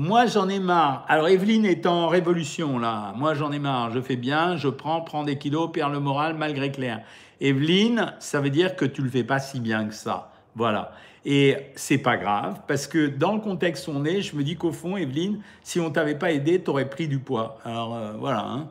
Moi, 0.00 0.26
j'en 0.26 0.48
ai 0.48 0.60
marre. 0.60 1.04
Alors, 1.08 1.26
Evelyne 1.26 1.66
est 1.66 1.84
en 1.84 2.06
révolution, 2.06 2.78
là. 2.78 3.12
Moi, 3.16 3.34
j'en 3.34 3.50
ai 3.50 3.58
marre. 3.58 3.90
Je 3.90 4.00
fais 4.00 4.14
bien, 4.14 4.56
je 4.56 4.68
prends, 4.68 5.00
prends 5.00 5.24
des 5.24 5.38
kilos, 5.38 5.72
perds 5.72 5.90
le 5.90 5.98
moral 5.98 6.36
malgré 6.38 6.70
Claire. 6.70 7.00
Evelyne, 7.40 8.14
ça 8.20 8.40
veut 8.40 8.50
dire 8.50 8.76
que 8.76 8.84
tu 8.84 9.02
le 9.02 9.10
fais 9.10 9.24
pas 9.24 9.40
si 9.40 9.58
bien 9.58 9.86
que 9.86 9.94
ça. 9.94 10.30
Voilà. 10.54 10.92
Et 11.24 11.56
c'est 11.74 11.98
pas 11.98 12.16
grave, 12.16 12.60
parce 12.68 12.86
que 12.86 13.08
dans 13.08 13.34
le 13.34 13.40
contexte 13.40 13.88
où 13.88 13.90
on 13.92 14.04
est, 14.04 14.22
je 14.22 14.36
me 14.36 14.44
dis 14.44 14.54
qu'au 14.54 14.70
fond, 14.70 14.96
Evelyne, 14.96 15.40
si 15.64 15.80
on 15.80 15.90
t'avait 15.90 16.14
pas 16.14 16.30
aidé, 16.30 16.62
tu 16.62 16.70
aurais 16.70 16.88
pris 16.88 17.08
du 17.08 17.18
poids. 17.18 17.58
Alors 17.64 17.96
euh, 17.96 18.12
voilà. 18.20 18.44
Hein. 18.46 18.68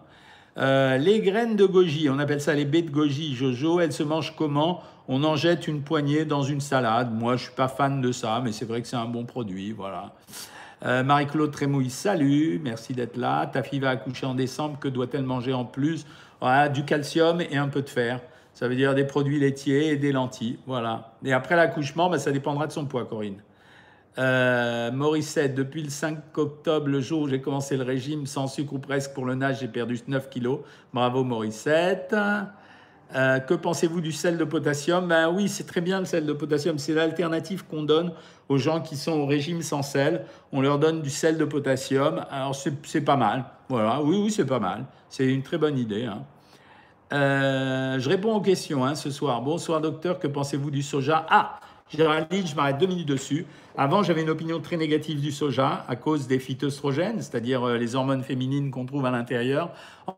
Euh, 0.57 0.95
les 0.95 1.19
graines 1.19 1.57
de 1.57 1.65
goji, 1.65 2.09
on 2.09 2.19
appelle 2.19 2.39
ça 2.39 2.53
les 2.53 2.63
baies 2.63 2.83
de 2.83 2.89
goji, 2.89 3.35
Jojo, 3.35 3.81
elles 3.81 3.91
se 3.91 4.03
mangent 4.03 4.33
comment? 4.37 4.81
On 5.09 5.25
en 5.25 5.35
jette 5.35 5.67
une 5.67 5.81
poignée 5.81 6.23
dans 6.23 6.43
une 6.43 6.61
salade. 6.61 7.13
Moi, 7.13 7.35
je 7.35 7.43
suis 7.43 7.53
pas 7.53 7.67
fan 7.67 7.99
de 7.99 8.13
ça, 8.13 8.41
mais 8.41 8.53
c'est 8.53 8.65
vrai 8.65 8.81
que 8.81 8.87
c'est 8.87 8.95
un 8.95 9.05
bon 9.05 9.25
produit, 9.25 9.73
voilà. 9.73 10.13
Euh, 10.85 11.03
Marie-Claude 11.03 11.51
Trémouille, 11.51 11.89
salut, 11.89 12.61
merci 12.63 12.93
d'être 12.93 13.17
là. 13.17 13.47
Ta 13.47 13.63
fille 13.63 13.79
va 13.79 13.89
accoucher 13.89 14.25
en 14.25 14.35
décembre, 14.35 14.77
que 14.79 14.87
doit-elle 14.87 15.23
manger 15.23 15.53
en 15.53 15.65
plus? 15.65 16.05
Du 16.73 16.85
calcium 16.85 17.41
et 17.41 17.57
un 17.57 17.67
peu 17.67 17.81
de 17.81 17.89
fer. 17.89 18.21
Ça 18.53 18.67
veut 18.67 18.75
dire 18.75 18.93
des 18.93 19.05
produits 19.05 19.39
laitiers 19.39 19.89
et 19.89 19.97
des 19.97 20.11
lentilles. 20.11 20.59
Voilà. 20.67 21.13
Et 21.23 21.33
après 21.33 21.55
l'accouchement, 21.55 22.09
ben, 22.09 22.19
ça 22.19 22.31
dépendra 22.31 22.67
de 22.67 22.71
son 22.71 22.85
poids, 22.85 23.05
Corinne. 23.05 23.41
Euh, 24.19 24.91
Morissette, 24.91 25.53
depuis 25.53 25.83
le 25.83 25.89
5 25.89 26.37
octobre, 26.37 26.87
le 26.87 27.01
jour 27.01 27.21
où 27.21 27.27
j'ai 27.27 27.41
commencé 27.41 27.77
le 27.77 27.83
régime, 27.83 28.25
sans 28.25 28.47
sucre 28.47 28.73
ou 28.73 28.79
presque 28.79 29.13
pour 29.13 29.25
le 29.25 29.35
nage, 29.35 29.59
j'ai 29.59 29.67
perdu 29.67 29.99
9 30.07 30.29
kilos. 30.29 30.59
Bravo 30.93 31.23
Morissette. 31.23 32.15
Euh, 33.15 33.39
que 33.39 33.53
pensez-vous 33.53 34.01
du 34.01 34.11
sel 34.11 34.37
de 34.37 34.43
potassium? 34.43 35.07
Ben 35.07 35.29
oui, 35.29 35.47
c'est 35.47 35.65
très 35.65 35.81
bien 35.81 35.99
le 35.99 36.05
sel 36.05 36.25
de 36.25 36.33
potassium. 36.33 36.77
C'est 36.77 36.93
l'alternative 36.93 37.65
qu'on 37.65 37.83
donne 37.83 38.11
aux 38.49 38.57
gens 38.57 38.81
qui 38.81 38.97
sont 38.97 39.13
au 39.13 39.25
régime 39.25 39.61
sans 39.61 39.81
sel. 39.81 40.25
On 40.51 40.61
leur 40.61 40.77
donne 40.79 41.01
du 41.01 41.09
sel 41.09 41.37
de 41.37 41.45
potassium. 41.45 42.25
Alors 42.29 42.55
c'est 42.55 43.01
pas 43.01 43.15
mal. 43.15 43.45
Voilà, 43.69 44.01
oui, 44.01 44.19
oui, 44.23 44.31
c'est 44.31 44.45
pas 44.45 44.59
mal. 44.59 44.85
C'est 45.09 45.25
une 45.25 45.43
très 45.43 45.57
bonne 45.57 45.77
idée. 45.77 46.05
Hein. 46.05 46.23
Euh, 47.13 47.99
je 47.99 48.09
réponds 48.09 48.35
aux 48.35 48.41
questions 48.41 48.83
hein, 48.83 48.95
ce 48.95 49.09
soir. 49.09 49.41
Bonsoir 49.41 49.79
docteur, 49.79 50.19
que 50.19 50.27
pensez-vous 50.27 50.71
du 50.71 50.81
soja? 50.81 51.25
Ah, 51.29 51.59
Géraldine, 51.89 52.45
je 52.45 52.53
m'arrête 52.53 52.77
deux 52.77 52.87
minutes 52.87 53.07
dessus. 53.07 53.45
Avant, 53.77 54.03
j'avais 54.03 54.21
une 54.21 54.29
opinion 54.29 54.59
très 54.59 54.75
négative 54.75 55.21
du 55.21 55.31
soja 55.31 55.85
à 55.87 55.95
cause 55.95 56.27
des 56.27 56.39
phytoestrogènes, 56.39 57.21
c'est-à-dire 57.21 57.63
euh, 57.63 57.77
les 57.77 57.95
hormones 57.95 58.23
féminines 58.23 58.71
qu'on 58.71 58.85
trouve 58.85 59.05
à 59.05 59.11
l'intérieur. 59.11 59.71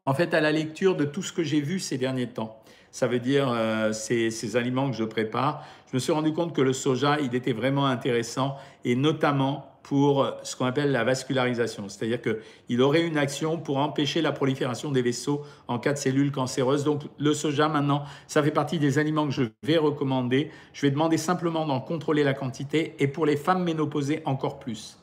En 0.08 0.16
fait, 0.16 0.34
à 0.34 0.42
la 0.42 0.52
lecture 0.52 0.96
de 0.96 1.06
tout 1.06 1.22
ce 1.22 1.32
que 1.32 1.44
j'ai 1.44 1.62
vu 1.62 1.80
ces 1.80 2.00
derniers 2.00 2.30
temps, 2.30 2.59
ça 2.92 3.08
veut 3.08 3.20
dire 3.20 3.50
euh, 3.52 3.92
ces, 3.92 4.56
aliments 4.56 4.90
que 4.90 4.96
je 4.96 5.04
prépare. 5.04 5.64
Je 5.90 5.96
me 5.96 6.00
suis 6.00 6.12
rendu 6.12 6.34
compte 6.34 6.56
que 6.56 6.62
le 6.62 6.74
soja, 6.74 7.20
il 7.20 7.36
était 7.36 7.54
vraiment 7.54 7.86
intéressant 7.86 8.58
et 8.86 8.96
notamment 8.96 9.66
pour 9.84 10.28
ce 10.44 10.56
qu'on 10.56 10.66
appelle 10.66 10.92
la 10.92 11.04
vascularisation, 11.04 11.90
c'est-à-dire 11.90 12.20
qu'il 12.22 12.82
aurait 12.82 13.02
une 13.02 13.18
action 13.18 13.58
pour 13.58 13.78
empêcher 13.78 14.22
la 14.22 14.32
prolifération 14.32 14.92
des 14.92 15.02
vaisseaux 15.02 15.44
en 15.68 15.80
cas 15.80 15.94
de 15.94 15.98
cellules 15.98 16.32
cancéreuses. 16.32 16.84
Donc 16.84 17.02
le 17.18 17.34
soja, 17.34 17.70
maintenant, 17.70 18.04
ça 18.28 18.44
fait 18.44 18.52
partie 18.52 18.78
des 18.78 19.00
aliments 19.00 19.26
que 19.26 19.34
je 19.34 19.44
vais 19.64 19.78
recommander. 19.78 20.52
Je 20.74 20.82
vais 20.82 20.92
demander 20.92 21.18
simplement 21.18 21.66
d'en 21.66 21.80
contrôler 21.80 22.24
la 22.24 22.36
quantité 22.36 22.96
et 23.00 23.08
pour 23.08 23.26
les 23.26 23.36
femmes 23.36 23.64
ménopausées, 23.64 24.22
encore 24.26 24.60
plus. 24.60 25.00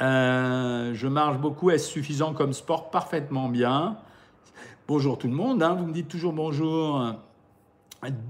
Euh, 0.00 0.92
je 0.94 1.06
marche 1.06 1.38
beaucoup, 1.38 1.70
est-ce 1.70 1.88
suffisant 1.88 2.32
comme 2.32 2.52
sport? 2.52 2.90
Parfaitement 2.90 3.48
bien. 3.48 3.98
Bonjour 4.88 5.16
tout 5.16 5.28
le 5.28 5.32
monde, 5.32 5.62
hein, 5.62 5.76
vous 5.78 5.86
me 5.86 5.92
dites 5.92 6.08
toujours 6.08 6.32
bonjour. 6.32 7.14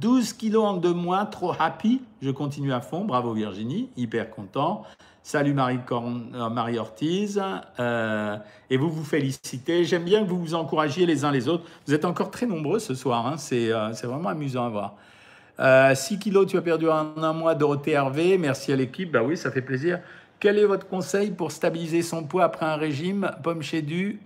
12 0.00 0.34
kilos 0.34 0.64
en 0.66 0.74
deux 0.74 0.92
mois, 0.92 1.24
trop 1.24 1.54
happy. 1.58 2.02
Je 2.20 2.30
continue 2.30 2.74
à 2.74 2.82
fond, 2.82 3.06
bravo 3.06 3.32
Virginie, 3.32 3.88
hyper 3.96 4.28
content. 4.28 4.82
Salut 5.22 5.54
Marie, 5.54 5.78
euh, 5.90 6.78
Ortiz. 6.78 7.42
Euh, 7.80 8.36
et 8.68 8.76
vous 8.76 8.90
vous 8.90 9.02
félicitez. 9.02 9.86
J'aime 9.86 10.04
bien 10.04 10.22
que 10.22 10.28
vous 10.28 10.38
vous 10.38 10.54
encouragiez 10.54 11.06
les 11.06 11.24
uns 11.24 11.30
les 11.30 11.48
autres. 11.48 11.64
Vous 11.86 11.94
êtes 11.94 12.04
encore 12.04 12.30
très 12.30 12.44
nombreux 12.44 12.80
ce 12.80 12.94
soir, 12.94 13.26
hein. 13.26 13.36
euh, 13.52 13.90
c'est 13.94 14.06
vraiment 14.06 14.28
amusant 14.28 14.66
à 14.66 14.68
voir. 14.68 15.96
6 15.96 16.18
kilos, 16.18 16.46
tu 16.46 16.58
as 16.58 16.62
perdu 16.62 16.90
en 16.90 17.16
un 17.16 17.32
mois, 17.32 17.54
Dorothée 17.54 17.92
Hervé. 17.92 18.36
Merci 18.36 18.72
à 18.72 18.76
l'équipe. 18.76 19.10
Bah 19.10 19.22
oui, 19.24 19.38
ça 19.38 19.50
fait 19.50 19.62
plaisir. 19.62 20.00
Quel 20.38 20.58
est 20.58 20.66
votre 20.66 20.86
conseil 20.86 21.30
pour 21.30 21.50
stabiliser 21.50 22.02
son 22.02 22.24
poids 22.24 22.44
après 22.44 22.66
un 22.66 22.76
régime 22.76 23.30
Pomme 23.42 23.62
chez 23.62 23.80
du 23.80 24.20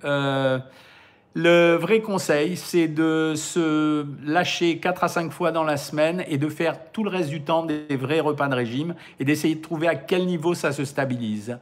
le 1.38 1.75
vrai 1.75 2.01
conseil, 2.01 2.57
c'est 2.57 2.88
de 2.88 3.35
se 3.37 4.07
lâcher 4.25 4.79
4 4.79 5.05
à 5.05 5.09
5 5.09 5.31
fois 5.31 5.53
dans 5.53 5.64
la 5.64 5.77
semaine 5.77 6.25
et 6.29 6.38
de 6.38 6.49
faire 6.49 6.90
tout 6.92 7.05
le 7.05 7.11
reste 7.11 7.29
du 7.29 7.42
temps 7.42 7.66
des 7.66 7.94
vrais 7.94 8.20
repas 8.20 8.49
de 8.49 8.55
régime 8.55 8.94
et 9.20 9.27
d'essayer 9.27 9.55
de 9.55 9.61
trouver 9.61 9.87
à 9.87 9.96
quel 9.96 10.25
niveau 10.25 10.55
ça 10.55 10.72
se 10.72 10.87
stabilise. 10.87 11.59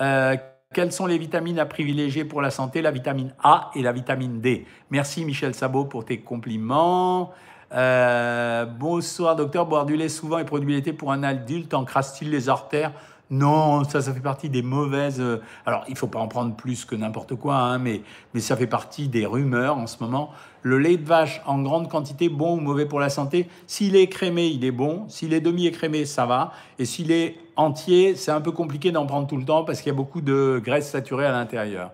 Euh, 0.00 0.36
quelles 0.72 0.92
sont 0.92 1.06
les 1.06 1.18
vitamines 1.18 1.58
à 1.58 1.66
privilégier 1.66 2.24
pour 2.24 2.40
la 2.40 2.50
santé? 2.50 2.82
La 2.82 2.92
vitamine 2.92 3.34
A 3.42 3.72
et 3.74 3.82
la 3.82 3.90
vitamine 3.90 4.40
D. 4.40 4.64
Merci 4.90 5.24
Michel 5.24 5.56
Sabot 5.56 5.86
pour 5.86 6.04
tes 6.04 6.20
compliments. 6.20 7.32
Euh, 7.72 8.64
bonsoir 8.64 9.34
docteur, 9.34 9.66
boire 9.66 9.86
du 9.86 9.96
lait 9.96 10.08
souvent 10.08 10.38
et 10.38 10.44
produit 10.44 10.80
pour 10.92 11.10
un 11.10 11.24
adulte 11.24 11.74
encrasse-t-il 11.74 12.30
les 12.30 12.48
artères? 12.48 12.92
Non, 13.28 13.82
ça, 13.82 14.00
ça 14.00 14.14
fait 14.14 14.20
partie 14.20 14.48
des 14.48 14.62
mauvaises. 14.62 15.20
Euh, 15.20 15.42
alors, 15.64 15.84
il 15.88 15.96
faut 15.96 16.06
pas 16.06 16.20
en 16.20 16.28
prendre 16.28 16.54
plus 16.54 16.84
que 16.84 16.94
n'importe 16.94 17.34
quoi, 17.34 17.56
hein, 17.56 17.78
mais, 17.78 18.02
mais 18.34 18.40
ça 18.40 18.56
fait 18.56 18.68
partie 18.68 19.08
des 19.08 19.26
rumeurs 19.26 19.76
en 19.76 19.88
ce 19.88 19.96
moment. 20.00 20.30
Le 20.62 20.78
lait 20.78 20.96
de 20.96 21.04
vache 21.04 21.42
en 21.44 21.60
grande 21.60 21.88
quantité, 21.88 22.28
bon 22.28 22.56
ou 22.56 22.60
mauvais 22.60 22.86
pour 22.86 23.00
la 23.00 23.08
santé? 23.08 23.48
S'il 23.66 23.96
est 23.96 24.04
écrémé, 24.04 24.46
il 24.46 24.64
est 24.64 24.70
bon. 24.70 25.06
S'il 25.08 25.32
est 25.32 25.40
demi-écrémé, 25.40 26.04
ça 26.04 26.24
va. 26.24 26.52
Et 26.78 26.84
s'il 26.84 27.10
est 27.10 27.36
entier, 27.56 28.14
c'est 28.14 28.30
un 28.30 28.40
peu 28.40 28.52
compliqué 28.52 28.92
d'en 28.92 29.06
prendre 29.06 29.26
tout 29.26 29.36
le 29.36 29.44
temps 29.44 29.64
parce 29.64 29.80
qu'il 29.80 29.88
y 29.90 29.94
a 29.94 29.96
beaucoup 29.96 30.20
de 30.20 30.60
graisse 30.64 30.88
saturée 30.88 31.26
à 31.26 31.32
l'intérieur. 31.32 31.90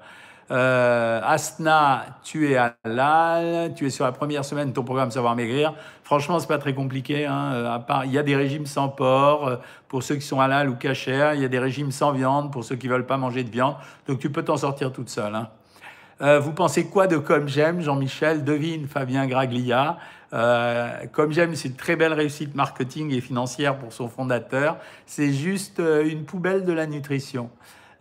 Euh, 0.52 1.20
Asna, 1.24 2.04
tu 2.22 2.50
es 2.50 2.56
à 2.56 2.76
halal, 2.84 3.72
tu 3.74 3.86
es 3.86 3.90
sur 3.90 4.04
la 4.04 4.12
première 4.12 4.44
semaine 4.44 4.68
de 4.68 4.74
ton 4.74 4.82
programme 4.82 5.10
Savoir 5.10 5.34
Maigrir. 5.34 5.72
Franchement, 6.04 6.38
c'est 6.40 6.48
pas 6.48 6.58
très 6.58 6.74
compliqué. 6.74 7.24
Hein. 7.24 7.52
Euh, 7.54 7.78
il 8.04 8.12
y 8.12 8.18
a 8.18 8.22
des 8.22 8.36
régimes 8.36 8.66
sans 8.66 8.90
porc 8.90 9.48
euh, 9.48 9.56
pour 9.88 10.02
ceux 10.02 10.16
qui 10.16 10.26
sont 10.26 10.40
halal 10.40 10.68
ou 10.68 10.74
cachers. 10.74 11.32
Il 11.36 11.40
y 11.40 11.44
a 11.46 11.48
des 11.48 11.58
régimes 11.58 11.90
sans 11.90 12.12
viande 12.12 12.52
pour 12.52 12.64
ceux 12.64 12.76
qui 12.76 12.86
veulent 12.86 13.06
pas 13.06 13.16
manger 13.16 13.44
de 13.44 13.50
viande. 13.50 13.76
Donc 14.06 14.18
tu 14.18 14.28
peux 14.28 14.42
t'en 14.42 14.58
sortir 14.58 14.92
toute 14.92 15.08
seule. 15.08 15.34
Hein. 15.34 16.38
vous 16.40 16.52
pensez 16.52 16.86
quoi 16.86 17.06
de 17.06 17.16
Comme 17.16 17.48
J'aime, 17.48 17.80
Jean-Michel? 17.80 18.44
Devine, 18.44 18.86
Fabien 18.88 19.26
Graglia. 19.26 19.96
comme 21.12 21.32
j'aime, 21.32 21.54
c'est 21.54 21.68
une 21.68 21.76
très 21.76 21.96
belle 21.96 22.12
réussite 22.12 22.54
marketing 22.54 23.10
et 23.14 23.22
financière 23.22 23.78
pour 23.78 23.94
son 23.94 24.08
fondateur. 24.08 24.76
C'est 25.06 25.32
juste 25.32 25.80
une 25.80 26.24
poubelle 26.24 26.66
de 26.66 26.74
la 26.74 26.86
nutrition. 26.86 27.48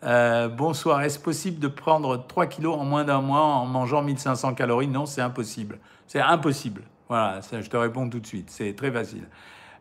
Euh, 0.03 0.47
bonsoir, 0.47 1.01
est-ce 1.03 1.19
possible 1.19 1.59
de 1.59 1.67
prendre 1.67 2.25
3 2.27 2.47
kilos 2.47 2.75
en 2.77 2.85
moins 2.85 3.03
d'un 3.03 3.21
mois 3.21 3.41
en 3.41 3.65
mangeant 3.65 4.01
1500 4.01 4.55
calories? 4.55 4.87
Non, 4.87 5.05
c'est 5.05 5.21
impossible. 5.21 5.79
C'est 6.07 6.19
impossible. 6.19 6.83
Voilà, 7.07 7.41
ça, 7.41 7.61
je 7.61 7.69
te 7.69 7.77
réponds 7.77 8.09
tout 8.09 8.19
de 8.19 8.25
suite. 8.25 8.49
C'est 8.49 8.75
très 8.75 8.91
facile. 8.91 9.27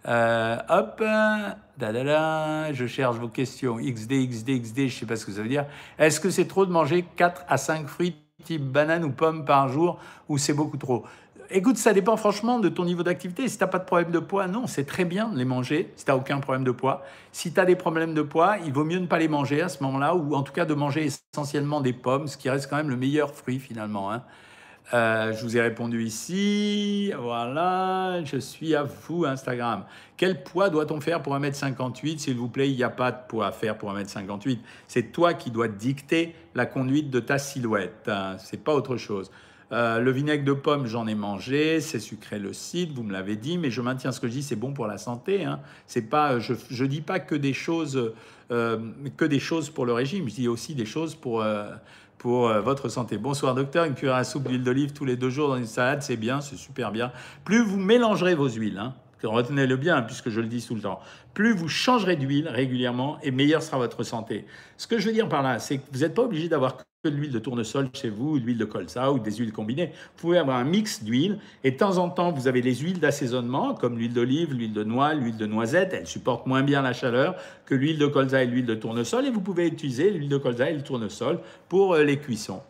Euh, 0.07 0.57
hop, 0.69 1.01
da, 1.01 1.57
da, 1.79 1.93
da, 2.05 2.73
je 2.73 2.87
cherche 2.87 3.17
vos 3.17 3.29
questions. 3.29 3.79
XD, 3.79 4.29
XD, 4.29 4.61
XD, 4.63 4.77
je 4.79 4.83
ne 4.85 4.89
sais 4.91 5.07
pas 5.07 5.17
ce 5.17 5.27
que 5.27 5.33
ça 5.33 5.43
veut 5.43 5.49
dire. 5.49 5.67
Est-ce 5.99 6.21
que 6.21 6.31
c'est 6.31 6.47
trop 6.47 6.67
de 6.67 6.73
manger 6.73 7.05
4 7.17 7.45
à 7.49 7.57
5 7.57 7.87
fruits 7.89 8.17
type 8.45 8.63
banane 8.65 9.05
ou 9.05 9.11
pomme 9.11 9.45
par 9.45 9.69
jour 9.69 9.99
ou 10.29 10.39
c'est 10.39 10.55
beaucoup 10.55 10.79
trop? 10.79 11.05
Écoute, 11.53 11.79
ça 11.79 11.93
dépend 11.93 12.17
franchement 12.17 12.61
de 12.61 12.69
ton 12.69 12.85
niveau 12.85 13.03
d'activité. 13.03 13.49
Si 13.49 13.59
tu 13.59 13.65
n'as 13.65 13.69
pas 13.69 13.81
de 13.81 13.85
problème 13.85 14.13
de 14.13 14.21
poids, 14.21 14.47
non, 14.47 14.69
c'est 14.69 14.85
très 14.85 15.05
bien 15.05 15.31
de 15.31 15.37
les 15.37 15.45
manger 15.45 15.93
si 15.97 16.05
tu 16.05 16.11
n'as 16.13 16.17
aucun 16.17 16.39
problème 16.39 16.63
de 16.63 16.71
poids. 16.71 17.03
Si 17.33 17.53
tu 17.53 17.59
as 17.59 17.65
des 17.65 17.75
problèmes 17.75 18.15
de 18.15 18.23
poids, 18.23 18.59
il 18.65 18.73
vaut 18.73 18.85
mieux 18.85 19.01
ne 19.01 19.07
pas 19.07 19.19
les 19.19 19.27
manger 19.27 19.61
à 19.61 19.69
ce 19.69 19.83
moment-là, 19.83 20.15
ou 20.15 20.37
en 20.37 20.45
tout 20.45 20.53
cas 20.53 20.65
de 20.65 20.75
manger 20.75 21.09
essentiellement 21.33 21.81
des 21.81 21.93
pommes, 21.93 22.29
ce 22.29 22.37
qui 22.37 22.49
reste 22.49 22.71
quand 22.71 22.77
même 22.77 22.89
le 22.89 22.97
meilleur 22.97 23.35
fruit 23.35 23.59
finalement. 23.59 24.13
Hein. 24.13 24.23
Euh, 24.95 25.33
je 25.33 25.43
vous 25.43 25.57
ai 25.57 25.61
répondu 25.61 26.05
ici. 26.05 27.13
Voilà, 27.19 28.23
je 28.25 28.37
suis 28.37 28.77
à 28.77 28.85
vous, 28.85 29.25
Instagram. 29.25 29.87
Quel 30.17 30.45
poids 30.45 30.71
doit-on 30.71 31.01
faire 31.01 31.21
pour 31.21 31.37
1m58 31.37 32.19
S'il 32.19 32.37
vous 32.37 32.49
plaît, 32.49 32.71
il 32.71 32.77
n'y 32.77 32.85
a 32.85 32.91
pas 32.91 33.11
de 33.11 33.19
poids 33.29 33.49
à 33.49 33.53
faire 33.53 33.77
pour 33.77 33.93
1m58. 33.93 34.61
C'est 34.87 35.11
toi 35.11 35.35
qui 35.35 35.51
dois 35.51 35.67
dicter 35.67 36.37
la 36.55 36.67
conduite 36.67 37.11
de 37.11 37.19
ta 37.19 37.39
silhouette. 37.39 38.09
Hein. 38.09 38.37
C'est 38.39 38.63
pas 38.63 38.73
autre 38.73 38.97
chose. 38.97 39.33
Euh, 39.73 40.01
le 40.01 40.11
vinaigre 40.11 40.45
de 40.45 40.53
pomme, 40.53 40.87
j'en 40.87 41.07
ai 41.07 41.15
mangé, 41.15 41.81
c'est 41.81 42.01
sucré 42.01 42.41
le 42.41 42.53
cidre, 42.53 42.93
vous 42.95 43.05
me 43.05 43.13
l'avez 43.13 43.37
dit, 43.37 43.57
mais 43.57 43.71
je 43.71 43.81
maintiens 43.81 44.11
ce 44.11 44.21
que 44.21 44.27
je 44.27 44.33
dis, 44.33 44.43
c'est 44.43 44.57
bon 44.57 44.73
pour 44.73 44.87
la 44.87 44.99
santé. 44.99 45.45
Hein. 45.45 45.61
C'est 45.87 46.03
pas, 46.03 46.41
je 46.41 46.55
ne 46.55 46.89
dis 46.89 47.03
pas 47.03 47.21
que 47.21 47.37
des, 47.37 47.53
choses, 47.53 48.13
euh, 48.51 48.79
que 49.17 49.25
des 49.25 49.39
choses 49.39 49.71
pour 49.71 49.87
le 49.87 49.93
régime, 49.93 50.29
je 50.29 50.35
dis 50.35 50.49
aussi 50.49 50.75
des 50.75 50.87
choses 50.87 51.15
pour, 51.15 51.43
euh, 51.43 51.71
pour 52.19 52.49
votre 52.49 52.89
santé. 52.89 53.17
Bonsoir 53.17 53.55
docteur, 53.55 53.85
une 53.85 53.95
cuillère 53.95 54.17
à 54.17 54.25
soupe 54.25 54.49
d'huile 54.49 54.65
d'olive 54.65 54.93
tous 54.93 55.05
les 55.05 55.17
deux 55.17 55.31
jours 55.31 55.49
dans 55.49 55.57
une 55.57 55.67
salade, 55.67 56.03
c'est 56.03 56.17
bien, 56.17 56.41
c'est 56.41 56.57
super 56.57 56.91
bien. 56.91 57.13
Plus 57.45 57.63
vous 57.63 57.79
mélangerez 57.79 58.35
vos 58.35 58.49
huiles, 58.49 58.79
hein, 58.79 58.95
retenez-le 59.23 59.77
bien 59.77 60.03
puisque 60.03 60.31
je 60.31 60.41
le 60.41 60.49
dis 60.49 60.67
tout 60.67 60.75
le 60.75 60.81
temps, 60.81 60.99
plus 61.33 61.55
vous 61.55 61.69
changerez 61.69 62.17
d'huile 62.17 62.49
régulièrement 62.49 63.19
et 63.23 63.31
meilleure 63.31 63.63
sera 63.63 63.79
votre 63.79 64.03
santé. 64.03 64.47
Ce 64.77 64.89
que 64.89 64.99
je 64.99 65.07
veux 65.07 65.13
dire 65.13 65.29
par 65.29 65.43
là, 65.43 65.61
c'est 65.61 65.79
que 65.79 65.85
vous 65.93 66.01
n'êtes 66.01 66.15
pas 66.15 66.23
obligé 66.23 66.49
d'avoir 66.49 66.77
de 67.03 67.09
l'huile 67.09 67.33
de 67.33 67.39
tournesol 67.39 67.89
chez 67.95 68.11
vous, 68.11 68.39
de 68.39 68.45
l'huile 68.45 68.59
de 68.59 68.67
colza 68.67 69.11
ou 69.11 69.19
des 69.19 69.33
huiles 69.37 69.55
combinées. 69.55 69.87
Vous 69.87 70.21
pouvez 70.21 70.37
avoir 70.37 70.59
un 70.59 70.65
mix 70.65 71.03
d'huiles 71.03 71.39
et 71.65 71.71
de 71.71 71.77
temps 71.79 71.97
en 71.97 72.11
temps, 72.11 72.31
vous 72.31 72.47
avez 72.47 72.61
les 72.61 72.75
huiles 72.75 73.01
d'assaisonnement 73.01 73.73
comme 73.73 73.97
l'huile 73.97 74.13
d'olive, 74.13 74.53
l'huile 74.53 74.75
de 74.75 74.85
noix, 74.85 75.15
l'huile 75.15 75.39
de 75.39 75.47
noisette. 75.47 75.95
Elles 75.95 76.07
supportent 76.07 76.47
moins 76.47 76.63
bien 76.63 76.83
la 76.83 76.93
chaleur 76.93 77.37
que 77.65 77.75
l'huile 77.75 77.97
de 77.97 78.07
colza 78.07 78.43
et 78.43 78.47
l'huile 78.47 78.67
de 78.67 78.75
tournesol 78.75 79.25
et 79.25 79.31
vous 79.31 79.41
pouvez 79.41 79.67
utiliser 79.67 80.11
l'huile 80.11 80.29
de 80.29 80.37
colza 80.37 80.69
et 80.69 80.75
le 80.75 80.83
tournesol 80.83 81.41
pour 81.71 81.95
euh, 81.95 82.05
les 82.05 82.19
cuissons. 82.19 82.61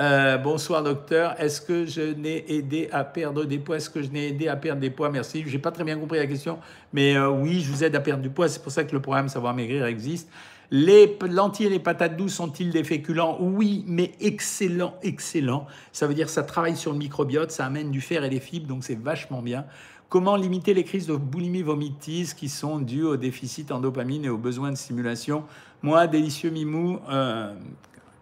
Euh, 0.00 0.38
bonsoir 0.38 0.82
docteur, 0.82 1.40
est-ce 1.40 1.60
que 1.60 1.86
je 1.86 2.14
n'ai 2.14 2.52
aidé 2.52 2.88
à 2.90 3.04
perdre 3.04 3.44
des 3.44 3.58
poids? 3.58 3.76
Est-ce 3.76 3.90
que 3.90 4.02
je 4.02 4.08
n'ai 4.08 4.26
aidé 4.26 4.48
à 4.48 4.56
perdre 4.56 4.80
des 4.80 4.90
poids? 4.90 5.08
Merci. 5.08 5.44
Je 5.46 5.52
n'ai 5.52 5.62
pas 5.62 5.70
très 5.70 5.84
bien 5.84 5.96
compris 5.96 6.18
la 6.18 6.26
question, 6.26 6.58
mais 6.92 7.16
euh, 7.16 7.30
oui, 7.30 7.60
je 7.60 7.70
vous 7.70 7.84
aide 7.84 7.94
à 7.94 8.00
perdre 8.00 8.24
du 8.24 8.30
poids. 8.30 8.48
C'est 8.48 8.60
pour 8.60 8.72
ça 8.72 8.82
que 8.82 8.92
le 8.92 9.00
programme 9.00 9.28
Savoir 9.28 9.54
Maigrir 9.54 9.86
existe. 9.86 10.28
Les 10.70 11.16
lentilles 11.28 11.66
et 11.66 11.70
les 11.70 11.78
patates 11.78 12.16
douces 12.16 12.34
sont-ils 12.34 12.70
des 12.70 12.84
féculents? 12.84 13.38
Oui, 13.40 13.84
mais 13.86 14.12
excellent, 14.20 14.94
excellent. 15.02 15.66
Ça 15.92 16.06
veut 16.06 16.14
dire 16.14 16.28
ça 16.28 16.42
travaille 16.42 16.76
sur 16.76 16.92
le 16.92 16.98
microbiote, 16.98 17.50
ça 17.50 17.66
amène 17.66 17.90
du 17.90 18.00
fer 18.00 18.24
et 18.24 18.30
des 18.30 18.40
fibres, 18.40 18.66
donc 18.66 18.84
c'est 18.84 18.98
vachement 18.98 19.42
bien. 19.42 19.64
Comment 20.08 20.36
limiter 20.36 20.72
les 20.72 20.84
crises 20.84 21.06
de 21.06 21.16
boulimie 21.16 21.62
vomitis 21.62 22.32
qui 22.36 22.48
sont 22.48 22.78
dues 22.78 23.02
au 23.02 23.16
déficit 23.16 23.72
en 23.72 23.80
dopamine 23.80 24.24
et 24.24 24.28
aux 24.28 24.38
besoins 24.38 24.70
de 24.70 24.76
stimulation? 24.76 25.44
Moi, 25.82 26.06
délicieux 26.06 26.50
Mimou, 26.50 27.00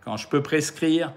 quand 0.05 0.17
je 0.17 0.29
peux 0.29 0.43
prescrire, 0.43 1.13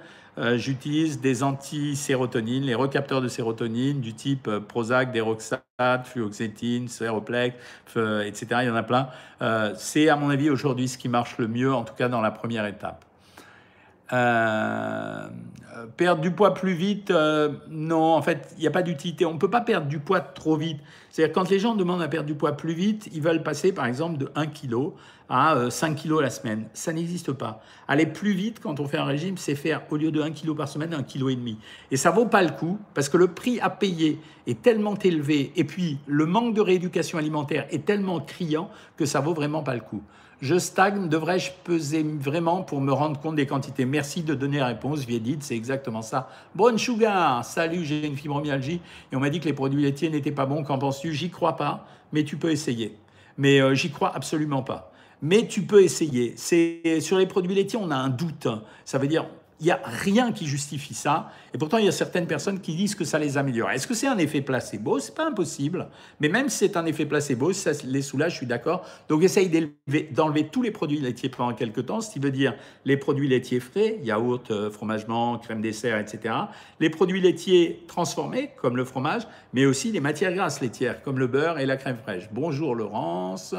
j'utilise 0.56 1.20
des 1.20 1.44
anti-sérotonines, 1.44 2.64
les 2.64 2.76
recapteurs 2.76 3.22
de 3.22 3.28
sérotonine 3.28 4.02
du 4.02 4.14
type 4.14 4.50
Prozac, 4.68 5.12
Deroxate, 5.12 5.62
fluoxétine, 6.06 6.88
Séroplex, 6.88 7.56
etc. 7.96 8.46
Il 8.62 8.68
y 8.68 8.70
en 8.70 8.76
a 8.76 8.84
plein. 8.84 9.10
C'est 9.76 10.10
à 10.10 10.16
mon 10.16 10.30
avis 10.30 10.50
aujourd'hui 10.50 10.88
ce 10.88 10.98
qui 10.98 11.10
marche 11.10 11.38
le 11.38 11.48
mieux, 11.48 11.74
en 11.74 11.84
tout 11.84 11.96
cas 11.96 12.10
dans 12.10 12.22
la 12.22 12.32
première 12.32 12.66
étape. 12.66 13.07
Euh, 14.14 15.28
perdre 15.96 16.22
du 16.22 16.32
poids 16.32 16.54
plus 16.54 16.74
vite, 16.74 17.12
euh, 17.12 17.50
non, 17.70 18.16
en 18.16 18.22
fait, 18.22 18.54
il 18.58 18.62
n'y 18.62 18.68
a 18.68 18.72
pas 18.72 18.82
d'utilité. 18.82 19.26
On 19.26 19.34
ne 19.34 19.40
peut 19.40 19.50
pas 19.50 19.62
perdre 19.62 19.88
du 19.88 20.00
poids 20.00 20.22
trop 20.22 20.56
vite. 20.56 20.80
C'est-à-dire, 21.10 21.34
quand 21.34 21.50
les 21.50 21.60
gens 21.60 21.76
demandent 21.76 22.02
à 22.02 22.08
perdre 22.08 22.28
du 22.28 22.36
poids 22.36 22.54
plus 22.54 22.74
vite, 22.74 23.10
ils 23.14 23.22
veulent 23.22 23.44
passer, 23.44 23.72
par 23.72 23.86
exemple, 23.86 24.18
de 24.18 24.32
1 24.36 24.48
kg 24.48 24.92
à 25.30 25.70
5 25.70 25.92
euh, 25.92 25.96
kg 25.96 26.22
la 26.22 26.30
semaine. 26.30 26.68
Ça 26.74 26.94
n'existe 26.94 27.32
pas. 27.34 27.62
Aller 27.88 28.06
plus 28.06 28.34
vite 28.34 28.60
quand 28.62 28.80
on 28.80 28.88
fait 28.88 28.98
un 28.98 29.06
régime, 29.06 29.38
c'est 29.38 29.56
faire, 29.56 29.82
au 29.92 29.98
lieu 29.98 30.12
de 30.12 30.22
1 30.22 30.32
kg 30.32 30.56
par 30.56 30.68
semaine, 30.68 30.94
1 30.94 31.04
kg 31.04 31.30
et 31.30 31.36
demi. 31.36 31.58
Et 31.92 31.98
ça 31.98 32.12
vaut 32.12 32.26
pas 32.26 32.44
le 32.44 32.52
coup, 32.52 32.80
parce 32.94 33.10
que 33.10 33.18
le 33.18 33.28
prix 33.28 33.60
à 33.60 33.70
payer 33.70 34.20
est 34.46 34.62
tellement 34.62 34.96
élevé, 34.96 35.52
et 35.56 35.64
puis 35.64 35.98
le 36.08 36.26
manque 36.26 36.54
de 36.54 36.62
rééducation 36.62 37.18
alimentaire 37.18 37.68
est 37.72 37.86
tellement 37.86 38.20
criant 38.20 38.70
que 38.96 39.06
ça 39.06 39.20
vaut 39.20 39.34
vraiment 39.34 39.64
pas 39.64 39.76
le 39.76 39.82
coup. 39.82 40.02
Je 40.40 40.60
stagne, 40.60 41.10
devrais-je 41.10 41.50
peser 41.64 42.04
vraiment 42.04 42.62
pour 42.62 42.80
me 42.80 42.94
rendre 42.94 43.20
compte 43.20 43.36
des 43.36 43.48
quantités? 43.48 43.86
Merci 43.86 44.22
de 44.22 44.36
donner 44.36 44.60
la 44.60 44.68
réponse, 44.68 45.00
Viedit, 45.00 45.40
c'est 45.40 45.56
exactement 45.56 46.04
ça. 46.04 46.30
Bonne 46.54 46.78
Sugar, 46.78 47.44
salut, 47.44 47.84
j'ai 47.84 48.06
une 48.06 48.16
fibromyalgie 48.16 48.80
et 49.12 49.16
on 49.16 49.20
m'a 49.20 49.32
dit 49.32 49.40
que 49.40 49.46
les 49.46 49.54
produits 49.54 49.82
laitiers 49.82 50.12
n'étaient 50.12 50.32
pas 50.32 50.46
bons. 50.46 50.64
Qu'en 50.64 50.78
penses-tu? 50.78 51.12
J'y 51.12 51.32
crois 51.32 51.56
pas, 51.56 51.88
mais 52.14 52.24
tu 52.24 52.38
peux 52.38 52.52
essayer. 52.52 52.96
Mais 53.40 53.60
euh, 53.60 53.74
j'y 53.74 53.90
crois 53.90 54.16
absolument 54.16 54.62
pas. 54.62 54.92
Mais 55.24 55.48
tu 55.48 55.64
peux 55.64 55.82
essayer. 55.82 56.36
C'est 56.38 57.00
sur 57.02 57.18
les 57.18 57.26
produits 57.26 57.56
laitiers, 57.56 57.80
on 57.82 57.90
a 57.90 57.96
un 57.96 58.10
doute. 58.10 58.48
Ça 58.86 59.00
veut 59.00 59.08
dire 59.08 59.26
il 59.60 59.66
n'y 59.66 59.72
a 59.72 59.82
rien 59.84 60.32
qui 60.32 60.46
justifie 60.46 60.94
ça. 60.94 61.32
Et 61.54 61.58
pourtant, 61.58 61.78
il 61.78 61.86
y 61.86 61.88
a 61.88 61.92
certaines 61.92 62.28
personnes 62.28 62.60
qui 62.60 62.76
disent 62.76 62.94
que 62.94 63.06
ça 63.06 63.18
les 63.18 63.38
améliore. 63.38 63.72
Est-ce 63.72 63.88
que 63.88 63.96
c'est 63.96 64.08
un 64.08 64.18
effet 64.18 64.42
placebo? 64.42 65.00
C'est 65.00 65.16
pas 65.16 65.26
impossible. 65.26 65.88
Mais 66.20 66.30
même 66.30 66.50
si 66.50 66.60
c'est 66.60 66.78
un 66.78 66.86
effet 66.86 67.06
placebo, 67.06 67.54
ça 67.54 67.72
les 67.84 68.02
soulage, 68.04 68.34
je 68.34 68.38
suis 68.38 68.46
d'accord. 68.46 68.86
Donc, 69.10 69.24
essaye 69.24 69.50
d'enlever 70.12 70.48
tous 70.48 70.62
les 70.62 70.72
produits 70.72 71.00
laitiers 71.00 71.30
pendant 71.30 71.54
quelques 71.54 71.88
temps, 71.88 72.02
ce 72.02 72.12
qui 72.12 72.20
veut 72.20 72.32
dire 72.32 72.54
les 72.86 72.98
produits 72.98 73.28
laitiers 73.28 73.60
frais, 73.60 74.00
yaourt, 74.04 74.52
euh, 74.52 74.70
fromage 74.70 75.06
crème 75.42 75.62
dessert, 75.62 75.98
etc. 75.98 76.36
Les 76.80 76.90
produits 76.90 77.22
laitiers 77.22 77.84
transformés, 77.88 78.52
comme 78.62 78.78
le 78.78 78.86
fromage, 78.86 79.24
mais 79.54 79.66
aussi 79.66 79.92
les 79.92 80.02
matières 80.02 80.34
grasses 80.34 80.62
laitières, 80.62 81.02
comme 81.02 81.18
le 81.18 81.28
beurre 81.28 81.58
et 81.58 81.66
la 81.66 81.78
crème 81.78 81.98
fraîche. 81.98 82.30
Bonjour 82.32 82.76
Laurence. 82.76 83.56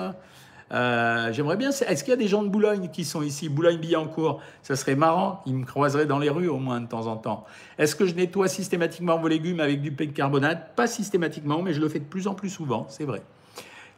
Euh, 0.73 1.33
j'aimerais 1.33 1.57
bien. 1.57 1.71
Est-ce 1.71 2.05
qu'il 2.05 2.11
y 2.11 2.15
a 2.15 2.19
des 2.19 2.29
gens 2.29 2.43
de 2.43 2.49
Boulogne 2.49 2.91
qui 2.93 3.05
sont 3.05 3.23
ici? 3.23 3.49
Boulogne-Billancourt 3.49 4.41
Ça 4.63 4.77
serait 4.77 4.97
marrant. 4.97 5.43
Ils 5.47 5.55
me 5.55 5.65
croiseraient 5.65 6.07
dans 6.07 6.19
les 6.19 6.31
rues 6.31 6.49
au 6.49 6.59
moins 6.59 6.81
de 6.81 6.87
temps 6.87 7.07
en 7.07 7.17
temps. 7.17 7.45
Est-ce 7.79 7.97
que 7.97 8.07
je 8.07 8.15
nettoie 8.15 8.49
systématiquement 8.49 9.19
vos 9.19 9.29
légumes 9.29 9.61
avec 9.61 9.81
du 9.81 9.91
bicarbonate 9.91 10.75
Pas 10.77 10.87
systématiquement, 10.87 11.63
mais 11.63 11.73
je 11.73 11.81
le 11.81 11.89
fais 11.89 12.01
de 12.01 12.05
plus 12.05 12.27
en 12.27 12.35
plus 12.35 12.51
souvent, 12.51 12.87
c'est 12.89 13.05
vrai. 13.05 13.23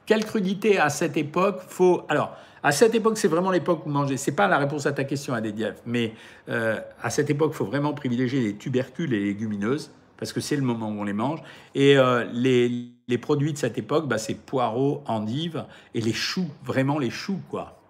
Quelle 0.06 0.24
crudité 0.24 0.78
à 0.78 0.88
cette 0.90 1.16
époque 1.16 1.60
faut 1.68 2.02
Alors, 2.08 2.36
à 2.62 2.72
cette 2.72 2.94
époque, 2.94 3.16
c'est 3.16 3.28
vraiment 3.28 3.50
l'époque 3.50 3.86
où 3.86 3.88
manger. 3.88 4.16
C'est 4.16 4.32
pas 4.32 4.48
la 4.48 4.58
réponse 4.58 4.86
à 4.86 4.92
ta 4.92 5.04
question, 5.04 5.34
à 5.34 5.40
mais 5.86 6.14
euh, 6.48 6.78
à 7.02 7.10
cette 7.10 7.30
époque, 7.30 7.52
il 7.54 7.56
faut 7.56 7.64
vraiment 7.64 7.94
privilégier 7.94 8.40
les 8.40 8.54
tubercules 8.56 9.12
et 9.14 9.18
les 9.18 9.26
légumineuses 9.26 9.90
parce 10.20 10.32
que 10.32 10.40
c'est 10.40 10.56
le 10.56 10.62
moment 10.62 10.90
où 10.90 11.00
on 11.00 11.04
les 11.04 11.14
mange. 11.14 11.40
Et 11.74 11.96
euh, 11.96 12.24
les, 12.32 12.92
les, 13.08 13.18
produits 13.18 13.52
de 13.52 13.58
cette 13.58 13.78
époque, 13.78 14.06
bah, 14.06 14.18
c'est 14.18 14.34
poireaux, 14.34 15.02
endives 15.06 15.64
et 15.94 16.00
les 16.00 16.12
choux, 16.12 16.48
vraiment 16.62 16.98
les 16.98 17.10
choux, 17.10 17.40
quoi. 17.48 17.80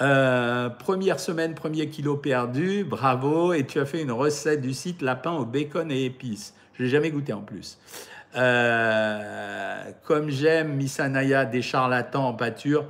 Euh, 0.00 0.68
première 0.68 1.20
semaine, 1.20 1.54
premier 1.54 1.88
kilo 1.88 2.16
perdu, 2.16 2.84
bravo. 2.84 3.52
Et 3.52 3.64
tu 3.64 3.78
as 3.78 3.84
fait 3.84 4.02
une 4.02 4.10
recette 4.10 4.60
du 4.60 4.72
site 4.72 5.02
lapin 5.02 5.32
au 5.32 5.44
bacon 5.44 5.92
et 5.92 6.06
épices. 6.06 6.54
Je 6.74 6.84
n'ai 6.84 6.88
jamais 6.88 7.10
goûté 7.10 7.32
en 7.32 7.42
plus. 7.42 7.78
Euh, 8.34 9.90
comme 10.04 10.30
j'aime 10.30 10.74
Missanaya 10.74 11.44
des 11.44 11.62
charlatans 11.62 12.28
en 12.28 12.32
pâture, 12.32 12.86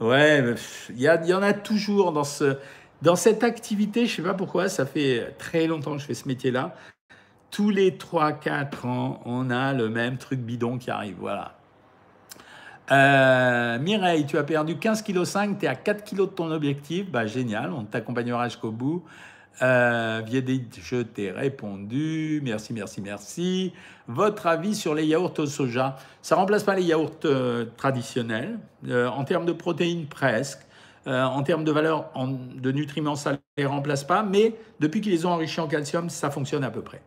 ouais, 0.00 0.54
il 0.90 1.00
y, 1.00 1.08
en 1.08 1.42
a 1.42 1.52
toujours 1.54 2.12
dans, 2.12 2.24
ce, 2.24 2.58
dans 3.00 3.16
cette 3.16 3.42
activité. 3.42 4.06
Je 4.06 4.12
ne 4.12 4.16
sais 4.16 4.30
pas 4.30 4.34
pourquoi, 4.34 4.68
ça 4.68 4.84
fait 4.84 5.34
très 5.38 5.66
longtemps 5.66 5.94
que 5.94 6.02
je 6.02 6.06
fais 6.06 6.14
ce 6.14 6.28
métier-là 6.28 6.76
tous 7.52 7.70
les 7.70 7.92
3-4 7.92 8.86
ans, 8.86 9.20
on 9.24 9.50
a 9.50 9.72
le 9.72 9.88
même 9.88 10.16
truc 10.16 10.40
bidon 10.40 10.78
qui 10.78 10.90
arrive. 10.90 11.16
Voilà. 11.20 11.54
Euh, 12.90 13.78
Mireille, 13.78 14.26
tu 14.26 14.38
as 14.38 14.42
perdu 14.42 14.74
15,5 14.74 15.04
kg, 15.04 15.58
tu 15.58 15.66
es 15.66 15.68
à 15.68 15.76
4 15.76 16.02
kg 16.02 16.16
de 16.20 16.24
ton 16.26 16.50
objectif. 16.50 17.10
Bah, 17.10 17.26
génial, 17.26 17.72
on 17.72 17.84
t'accompagnera 17.84 18.48
jusqu'au 18.48 18.72
bout. 18.72 19.04
Euh, 19.60 20.22
je 20.26 21.02
t'ai 21.02 21.30
répondu. 21.30 22.40
Merci, 22.42 22.72
merci, 22.72 23.02
merci. 23.02 23.72
Votre 24.08 24.46
avis 24.46 24.74
sur 24.74 24.94
les 24.94 25.04
yaourts 25.04 25.38
au 25.38 25.46
soja? 25.46 25.96
Ça 26.22 26.36
remplace 26.36 26.64
pas 26.64 26.74
les 26.74 26.84
yaourts 26.84 27.10
euh, 27.26 27.66
traditionnels. 27.76 28.58
Euh, 28.88 29.08
en 29.08 29.24
termes 29.24 29.44
de 29.44 29.52
protéines, 29.52 30.06
presque. 30.06 30.60
en 31.06 31.42
termes 31.42 31.64
de 31.64 31.72
valeur 31.72 32.10
de 32.16 32.72
nutriments, 32.72 33.16
ça 33.16 33.32
ne 33.32 33.36
les 33.58 33.66
remplace 33.66 34.04
pas. 34.04 34.22
Mais 34.22 34.54
depuis 34.80 35.02
qu'ils 35.02 35.12
les 35.12 35.26
ont 35.26 35.32
enrichis 35.32 35.60
en 35.60 35.68
calcium, 35.68 36.08
ça 36.08 36.30
fonctionne 36.30 36.64
à 36.64 36.70
peu 36.70 36.80
près. 36.80 37.02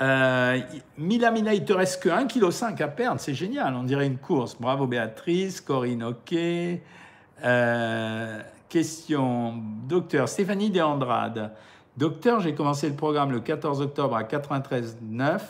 Euh, 0.00 0.60
Milamina, 0.96 1.54
il 1.54 1.64
te 1.64 1.72
reste 1.72 2.02
que 2.02 2.08
1,5 2.08 2.74
kg 2.74 2.82
à 2.82 2.88
perdre, 2.88 3.20
c'est 3.20 3.34
génial, 3.34 3.74
on 3.74 3.82
dirait 3.82 4.06
une 4.06 4.18
course. 4.18 4.56
Bravo 4.58 4.86
Béatrice, 4.86 5.60
Corinne, 5.60 6.04
ok. 6.04 6.34
Euh, 7.44 8.40
question, 8.68 9.54
docteur 9.88 10.28
Stéphanie 10.28 10.70
Deandrade. 10.70 11.52
Docteur, 11.96 12.38
j'ai 12.38 12.54
commencé 12.54 12.88
le 12.88 12.94
programme 12.94 13.32
le 13.32 13.40
14 13.40 13.80
octobre 13.80 14.14
à 14.14 14.22
93,9 14.22 15.40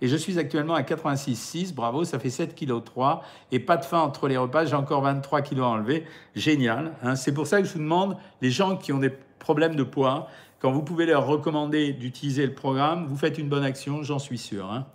et 0.00 0.08
je 0.08 0.16
suis 0.16 0.36
actuellement 0.36 0.74
à 0.74 0.82
86,6. 0.82 1.72
Bravo, 1.72 2.02
ça 2.02 2.18
fait 2.18 2.28
7,3 2.28 2.54
kg 2.56 3.22
et 3.52 3.60
pas 3.60 3.76
de 3.76 3.84
faim 3.84 4.00
entre 4.00 4.26
les 4.26 4.36
repas. 4.36 4.64
J'ai 4.64 4.74
encore 4.74 5.02
23 5.02 5.42
kg 5.42 5.60
à 5.60 5.66
enlever. 5.66 6.04
Génial. 6.34 6.90
Hein. 7.04 7.14
C'est 7.14 7.32
pour 7.32 7.46
ça 7.46 7.60
que 7.60 7.68
je 7.68 7.74
vous 7.74 7.78
demande, 7.78 8.16
les 8.42 8.50
gens 8.50 8.76
qui 8.76 8.92
ont 8.92 8.98
des 8.98 9.12
problèmes 9.38 9.76
de 9.76 9.84
poids, 9.84 10.26
quand 10.60 10.72
vous 10.72 10.82
pouvez 10.82 11.06
leur 11.06 11.26
recommander 11.26 11.92
d'utiliser 11.92 12.46
le 12.46 12.54
programme, 12.54 13.06
vous 13.06 13.16
faites 13.16 13.38
une 13.38 13.48
bonne 13.48 13.64
action, 13.64 14.02
j'en 14.02 14.18
suis 14.18 14.38
sûr. 14.38 14.70
Hein. 14.70 14.86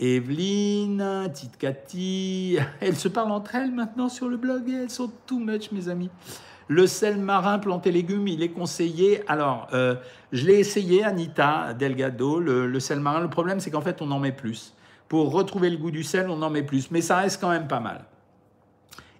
Evelyne, 0.00 1.28
Tite 1.34 1.58
Cathy, 1.58 2.58
elles 2.80 2.96
se 2.96 3.08
parlent 3.08 3.32
entre 3.32 3.56
elles 3.56 3.72
maintenant 3.72 4.08
sur 4.08 4.28
le 4.28 4.36
blog 4.36 4.68
elles 4.68 4.90
sont 4.90 5.10
too 5.26 5.38
much, 5.38 5.72
mes 5.72 5.88
amis. 5.88 6.10
Le 6.68 6.86
sel 6.86 7.18
marin 7.18 7.58
planté 7.58 7.90
légumes, 7.90 8.28
il 8.28 8.42
est 8.42 8.50
conseillé. 8.50 9.22
Alors, 9.26 9.68
euh, 9.72 9.96
je 10.32 10.46
l'ai 10.46 10.58
essayé, 10.58 11.02
Anita 11.02 11.72
Delgado, 11.72 12.38
le, 12.38 12.66
le 12.66 12.80
sel 12.80 13.00
marin. 13.00 13.20
Le 13.20 13.30
problème, 13.30 13.58
c'est 13.58 13.70
qu'en 13.70 13.80
fait, 13.80 14.02
on 14.02 14.10
en 14.10 14.18
met 14.20 14.32
plus. 14.32 14.74
Pour 15.08 15.32
retrouver 15.32 15.70
le 15.70 15.78
goût 15.78 15.90
du 15.90 16.02
sel, 16.02 16.28
on 16.28 16.42
en 16.42 16.50
met 16.50 16.62
plus. 16.62 16.90
Mais 16.90 17.00
ça 17.00 17.16
reste 17.16 17.40
quand 17.40 17.48
même 17.48 17.68
pas 17.68 17.80
mal. 17.80 18.04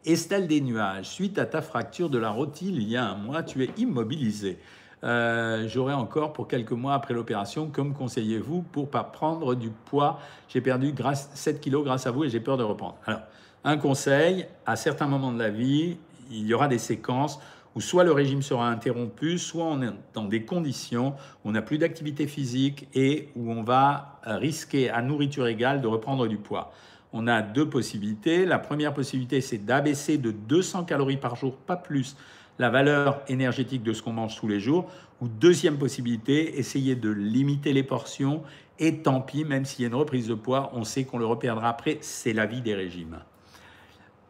Estelle 0.05 0.47
des 0.47 0.61
Nuages, 0.61 1.09
suite 1.09 1.38
à 1.38 1.47
ta 1.47 1.62
fracture 1.62 2.11
de 2.11 2.18
la 2.18 2.31
rotille 2.31 2.77
il 2.77 2.88
y 2.88 2.97
a 2.97 3.05
un 3.05 3.14
mois, 3.16 3.42
tu 3.42 3.62
es 3.64 3.71
immobilisé. 3.77 4.59
Euh, 5.05 5.69
j'aurai 5.69 5.95
encore 5.95 6.33
pour 6.33 6.49
quelques 6.49 6.73
mois 6.73 6.95
après 6.95 7.15
l'opération. 7.15 7.69
Comme 7.69 7.95
conseillez-vous 7.95 8.63
pour 8.63 8.91
pas 8.91 9.05
prendre 9.05 9.55
du 9.55 9.71
poids 9.71 10.19
J'ai 10.49 10.61
perdu 10.61 10.93
grâce, 10.93 11.31
7 11.35 11.61
kilos 11.61 11.85
grâce 11.85 12.07
à 12.07 12.11
vous 12.11 12.25
et 12.25 12.29
j'ai 12.29 12.41
peur 12.41 12.57
de 12.57 12.65
reprendre. 12.65 12.97
Alors, 13.07 13.21
un 13.65 13.77
conseil, 13.77 14.47
à 14.67 14.77
certains 14.77 15.07
moments 15.07 15.33
de 15.33 15.39
la 15.39 15.51
vie, 15.51 15.99
il 16.31 16.47
y 16.47 16.55
aura 16.55 16.69
des 16.69 16.79
séquences 16.79 17.39
où 17.75 17.81
soit 17.81 18.03
le 18.03 18.13
régime 18.13 18.43
sera 18.43 18.69
interrompu, 18.69 19.39
soit 19.39 19.65
on 19.65 19.83
est 19.83 19.91
dans 20.15 20.25
des 20.25 20.45
conditions 20.45 21.15
où 21.45 21.51
on 21.51 21.53
n'a 21.53 21.63
plus 21.63 21.79
d'activité 21.79 22.27
physique 22.27 22.89
et 22.95 23.29
où 23.37 23.53
on 23.53 23.63
va 23.63 24.21
risquer 24.25 24.91
à 24.91 25.03
nourriture 25.03 25.47
égale 25.47 25.81
de 25.81 25.87
reprendre 25.87 26.27
du 26.27 26.39
poids. 26.39 26.73
On 27.13 27.27
a 27.27 27.41
deux 27.41 27.69
possibilités. 27.69 28.45
La 28.45 28.59
première 28.59 28.93
possibilité, 28.93 29.41
c'est 29.41 29.59
d'abaisser 29.59 30.19
de 30.19 30.31
200 30.31 30.85
calories 30.85 31.17
par 31.17 31.37
jour, 31.37 31.57
pas 31.57 31.77
plus, 31.77 32.17
la 32.59 32.71
valeur 32.71 33.21
énergétique 33.29 33.83
de 33.83 33.92
ce 33.92 34.03
qu'on 34.03 34.12
mange 34.12 34.37
tous 34.37 34.49
les 34.49 34.61
jours. 34.61 34.90
Ou 35.21 35.29
deuxième 35.29 35.79
possibilité, 35.79 36.59
essayer 36.59 36.94
de 36.94 37.11
limiter 37.11 37.73
les 37.73 37.83
portions. 37.83 38.42
Et 38.79 38.99
tant 38.99 39.21
pis, 39.21 39.44
même 39.44 39.64
s'il 39.64 39.83
y 39.83 39.85
a 39.85 39.88
une 39.88 39.94
reprise 39.94 40.29
de 40.29 40.35
poids, 40.35 40.71
on 40.75 40.85
sait 40.85 41.05
qu'on 41.05 41.18
le 41.18 41.27
reperdra 41.27 41.68
après. 41.68 41.99
C'est 42.01 42.33
la 42.33 42.47
vie 42.47 42.61
des 42.61 42.75
régimes. 42.75 43.18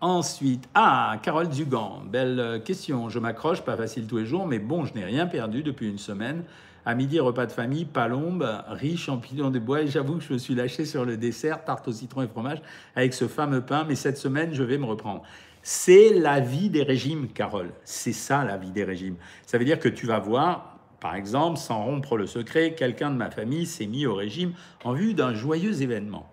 Ensuite, 0.01 0.69
ah, 0.75 1.19
Carole 1.23 1.49
Dugan, 1.49 2.03
belle 2.09 2.63
question. 2.65 3.09
Je 3.09 3.19
m'accroche, 3.19 3.63
pas 3.63 3.77
facile 3.77 4.07
tous 4.07 4.19
les 4.19 4.27
jours, 4.27 4.47
mais 4.47 4.61
bon, 4.61 4.85
je 4.85 4.95
n'ai 4.95 5.05
rien 5.05 5.27
perdu 5.27 5.63
depuis 5.63 5.89
une 5.89 5.99
semaine. 5.99 6.45
À 6.87 6.95
midi, 6.95 7.21
repas 7.21 7.47
de 7.47 7.53
famille, 7.53 7.85
palombe, 7.85 8.49
riz, 8.69 8.97
champignons 8.97 9.51
de 9.51 9.59
bois. 9.59 9.83
Et 9.83 9.89
j'avoue 9.89 10.17
que 10.17 10.25
je 10.25 10.33
me 10.33 10.39
suis 10.39 10.55
lâché 10.55 10.87
sur 10.87 11.05
le 11.05 11.17
dessert, 11.17 11.65
tarte 11.65 11.89
au 11.89 11.93
citron 11.93 12.23
et 12.23 12.29
fromage, 12.29 12.63
avec 12.97 13.13
ce 13.13 13.29
fameux 13.29 13.61
pain. 13.61 13.85
Mais 13.87 13.97
cette 13.97 14.17
semaine, 14.17 14.55
je 14.55 14.63
vais 14.63 14.79
me 14.79 14.87
reprendre. 14.87 15.23
C'est 15.71 16.15
la 16.15 16.41
vie 16.41 16.71
des 16.71 16.83
régimes, 16.83 17.29
Carole. 17.29 17.75
C'est 17.85 18.15
ça 18.15 18.43
la 18.43 18.57
vie 18.57 18.71
des 18.71 18.85
régimes. 18.85 19.17
Ça 19.45 19.59
veut 19.59 19.67
dire 19.67 19.79
que 19.79 19.91
tu 19.91 20.07
vas 20.07 20.19
voir, 20.19 20.79
par 20.99 21.15
exemple, 21.15 21.59
sans 21.59 21.85
rompre 21.85 22.17
le 22.17 22.27
secret, 22.27 22.73
quelqu'un 22.73 23.11
de 23.11 23.17
ma 23.17 23.31
famille 23.31 23.67
s'est 23.67 23.87
mis 23.87 24.07
au 24.07 24.15
régime 24.15 24.55
en 24.83 24.95
vue 24.95 25.13
d'un 25.13 25.35
joyeux 25.35 25.83
événement. 25.83 26.27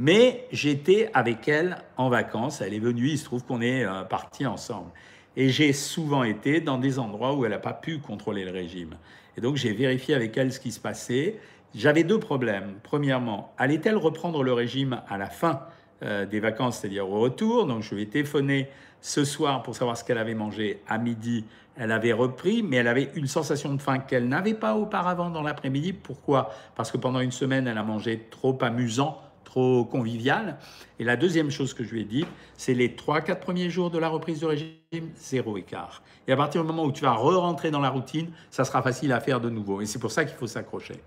Mais 0.00 0.48
j'étais 0.50 1.08
avec 1.14 1.46
elle 1.46 1.76
en 1.98 2.08
vacances. 2.08 2.62
Elle 2.62 2.74
est 2.74 2.80
venue, 2.80 3.10
il 3.10 3.18
se 3.18 3.26
trouve 3.26 3.44
qu'on 3.44 3.60
est 3.60 3.84
euh, 3.84 4.02
partis 4.02 4.44
ensemble. 4.44 4.90
Et 5.36 5.50
j'ai 5.50 5.72
souvent 5.72 6.24
été 6.24 6.60
dans 6.60 6.78
des 6.78 6.98
endroits 6.98 7.36
où 7.36 7.44
elle 7.44 7.52
n'a 7.52 7.60
pas 7.60 7.74
pu 7.74 8.00
contrôler 8.00 8.44
le 8.44 8.50
régime. 8.50 8.96
Et 9.36 9.40
donc 9.40 9.54
j'ai 9.54 9.72
vérifié 9.72 10.16
avec 10.16 10.36
elle 10.36 10.52
ce 10.52 10.58
qui 10.58 10.72
se 10.72 10.80
passait. 10.80 11.38
J'avais 11.76 12.02
deux 12.02 12.18
problèmes. 12.18 12.74
Premièrement, 12.82 13.54
allait-elle 13.56 13.96
reprendre 13.96 14.42
le 14.42 14.52
régime 14.52 15.00
à 15.08 15.16
la 15.16 15.26
fin 15.26 15.60
euh, 16.02 16.26
des 16.26 16.40
vacances, 16.40 16.78
c'est-à-dire 16.78 17.08
au 17.08 17.20
retour? 17.20 17.66
Donc 17.66 17.82
je 17.82 17.94
lui 17.94 18.02
ai 18.02 18.08
téléphoné 18.08 18.68
ce 19.00 19.24
soir 19.24 19.62
pour 19.62 19.74
savoir 19.74 19.96
ce 19.96 20.04
qu'elle 20.04 20.18
avait 20.18 20.34
mangé 20.34 20.82
à 20.88 20.98
midi. 20.98 21.44
Elle 21.76 21.92
avait 21.92 22.12
repris, 22.12 22.62
mais 22.62 22.76
elle 22.76 22.88
avait 22.88 23.10
une 23.14 23.26
sensation 23.26 23.74
de 23.74 23.80
faim 23.80 23.98
qu'elle 23.98 24.28
n'avait 24.28 24.54
pas 24.54 24.74
auparavant 24.74 25.30
dans 25.30 25.42
l'après-midi. 25.42 25.92
Pourquoi? 25.92 26.50
Parce 26.74 26.90
que 26.90 26.98
pendant 26.98 27.20
une 27.20 27.30
semaine, 27.30 27.66
elle 27.66 27.78
a 27.78 27.82
mangé 27.82 28.26
trop 28.30 28.58
amusant, 28.60 29.20
trop 29.44 29.84
convivial. 29.84 30.58
Et 30.98 31.04
la 31.04 31.16
deuxième 31.16 31.50
chose 31.50 31.72
que 31.72 31.82
je 31.82 31.92
lui 31.92 32.02
ai 32.02 32.04
dit, 32.04 32.26
c'est 32.56 32.74
les 32.74 32.90
3-4 32.90 33.40
premiers 33.40 33.70
jours 33.70 33.90
de 33.90 33.98
la 33.98 34.08
reprise 34.08 34.40
de 34.40 34.46
régime, 34.46 35.10
zéro 35.16 35.56
écart. 35.56 36.02
Et 36.28 36.32
à 36.32 36.36
partir 36.36 36.60
du 36.60 36.66
moment 36.66 36.84
où 36.84 36.92
tu 36.92 37.02
vas 37.02 37.14
re-rentrer 37.14 37.70
dans 37.70 37.80
la 37.80 37.90
routine, 37.90 38.30
ça 38.50 38.64
sera 38.64 38.82
facile 38.82 39.12
à 39.12 39.20
faire 39.20 39.40
de 39.40 39.48
nouveau. 39.48 39.80
Et 39.80 39.86
c'est 39.86 39.98
pour 39.98 40.10
ça 40.10 40.24
qu'il 40.24 40.36
faut 40.36 40.46
s'accrocher. 40.46 41.00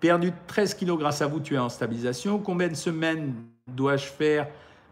Perdu 0.00 0.32
13 0.46 0.74
kilos 0.74 0.98
grâce 0.98 1.22
à 1.22 1.26
vous, 1.26 1.40
tu 1.40 1.54
es 1.54 1.58
en 1.58 1.68
stabilisation. 1.68 2.38
Combien 2.38 2.68
de 2.68 2.74
semaines 2.74 3.34
dois-je 3.66 4.06
faire 4.06 4.48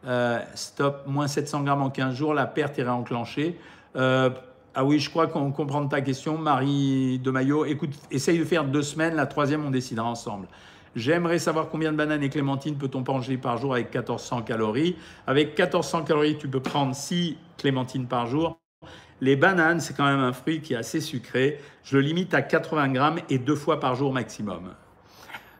euh, 0.06 0.40
Stop, 0.54 1.02
moins 1.06 1.28
700 1.28 1.62
grammes 1.62 1.82
en 1.82 1.90
15 1.90 2.14
jours, 2.14 2.34
la 2.34 2.46
perte 2.46 2.78
est 2.78 2.82
réenclenchée. 2.82 3.58
Euh, 3.96 4.30
ah 4.74 4.84
oui, 4.84 4.98
je 4.98 5.08
crois 5.08 5.26
qu'on 5.26 5.52
comprend 5.52 5.86
ta 5.86 6.00
question, 6.02 6.36
Marie 6.36 7.18
de 7.18 7.30
Maillot. 7.30 7.64
Écoute, 7.64 7.90
essaye 8.10 8.38
de 8.38 8.44
faire 8.44 8.64
deux 8.64 8.82
semaines, 8.82 9.14
la 9.14 9.26
troisième, 9.26 9.64
on 9.64 9.70
décidera 9.70 10.06
ensemble. 10.06 10.48
J'aimerais 10.94 11.38
savoir 11.38 11.68
combien 11.68 11.92
de 11.92 11.96
bananes 11.96 12.22
et 12.22 12.30
clémentines 12.30 12.76
peut-on 12.76 13.02
manger 13.06 13.36
par 13.36 13.58
jour 13.58 13.74
avec 13.74 13.86
1400 13.86 14.42
calories? 14.42 14.96
Avec 15.26 15.58
1400 15.58 16.04
calories, 16.04 16.38
tu 16.38 16.48
peux 16.48 16.60
prendre 16.60 16.94
6 16.94 17.36
clémentines 17.58 18.06
par 18.06 18.26
jour. 18.26 18.58
Les 19.20 19.36
bananes, 19.36 19.80
c'est 19.80 19.94
quand 19.94 20.06
même 20.06 20.20
un 20.20 20.32
fruit 20.32 20.60
qui 20.60 20.74
est 20.74 20.76
assez 20.76 21.00
sucré. 21.00 21.58
Je 21.82 21.96
le 21.96 22.02
limite 22.02 22.34
à 22.34 22.42
80 22.42 22.88
grammes 22.88 23.20
et 23.30 23.38
deux 23.38 23.56
fois 23.56 23.80
par 23.80 23.94
jour 23.94 24.12
maximum. 24.12 24.74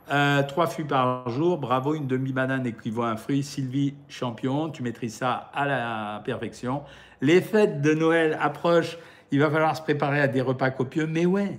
Euh, 0.09 0.43
trois 0.45 0.69
fruits 0.69 0.85
par 0.85 1.29
jour, 1.31 1.59
bravo, 1.59 1.95
une 1.95 2.07
demi-banane 2.07 2.65
équivaut 2.67 3.03
à 3.03 3.11
un 3.11 3.17
fruit. 3.17 3.43
Sylvie 3.43 3.95
Champion, 4.09 4.71
tu 4.71 4.83
maîtrises 4.83 5.17
ça 5.17 5.51
à 5.53 5.67
la 5.67 6.23
perfection. 6.25 6.83
Les 7.21 7.41
fêtes 7.41 7.81
de 7.83 7.93
Noël 7.93 8.39
approchent, 8.41 8.99
il 9.33 9.41
va 9.41 9.51
falloir 9.51 9.77
se 9.77 9.83
préparer 9.83 10.21
à 10.21 10.29
des 10.29 10.41
repas 10.41 10.71
copieux, 10.71 11.09
mais 11.09 11.27
ouais, 11.27 11.59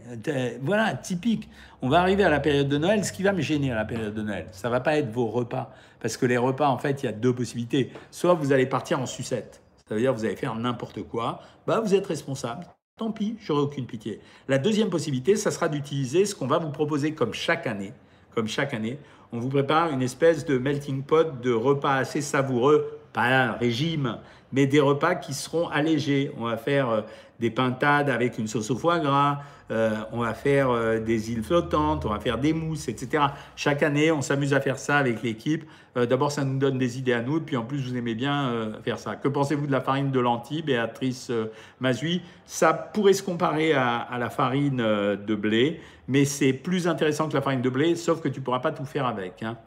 voilà, 0.62 0.94
typique. 0.94 1.50
On 1.82 1.90
va 1.90 2.00
arriver 2.00 2.24
à 2.24 2.30
la 2.30 2.40
période 2.40 2.70
de 2.70 2.78
Noël, 2.78 3.04
ce 3.04 3.12
qui 3.12 3.22
va 3.22 3.34
me 3.34 3.42
gêner 3.42 3.72
à 3.72 3.76
la 3.76 3.84
période 3.84 4.14
de 4.14 4.22
Noël, 4.22 4.48
ça 4.52 4.70
va 4.70 4.80
pas 4.80 4.98
être 4.98 5.12
vos 5.12 5.28
repas, 5.28 5.74
parce 6.00 6.16
que 6.16 6.26
les 6.26 6.38
repas, 6.38 6.70
en 6.70 6.78
fait, 6.78 7.04
il 7.04 7.08
y 7.08 7.10
a 7.10 7.12
deux 7.12 7.36
possibilités. 7.36 7.92
Soit 8.12 8.34
vous 8.34 8.54
allez 8.54 8.66
partir 8.66 9.02
en 9.02 9.06
sucette, 9.06 9.62
ça 9.88 9.96
veut 9.96 10.02
dire 10.02 10.14
vous 10.14 10.24
allez 10.24 10.38
faire 10.38 10.56
n'importe 10.56 11.04
quoi, 11.04 11.42
bah 11.66 11.82
vous 11.82 11.94
êtes 11.94 12.08
responsable, 12.08 12.66
tant 12.96 13.12
pis, 13.12 13.36
j'aurai 13.42 13.62
aucune 13.62 13.86
pitié. 13.86 14.22
La 14.48 14.58
deuxième 14.58 14.90
possibilité, 14.90 15.36
ça 15.36 15.52
sera 15.52 15.68
d'utiliser 15.68 16.24
ce 16.24 16.34
qu'on 16.34 16.48
va 16.48 16.60
vous 16.60 16.72
proposer 16.72 17.14
comme 17.14 17.34
chaque 17.34 17.68
année, 17.68 17.94
comme 18.38 18.48
chaque 18.48 18.76
année, 18.76 19.00
on 19.32 19.40
vous 19.40 19.50
prépare 19.50 19.90
une 19.90 20.04
espèce 20.04 20.46
de 20.46 20.60
melting 20.60 21.02
pot 21.02 21.42
de 21.42 21.52
repas 21.52 21.96
assez 21.96 22.22
savoureux, 22.22 23.00
pas 23.12 23.24
un 23.24 23.54
régime, 23.54 24.20
mais 24.52 24.68
des 24.68 24.80
repas 24.80 25.16
qui 25.16 25.34
seront 25.34 25.68
allégés. 25.70 26.32
On 26.38 26.46
va 26.46 26.56
faire 26.56 26.88
euh, 26.88 27.02
des 27.40 27.50
pintades 27.50 28.12
avec 28.12 28.38
une 28.38 28.48
sauce 28.48 28.70
au 28.70 28.78
foie 28.78 29.00
gras, 29.00 29.40
euh, 29.72 29.96
on 30.12 30.20
va 30.20 30.36
faire 30.36 30.70
euh, 30.70 31.00
des 31.00 31.32
îles 31.32 31.42
flottantes, 31.42 32.06
on 32.06 32.10
va 32.10 32.20
faire 32.20 32.38
des 32.38 32.54
mousses, 32.54 32.88
etc. 32.90 33.24
Chaque 33.56 33.82
année, 33.82 34.12
on 34.12 34.22
s'amuse 34.22 34.54
à 34.54 34.62
faire 34.62 34.78
ça 34.78 34.98
avec 34.98 35.24
l'équipe. 35.24 35.66
D'abord, 35.96 36.32
ça 36.32 36.44
nous 36.44 36.60
donne 36.60 36.78
des 36.78 37.00
idées 37.00 37.14
à 37.14 37.24
nous, 37.24 37.42
puis 37.42 37.58
en 37.58 37.64
plus, 37.64 37.80
vous 37.80 37.98
aimez 37.98 38.14
bien 38.14 38.72
faire 38.84 39.00
ça. 39.00 39.16
Que 39.16 39.28
pensez-vous 39.28 39.66
de 39.66 39.72
la 39.72 39.82
farine 39.82 40.12
de 40.12 40.20
lentilles, 40.20 40.62
Béatrice 40.62 41.32
Mazui? 41.80 42.22
Ça 42.46 42.72
pourrait 42.72 43.14
se 43.14 43.24
comparer 43.24 43.74
à, 43.74 44.08
la 44.20 44.30
farine 44.30 44.78
de 44.78 45.36
blé, 45.36 45.82
mais 46.08 46.26
c'est 46.26 46.54
plus 46.54 46.88
intéressant 46.88 47.28
que 47.28 47.34
la 47.34 47.42
farine 47.42 47.62
de 47.62 47.70
blé, 47.70 47.96
sauf 47.96 48.22
que 48.22 48.28
tu 48.28 48.40
ne 48.40 48.46
pourras 48.46 48.60
pas 48.60 48.72
tout 48.72 48.86
faire 48.86 49.06
avec. 49.06 49.44
Hein. 49.44 49.58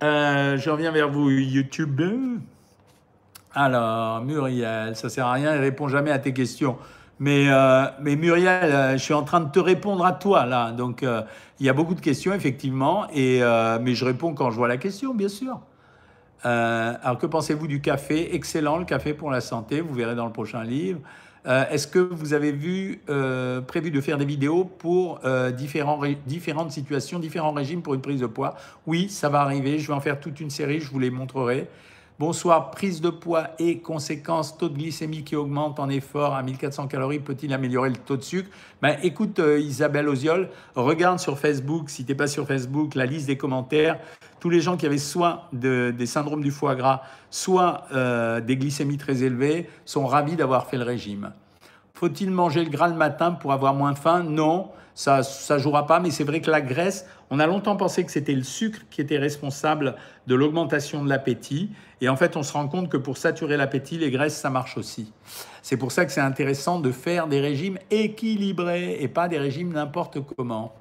je 0.00 0.70
reviens 0.70 0.92
vers 0.92 1.08
vous, 1.08 1.30
YouTube. 1.30 2.00
Alors, 3.54 4.22
Muriel, 4.22 4.94
ça 4.94 5.08
sert 5.08 5.26
à 5.26 5.32
rien, 5.32 5.54
il 5.54 5.60
répond 5.60 5.88
jamais 5.88 6.10
à 6.10 6.18
tes 6.18 6.32
questions. 6.32 6.76
Mais, 7.20 7.46
euh, 7.48 7.86
mais 8.00 8.16
Muriel, 8.16 8.70
euh, 8.72 8.92
je 8.92 8.98
suis 8.98 9.14
en 9.14 9.24
train 9.24 9.40
de 9.40 9.50
te 9.50 9.58
répondre 9.58 10.04
à 10.04 10.12
toi 10.12 10.46
là. 10.46 10.70
Donc, 10.70 11.02
euh, 11.02 11.22
il 11.58 11.66
y 11.66 11.68
a 11.68 11.72
beaucoup 11.72 11.94
de 11.94 12.00
questions, 12.00 12.32
effectivement. 12.32 13.06
Et, 13.12 13.40
mais 13.80 13.94
je 13.94 14.04
réponds 14.04 14.34
quand 14.34 14.50
je 14.50 14.56
vois 14.56 14.68
la 14.68 14.76
question, 14.76 15.14
bien 15.14 15.28
sûr. 15.28 15.58
alors, 16.44 17.18
que 17.18 17.26
pensez-vous 17.26 17.66
du 17.66 17.80
café? 17.80 18.34
Excellent, 18.34 18.76
le 18.76 18.84
café 18.84 19.12
pour 19.12 19.30
la 19.30 19.40
santé. 19.40 19.80
Vous 19.80 19.94
verrez 19.94 20.14
dans 20.14 20.26
le 20.26 20.32
prochain 20.32 20.62
livre. 20.62 21.00
Est-ce 21.44 21.86
que 21.86 21.98
vous 21.98 22.34
avez 22.34 22.52
vu, 22.52 23.00
prévu 23.66 23.90
de 23.90 24.00
faire 24.00 24.18
des 24.18 24.24
vidéos 24.24 24.64
pour 24.64 25.20
différents, 25.56 26.00
différentes 26.26 26.72
situations, 26.72 27.18
différents 27.18 27.52
régimes 27.52 27.82
pour 27.82 27.94
une 27.94 28.00
prise 28.00 28.20
de 28.20 28.26
poids? 28.26 28.56
Oui, 28.86 29.08
ça 29.08 29.28
va 29.28 29.40
arriver. 29.40 29.78
Je 29.78 29.86
vais 29.86 29.94
en 29.94 30.00
faire 30.00 30.20
toute 30.20 30.40
une 30.40 30.50
série, 30.50 30.80
je 30.80 30.90
vous 30.90 30.98
les 30.98 31.10
montrerai. 31.10 31.68
Bonsoir, 32.18 32.72
prise 32.72 33.00
de 33.00 33.10
poids 33.10 33.50
et 33.60 33.78
conséquences, 33.78 34.58
taux 34.58 34.68
de 34.68 34.76
glycémie 34.76 35.22
qui 35.22 35.36
augmente 35.36 35.78
en 35.78 35.88
effort 35.88 36.34
à 36.34 36.42
1400 36.42 36.88
calories, 36.88 37.20
peut-il 37.20 37.52
améliorer 37.52 37.90
le 37.90 37.96
taux 37.96 38.16
de 38.16 38.24
sucre? 38.24 38.50
Ben, 38.82 38.96
Écoute 39.04 39.38
euh, 39.38 39.60
Isabelle 39.60 40.08
Oziol, 40.08 40.48
regarde 40.74 41.20
sur 41.20 41.38
Facebook, 41.38 41.90
si 41.90 42.04
tu 42.04 42.10
n'es 42.10 42.16
pas 42.16 42.26
sur 42.26 42.44
Facebook, 42.44 42.96
la 42.96 43.06
liste 43.06 43.28
des 43.28 43.36
commentaires. 43.36 44.00
Tous 44.40 44.50
les 44.50 44.60
gens 44.60 44.76
qui 44.76 44.86
avaient 44.86 44.98
soit 44.98 45.48
des 45.52 46.06
syndromes 46.06 46.42
du 46.42 46.50
foie 46.50 46.74
gras, 46.74 47.02
soit 47.30 47.84
euh, 47.92 48.40
des 48.40 48.56
glycémies 48.56 48.98
très 48.98 49.22
élevées, 49.22 49.68
sont 49.84 50.06
ravis 50.06 50.36
d'avoir 50.36 50.66
fait 50.66 50.76
le 50.76 50.84
régime. 50.84 51.32
Faut-il 51.94 52.30
manger 52.30 52.62
le 52.64 52.70
gras 52.70 52.88
le 52.88 52.94
matin 52.94 53.32
pour 53.32 53.52
avoir 53.52 53.74
moins 53.74 53.94
faim? 53.94 54.22
Non, 54.22 54.70
ça 54.94 55.20
ne 55.50 55.58
jouera 55.58 55.86
pas, 55.86 56.00
mais 56.00 56.10
c'est 56.10 56.24
vrai 56.24 56.40
que 56.40 56.50
la 56.50 56.60
graisse, 56.60 57.06
on 57.30 57.40
a 57.40 57.46
longtemps 57.46 57.76
pensé 57.76 58.04
que 58.04 58.10
c'était 58.10 58.34
le 58.34 58.42
sucre 58.42 58.80
qui 58.90 59.00
était 59.00 59.18
responsable 59.18 59.96
de 60.26 60.34
l'augmentation 60.34 61.04
de 61.04 61.08
l'appétit. 61.08 61.70
Et 62.00 62.08
en 62.08 62.16
fait, 62.16 62.36
on 62.36 62.42
se 62.42 62.52
rend 62.52 62.68
compte 62.68 62.88
que 62.88 62.96
pour 62.96 63.16
saturer 63.16 63.56
l'appétit, 63.56 63.98
les 63.98 64.10
graisses, 64.10 64.36
ça 64.36 64.50
marche 64.50 64.76
aussi. 64.76 65.12
C'est 65.62 65.76
pour 65.76 65.92
ça 65.92 66.06
que 66.06 66.12
c'est 66.12 66.20
intéressant 66.20 66.80
de 66.80 66.92
faire 66.92 67.26
des 67.26 67.40
régimes 67.40 67.78
équilibrés 67.90 68.98
et 69.00 69.08
pas 69.08 69.28
des 69.28 69.38
régimes 69.38 69.72
n'importe 69.72 70.18
comment. 70.36 70.74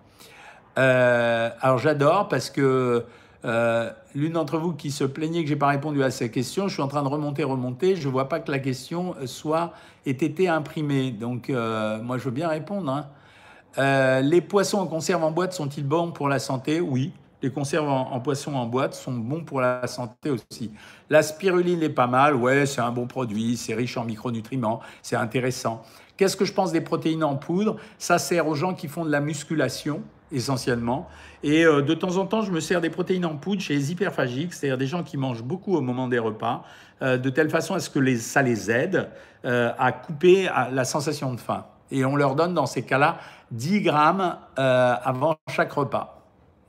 Euh, 0.78 1.50
alors 1.62 1.80
j'adore 1.80 2.28
parce 2.28 2.50
que 2.50 3.06
euh, 3.46 3.92
l'une 4.16 4.34
d'entre 4.34 4.58
vous 4.58 4.74
qui 4.74 4.92
se 4.92 5.04
plaignait 5.04 5.44
que 5.44 5.50
j'ai 5.50 5.56
pas 5.56 5.68
répondu 5.68 6.04
à 6.04 6.12
ces 6.12 6.32
questions, 6.32 6.68
je 6.68 6.74
suis 6.74 6.82
en 6.82 6.88
train 6.88 7.04
de 7.04 7.08
remonter, 7.08 7.44
remonter. 7.44 7.96
Je 7.96 8.10
vois 8.10 8.30
pas 8.30 8.40
que 8.40 8.52
la 8.52 8.60
question 8.60 9.16
soit 9.26 9.74
ait 10.06 10.12
été 10.12 10.48
imprimée. 10.48 11.12
Donc 11.12 11.50
euh, 11.50 12.02
moi, 12.02 12.18
je 12.18 12.24
veux 12.24 12.32
bien 12.32 12.48
répondre. 12.48 12.92
Hein. 12.92 14.22
les 14.22 14.42
poissons 14.42 14.80
en 14.80 14.88
conserve 14.88 15.24
en 15.24 15.32
boîte 15.32 15.54
sont-ils 15.54 15.86
bons 15.86 16.12
pour 16.12 16.28
la 16.30 16.40
santé? 16.40 16.82
Oui 16.82 17.12
les 17.42 17.52
conserves 17.52 17.88
en, 17.88 18.20
poisson 18.20 18.56
en 18.56 18.66
boîte 18.66 18.96
sont 18.96 19.14
bons 19.14 19.44
pour 19.44 19.62
la 19.62 19.86
santé 19.88 20.32
aussi. 20.32 20.72
La 21.10 21.22
spiruline 21.22 21.84
est 21.84 21.90
pas 21.90 22.08
mal, 22.08 22.36
ouais, 22.36 22.66
c'est 22.66 22.82
un 22.82 22.92
bon 22.92 23.06
produit, 23.06 23.58
c'est 23.58 23.76
riche 23.76 23.98
en 23.98 24.06
micronutriments, 24.06 24.82
c'est 25.04 25.16
intéressant. 25.16 25.84
Qu'est-ce 26.16 26.36
que 26.36 26.46
je 26.46 26.54
pense 26.54 26.72
des 26.72 26.82
protéines 26.82 27.24
en 27.24 27.36
poudre? 27.36 27.78
Ça 28.00 28.18
sert 28.18 28.48
aux 28.48 28.56
gens 28.56 28.74
qui 28.74 28.88
font 28.88 29.06
de 29.06 29.12
la 29.12 29.20
musculation 29.20 30.02
essentiellement. 30.32 31.08
Et 31.44 31.66
euh, 31.66 31.82
de 31.82 31.94
temps 31.94 32.18
en 32.18 32.26
temps, 32.26 32.42
je 32.42 32.52
me 32.52 32.60
sers 32.60 32.82
des 32.82 32.90
protéines 32.90 33.26
en 33.26 33.36
poudre 33.36 33.62
chez 33.62 33.76
les 33.76 33.92
hyperphagiques, 33.92 34.54
c'est-à-dire 34.54 34.78
des 34.78 34.88
gens 34.88 35.04
qui 35.04 35.18
mangent 35.18 35.44
beaucoup 35.44 35.76
au 35.76 35.82
moment 35.82 36.08
des 36.08 36.20
repas, 36.20 36.64
euh, 37.02 37.18
de 37.18 37.30
telle 37.30 37.50
façon 37.50 37.74
à 37.74 37.80
ce 37.80 37.90
que 37.90 38.00
les, 38.00 38.18
ça 38.18 38.42
les 38.42 38.72
aide 38.72 39.10
euh, 39.46 39.72
à 39.78 39.92
couper 39.92 40.50
la 40.72 40.86
sensation 40.86 41.34
de 41.34 41.40
faim. 41.40 41.66
Et 41.92 42.04
on 42.04 42.16
leur 42.16 42.36
donne 42.36 42.54
dans 42.54 42.66
ces 42.66 42.84
cas-là 42.84 43.20
10 43.52 43.82
grammes 43.82 44.38
avant 44.58 45.38
chaque 45.50 45.72
repas. 45.72 46.22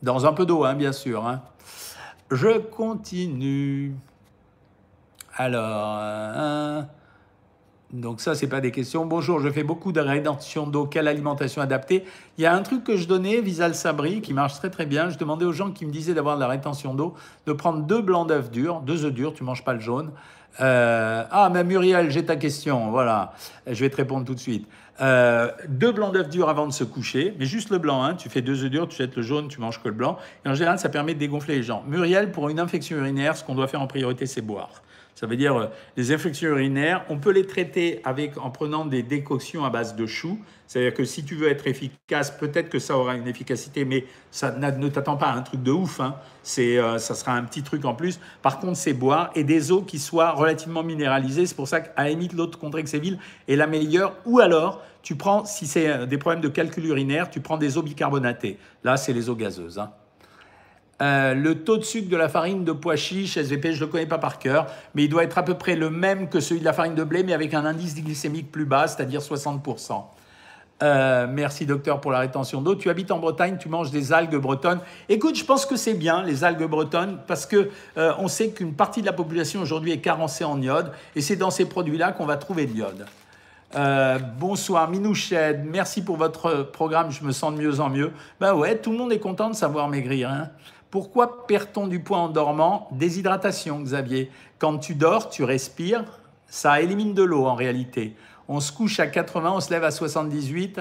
Dans 0.03 0.27
un 0.27 0.33
peu 0.33 0.47
d'eau, 0.47 0.65
hein, 0.65 0.75
bien 0.75 0.93
sûr. 0.93 1.27
Hein. 1.27 1.43
Je 2.31 2.59
continue. 2.59 3.97
Alors. 5.37 6.85
Donc 7.93 8.21
ça, 8.21 8.35
c'est 8.35 8.49
pas 8.49 8.61
des 8.61 8.71
questions. 8.71 9.07
Bonjour, 9.07 9.41
je 9.41 9.49
fais 9.49 9.63
beaucoup 9.63 9.93
de 9.93 10.01
rétention 10.01 10.67
d'eau. 10.67 10.85
Quelle 10.85 11.09
alimentation 11.09 11.63
adaptée? 11.63 12.05
Il 12.37 12.45
y 12.45 12.47
a 12.47 12.55
un 12.55 12.61
truc 12.61 12.85
que 12.85 12.97
je 12.97 13.09
donnais, 13.09 13.41
Visal 13.41 13.75
Sabri, 13.75 14.21
qui 14.21 14.35
marche 14.35 14.55
très 14.55 14.69
très 14.69 14.85
bien. 14.85 15.09
Je 15.09 15.17
demandais 15.17 15.47
aux 15.47 15.53
gens 15.53 15.71
qui 15.71 15.87
me 15.87 15.91
disaient 15.91 16.13
d'avoir 16.13 16.37
de 16.37 16.41
la 16.41 16.49
rétention 16.49 16.93
d'eau 16.93 17.15
de 17.47 17.53
prendre 17.55 17.81
deux 17.81 18.03
blancs 18.03 18.29
d'œufs 18.29 18.51
durs, 18.51 18.81
deux 18.81 19.07
œufs 19.07 19.13
durs, 19.13 19.33
tu 19.33 19.43
manges 19.43 19.65
pas 19.65 19.73
le 19.73 19.81
jaune. 19.81 20.11
Euh, 20.61 21.25
ah, 21.31 21.51
mais 21.51 21.65
Muriel, 21.65 22.11
j'ai 22.11 22.27
ta 22.27 22.37
question. 22.37 22.91
Voilà, 22.91 23.33
je 23.67 23.81
vais 23.81 23.89
te 23.89 23.97
répondre 23.97 24.27
tout 24.27 24.35
de 24.35 24.41
suite. 24.41 24.69
Euh, 25.01 25.51
deux 25.69 25.93
blancs 25.93 26.13
d'œufs 26.13 26.29
durs 26.29 26.51
avant 26.51 26.67
de 26.67 26.73
se 26.73 26.85
coucher, 26.85 27.35
mais 27.39 27.47
juste 27.47 27.71
le 27.71 27.79
blanc. 27.79 28.03
Hein. 28.03 28.17
Tu 28.17 28.29
fais 28.29 28.43
deux 28.43 28.65
œufs 28.65 28.71
durs, 28.71 28.89
tu 28.89 28.97
jettes 28.97 29.17
le 29.17 29.23
jaune, 29.23 29.49
tu 29.49 29.61
manges 29.61 29.81
que 29.81 29.89
le 29.89 29.95
blanc. 29.95 30.19
Et 30.45 30.49
en 30.51 30.55
général, 30.55 30.79
ça 30.79 30.91
permet 30.91 31.15
de 31.15 31.21
dégonfler 31.21 31.57
les 31.57 31.63
gens. 31.63 31.85
Muriel, 31.87 32.33
pour 32.33 32.51
une 32.51 32.61
infection 32.61 32.99
urinaire, 32.99 33.35
ce 33.35 33.45
qu'on 33.45 33.55
doit 33.55 33.69
faire 33.69 33.81
en 33.81 33.87
priorité, 33.87 34.27
c'est 34.27 34.43
boire. 34.43 34.83
Ça 35.19 35.27
veut 35.27 35.37
dire 35.37 35.57
euh, 35.57 35.67
les 35.97 36.13
infections 36.13 36.51
urinaires, 36.51 37.05
on 37.09 37.19
peut 37.19 37.33
les 37.33 37.45
traiter 37.45 38.01
avec, 38.05 38.39
en 38.39 38.51
prenant 38.51 38.87
des 38.87 39.03
décoctions 39.03 39.65
à 39.65 39.71
base 39.71 39.97
de 39.97 40.07
choux. 40.07 40.39
C'est-à-dire 40.69 40.95
que 40.95 41.05
si 41.05 41.25
tu 41.25 41.35
veux 41.35 41.49
être 41.49 41.67
efficace, 41.67 42.31
peut-être 42.31 42.69
que 42.69 42.79
ça 42.79 42.97
aura 42.97 43.17
une 43.17 43.27
efficacité, 43.27 43.85
mais 43.85 44.05
ça 44.31 44.53
ne 44.53 44.89
t'attend 44.89 45.17
pas 45.17 45.31
à 45.31 45.35
un 45.35 45.43
truc 45.43 45.65
de 45.65 45.73
ouf. 45.73 45.99
Hein. 45.99 46.15
C'est, 46.45 46.79
euh, 46.79 46.99
ça 46.99 47.17
sera 47.17 47.33
un 47.33 47.43
petit 47.43 47.65
truc 47.65 47.85
en 47.85 47.95
plus. 47.95 48.21
Par 48.43 48.61
contre, 48.61 48.77
c'est 48.77 48.93
boire 48.93 49.33
et 49.35 49.43
des 49.43 49.73
eaux 49.73 49.83
qui 49.83 49.99
soient 49.99 50.31
relativement 50.31 50.85
minéralisées. 50.85 51.47
C'est 51.47 51.57
pour 51.57 51.67
ça 51.67 51.81
qu'à 51.81 52.09
limite, 52.09 52.33
l'autre 52.33 52.57
contre 52.57 52.79
Exéville 52.79 53.19
est 53.49 53.57
la 53.57 53.67
meilleure. 53.67 54.15
Ou 54.25 54.39
alors, 54.39 54.85
tu 55.03 55.17
prends, 55.17 55.45
si 55.45 55.67
c'est 55.67 55.89
euh, 55.89 56.07
des 56.07 56.19
problèmes 56.19 56.43
de 56.43 56.49
calcul 56.49 56.87
urinaire, 56.87 57.29
tu 57.29 57.41
prends 57.41 57.59
des 57.59 57.77
eaux 57.77 57.83
bicarbonatées. 57.83 58.57
Là, 58.85 58.97
c'est 58.97 59.13
les 59.13 59.29
eaux 59.29 59.35
gazeuses. 59.35 59.81
Hein. 59.81 59.91
Euh, 61.01 61.35
le 61.35 61.63
taux 61.63 61.77
de 61.77 61.85
sucre 61.85 62.09
de 62.09 62.17
la 62.17 62.29
farine 62.29 62.65
de 62.65 62.73
pois 62.73 62.97
chiche, 62.97 63.37
SVP, 63.37 63.73
je 63.73 63.81
ne 63.81 63.87
le 63.87 63.93
connais 63.93 64.07
pas 64.07 64.19
par 64.19 64.39
cœur, 64.39 64.67
mais 64.95 65.05
il 65.05 65.09
doit 65.09 65.23
être 65.23 65.39
à 65.39 65.45
peu 65.45 65.55
près 65.55 65.77
le 65.77 65.91
même 65.91 66.29
que 66.29 66.41
celui 66.41 66.61
de 66.61 66.65
la 66.65 66.73
farine 66.73 66.95
de 66.95 67.05
blé, 67.05 67.23
mais 67.23 67.33
avec 67.33 67.55
un 67.55 67.65
indice 67.65 67.95
glycémique 67.95 68.51
plus 68.51 68.65
bas, 68.65 68.89
c'est-à-dire 68.89 69.21
60%. 69.21 70.03
Euh, 70.81 71.27
merci 71.29 71.67
docteur 71.67 72.01
pour 72.01 72.13
la 72.13 72.21
rétention 72.21 72.63
d'eau. 72.63 72.75
Tu 72.75 72.89
habites 72.89 73.11
en 73.11 73.19
Bretagne, 73.19 73.59
tu 73.59 73.69
manges 73.69 73.91
des 73.91 74.13
algues 74.13 74.37
bretonnes. 74.37 74.81
Écoute, 75.09 75.37
je 75.37 75.45
pense 75.45 75.67
que 75.67 75.77
c'est 75.77 75.95
bien 75.95 76.23
les 76.23 76.45
algues 76.45 76.69
bretonnes 76.69 77.19
parce 77.27 77.47
que 77.47 77.71
euh, 77.97 78.13
on 78.19 78.29
sait 78.29 78.51
qu'une 78.51 78.75
partie 78.75 79.01
de 79.01 79.07
la 79.07 79.13
population 79.13 79.61
aujourd'hui 79.61 79.93
est 79.93 80.01
carencée 80.01 80.45
en 80.45 80.61
iode 80.61 80.93
et 81.17 81.21
c'est 81.21 81.35
dans 81.35 81.51
ces 81.51 81.65
produits-là 81.65 82.13
qu'on 82.13 82.27
va 82.27 82.37
trouver 82.37 82.67
de 82.67 82.75
l'iode. 82.75 83.07
bonsoir 84.39 84.89
Minouched, 84.89 85.65
merci 85.65 86.03
pour 86.03 86.17
votre 86.17 86.63
programme, 86.71 87.11
je 87.11 87.25
me 87.25 87.33
sens 87.33 87.53
de 87.55 87.59
mieux 87.59 87.81
en 87.81 87.89
mieux. 87.89 88.13
Ben 88.39 88.55
ouais, 88.55 88.79
tout 88.79 88.93
le 88.93 88.99
monde 88.99 89.13
est 89.13 89.19
content 89.19 89.51
de 89.51 89.57
savoir 89.57 89.89
maigrir. 89.89 90.31
Hein 90.31 90.49
pourquoi 90.91 91.47
perd-on 91.47 91.87
du 91.87 92.01
poids 92.01 92.19
en 92.19 92.29
dormant 92.29 92.89
Déshydratation, 92.93 93.81
Xavier. 93.81 94.31
Quand 94.59 94.79
tu 94.79 94.95
dors, 94.95 95.29
tu 95.29 95.45
respires, 95.45 96.05
ça 96.47 96.81
élimine 96.81 97.15
de 97.15 97.23
l'eau 97.23 97.47
en 97.47 97.55
réalité 97.55 98.17
on 98.49 98.61
se 98.61 98.73
couche 98.73 98.99
à 98.99 99.07
80, 99.07 99.53
on 99.53 99.61
se 99.61 99.71
lève 99.71 99.85
à 99.85 99.91
78, 99.91 100.81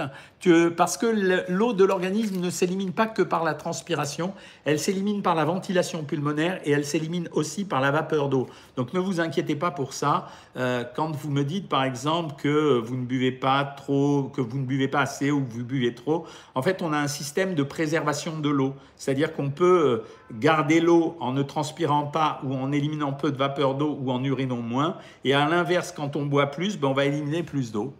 parce 0.75 0.97
que 0.97 1.07
l'eau 1.49 1.73
de 1.73 1.83
l'organisme 1.83 2.39
ne 2.39 2.49
s'élimine 2.49 2.93
pas 2.93 3.07
que 3.07 3.23
par 3.23 3.43
la 3.43 3.55
transpiration, 3.55 4.33
elle 4.65 4.79
s'élimine 4.79 5.21
par 5.21 5.35
la 5.35 5.45
ventilation 5.45 6.03
pulmonaire 6.03 6.59
et 6.63 6.71
elle 6.71 6.85
s'élimine 6.85 7.27
aussi 7.31 7.65
par 7.65 7.81
la 7.81 7.91
vapeur 7.91 8.29
d'eau. 8.29 8.47
Donc 8.75 8.93
ne 8.93 8.99
vous 8.99 9.19
inquiétez 9.19 9.55
pas 9.55 9.71
pour 9.71 9.93
ça. 9.93 10.27
Euh, 10.55 10.83
quand 10.95 11.15
vous 11.15 11.31
me 11.31 11.43
dites 11.43 11.67
par 11.67 11.83
exemple 11.83 12.35
que 12.37 12.77
vous 12.77 12.95
ne 12.95 13.05
buvez 13.05 13.31
pas 13.31 13.63
trop, 13.63 14.31
que 14.33 14.41
vous 14.41 14.59
ne 14.59 14.65
buvez 14.65 14.87
pas 14.87 15.01
assez 15.01 15.31
ou 15.31 15.43
que 15.43 15.51
vous 15.51 15.63
buvez 15.63 15.95
trop, 15.95 16.25
en 16.53 16.61
fait 16.61 16.81
on 16.81 16.93
a 16.93 16.97
un 16.97 17.07
système 17.07 17.55
de 17.55 17.63
préservation 17.63 18.39
de 18.39 18.49
l'eau. 18.49 18.73
C'est-à-dire 18.95 19.33
qu'on 19.33 19.49
peut 19.49 20.03
garder 20.31 20.79
l'eau 20.79 21.17
en 21.19 21.33
ne 21.33 21.41
transpirant 21.41 22.05
pas 22.05 22.41
ou 22.43 22.53
en 22.53 22.71
éliminant 22.71 23.11
peu 23.11 23.31
de 23.31 23.37
vapeur 23.37 23.75
d'eau 23.75 23.97
ou 23.99 24.11
en 24.11 24.23
urinant 24.23 24.57
moins. 24.57 24.97
Et 25.23 25.33
à 25.33 25.47
l'inverse, 25.49 25.91
quand 25.91 26.15
on 26.15 26.25
boit 26.25 26.47
plus, 26.47 26.77
ben 26.77 26.89
on 26.89 26.93
va 26.93 27.05
éliminer 27.05 27.43
plus 27.43 27.71
d'eau. 27.71 27.93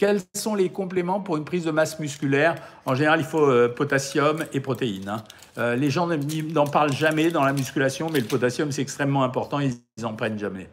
Quels 0.00 0.20
sont 0.34 0.54
les 0.54 0.70
compléments 0.70 1.20
pour 1.20 1.36
une 1.36 1.44
prise 1.44 1.66
de 1.66 1.70
masse 1.70 2.00
musculaire? 2.00 2.54
En 2.86 2.94
général, 2.94 3.20
il 3.20 3.26
faut 3.26 3.46
euh, 3.46 3.68
potassium 3.68 4.46
et 4.54 4.60
protéines. 4.60 5.10
Hein. 5.10 5.22
Euh, 5.58 5.76
les 5.76 5.90
gens 5.90 6.08
n'en 6.08 6.66
parlent 6.66 6.94
jamais 6.94 7.30
dans 7.30 7.44
la 7.44 7.52
musculation, 7.52 8.08
mais 8.10 8.20
le 8.20 8.24
potassium, 8.24 8.72
c'est 8.72 8.80
extrêmement 8.80 9.24
important, 9.24 9.60
ils 9.60 9.74
n'en 10.00 10.14
prennent 10.14 10.38
jamais. 10.38 10.70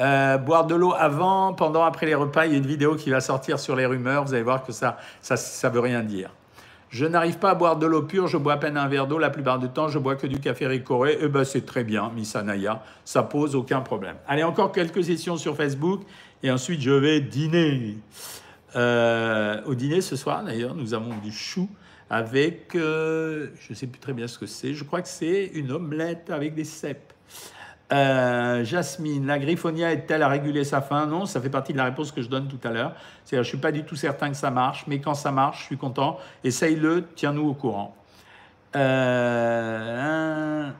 Euh, 0.00 0.38
boire 0.38 0.66
de 0.66 0.74
l'eau 0.74 0.92
avant, 0.98 1.54
pendant, 1.54 1.84
après 1.84 2.06
les 2.06 2.16
repas, 2.16 2.46
il 2.46 2.52
y 2.52 2.54
a 2.56 2.58
une 2.58 2.66
vidéo 2.66 2.96
qui 2.96 3.10
va 3.10 3.20
sortir 3.20 3.60
sur 3.60 3.76
les 3.76 3.86
rumeurs, 3.86 4.24
vous 4.24 4.34
allez 4.34 4.42
voir 4.42 4.64
que 4.64 4.72
ça 4.72 4.96
ça, 5.20 5.36
ça 5.36 5.68
veut 5.68 5.78
rien 5.78 6.02
dire. 6.02 6.30
Je 6.90 7.06
n'arrive 7.06 7.38
pas 7.38 7.50
à 7.50 7.54
boire 7.54 7.76
de 7.76 7.86
l'eau 7.86 8.02
pure, 8.02 8.26
je 8.26 8.38
bois 8.38 8.54
à 8.54 8.56
peine 8.56 8.76
un 8.76 8.88
verre 8.88 9.06
d'eau. 9.06 9.18
La 9.18 9.30
plupart 9.30 9.60
du 9.60 9.68
temps, 9.68 9.86
je 9.86 10.00
bois 10.00 10.16
que 10.16 10.26
du 10.26 10.40
café 10.40 10.66
ricoré. 10.66 11.16
Eh 11.20 11.28
ben, 11.28 11.44
c'est 11.44 11.64
très 11.64 11.84
bien, 11.84 12.10
Misanaya. 12.12 12.82
Ça 13.04 13.22
pose 13.22 13.54
aucun 13.54 13.82
problème. 13.82 14.16
Allez, 14.26 14.42
encore 14.42 14.72
quelques 14.72 15.06
questions 15.06 15.36
sur 15.36 15.54
Facebook. 15.54 16.00
Et 16.42 16.50
ensuite, 16.50 16.80
je 16.80 16.90
vais 16.90 17.20
dîner. 17.20 17.98
Euh, 18.76 19.62
au 19.64 19.74
dîner 19.74 20.00
ce 20.00 20.16
soir, 20.16 20.44
d'ailleurs, 20.44 20.74
nous 20.74 20.94
avons 20.94 21.16
du 21.18 21.32
chou 21.32 21.68
avec, 22.10 22.74
euh, 22.74 23.48
je 23.60 23.72
ne 23.72 23.74
sais 23.74 23.86
plus 23.86 24.00
très 24.00 24.12
bien 24.12 24.26
ce 24.26 24.38
que 24.38 24.46
c'est, 24.46 24.74
je 24.74 24.84
crois 24.84 25.02
que 25.02 25.08
c'est 25.08 25.46
une 25.54 25.72
omelette 25.72 26.30
avec 26.30 26.54
des 26.54 26.64
cèpes. 26.64 27.12
Euh, 27.90 28.64
Jasmine, 28.64 29.26
la 29.26 29.38
griffonia 29.38 29.92
est-elle 29.92 30.22
à 30.22 30.28
réguler 30.28 30.64
sa 30.64 30.82
faim? 30.82 31.06
Non, 31.06 31.24
ça 31.24 31.40
fait 31.40 31.48
partie 31.48 31.72
de 31.72 31.78
la 31.78 31.84
réponse 31.84 32.12
que 32.12 32.20
je 32.20 32.28
donne 32.28 32.46
tout 32.46 32.60
à 32.64 32.70
l'heure. 32.70 32.94
C'est-à-dire, 33.24 33.44
je 33.44 33.48
ne 33.48 33.52
suis 33.52 33.58
pas 33.58 33.72
du 33.72 33.84
tout 33.84 33.96
certain 33.96 34.28
que 34.28 34.36
ça 34.36 34.50
marche, 34.50 34.84
mais 34.86 35.00
quand 35.00 35.14
ça 35.14 35.32
marche, 35.32 35.60
je 35.60 35.64
suis 35.64 35.78
content. 35.78 36.18
Essaye-le, 36.44 37.04
tiens-nous 37.14 37.48
au 37.48 37.54
courant. 37.54 37.96
voilà, 38.74 40.74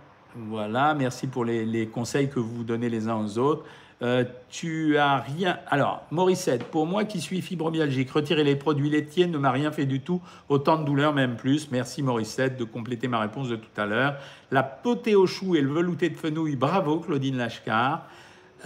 merci 0.94 1.26
pour 1.26 1.46
les, 1.46 1.88
conseils 1.88 2.28
que 2.28 2.40
vous 2.40 2.62
donnez 2.62 2.90
les 2.90 3.08
uns 3.08 3.16
aux 3.16 3.38
autres. 3.38 3.64
Euh, 4.00 4.24
tu 4.48 4.96
as 4.96 5.16
rien. 5.16 5.58
Alors, 5.66 6.04
Morissette, 6.12 6.64
pour 6.64 6.86
moi 6.86 7.04
qui 7.04 7.20
suis 7.20 7.40
fibromyalgique, 7.40 8.10
retirer 8.10 8.44
les 8.44 8.54
produits 8.54 8.90
laitiers 8.90 9.26
ne 9.26 9.38
m'a 9.38 9.50
rien 9.50 9.72
fait 9.72 9.86
du 9.86 10.00
tout. 10.00 10.20
Autant 10.48 10.78
de 10.78 10.84
douleur, 10.84 11.12
même 11.12 11.36
plus. 11.36 11.70
Merci 11.72 12.02
Morissette 12.02 12.56
de 12.56 12.64
compléter 12.64 13.08
ma 13.08 13.18
réponse 13.18 13.48
de 13.48 13.56
tout 13.56 13.80
à 13.80 13.86
l'heure. 13.86 14.14
La 14.52 14.62
potée 14.62 15.16
au 15.16 15.26
chou 15.26 15.56
et 15.56 15.60
le 15.60 15.72
velouté 15.72 16.10
de 16.10 16.16
fenouil, 16.16 16.54
bravo 16.54 17.00
Claudine 17.00 17.36
Lachcar. 17.36 18.06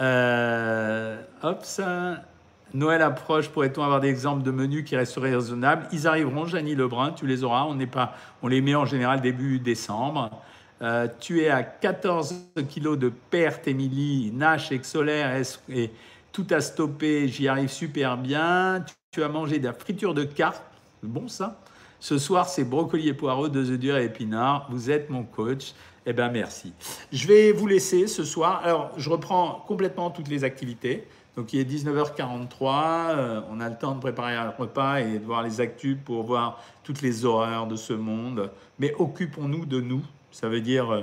Euh, 0.01 1.20
hop, 1.43 1.61
ça. 1.62 2.16
Noël 2.74 3.03
approche, 3.03 3.49
pourrait-on 3.49 3.83
avoir 3.83 4.01
des 4.01 4.09
exemples 4.09 4.43
de 4.43 4.51
menus 4.51 4.85
qui 4.85 4.97
resteraient 4.97 5.35
raisonnables? 5.35 5.87
Ils 5.93 6.07
arriveront, 6.07 6.47
Janie 6.47 6.74
Lebrun, 6.74 7.12
tu 7.12 7.26
les 7.26 7.45
auras. 7.45 7.64
On, 7.64 7.78
pas, 7.87 8.14
on 8.43 8.49
les 8.49 8.61
met 8.61 8.74
en 8.74 8.87
général 8.87 9.20
début 9.20 9.59
décembre. 9.59 10.30
Euh, 10.83 11.07
tu 11.20 11.43
es 11.43 11.49
à 11.49 11.62
14 11.62 12.35
kg 12.57 12.97
de 12.97 13.09
perte, 13.09 13.68
Émilie. 13.68 14.33
Nash, 14.33 14.72
Exolaire, 14.72 15.41
et 15.68 15.91
tout 16.33 16.47
a 16.51 16.61
stoppé. 16.61 17.28
J'y 17.28 17.47
arrive 17.47 17.70
super 17.70 18.16
bien. 18.16 18.85
Tu, 19.12 19.22
as 19.22 19.28
mangé 19.28 19.59
de 19.59 19.66
la 19.66 19.74
friture 19.74 20.12
de 20.12 20.24
carpe. 20.24 20.62
Bon, 21.03 21.28
ça. 21.28 21.61
Ce 22.01 22.18
soir, 22.18 22.49
c'est 22.49 22.64
brocoli 22.64 23.09
et 23.09 23.14
poireaux, 23.14 23.49
deux 23.49 23.70
œufs 23.70 23.78
durs 23.78 23.97
et 23.97 24.07
épinards. 24.07 24.66
Vous 24.70 24.91
êtes 24.91 25.09
mon 25.09 25.22
coach. 25.22 25.72
Eh 26.05 26.12
bien, 26.12 26.28
merci. 26.30 26.72
Je 27.12 27.28
vais 27.28 27.53
vous 27.53 27.68
laisser 27.68 28.09
ce 28.09 28.24
soir. 28.24 28.61
Alors, 28.64 28.91
je 28.97 29.09
reprends 29.09 29.64
complètement 29.68 30.11
toutes 30.11 30.26
les 30.26 30.43
activités. 30.43 31.07
Donc, 31.37 31.53
il 31.53 31.61
est 31.61 31.64
19h43. 31.64 33.11
Euh, 33.11 33.41
on 33.51 33.61
a 33.61 33.68
le 33.68 33.76
temps 33.76 33.95
de 33.95 34.01
préparer 34.01 34.35
un 34.35 34.51
repas 34.51 34.99
et 34.99 35.20
de 35.20 35.24
voir 35.24 35.45
les 35.45 35.61
actus 35.61 35.97
pour 36.05 36.24
voir 36.24 36.61
toutes 36.83 37.03
les 37.03 37.24
horreurs 37.24 37.68
de 37.68 37.76
ce 37.76 37.93
monde. 37.93 38.51
Mais 38.80 38.93
occupons-nous 38.99 39.64
de 39.64 39.80
nous 39.80 40.03
ça 40.33 40.49
veut 40.49 40.61
dire, 40.61 40.91
euh, 40.91 41.03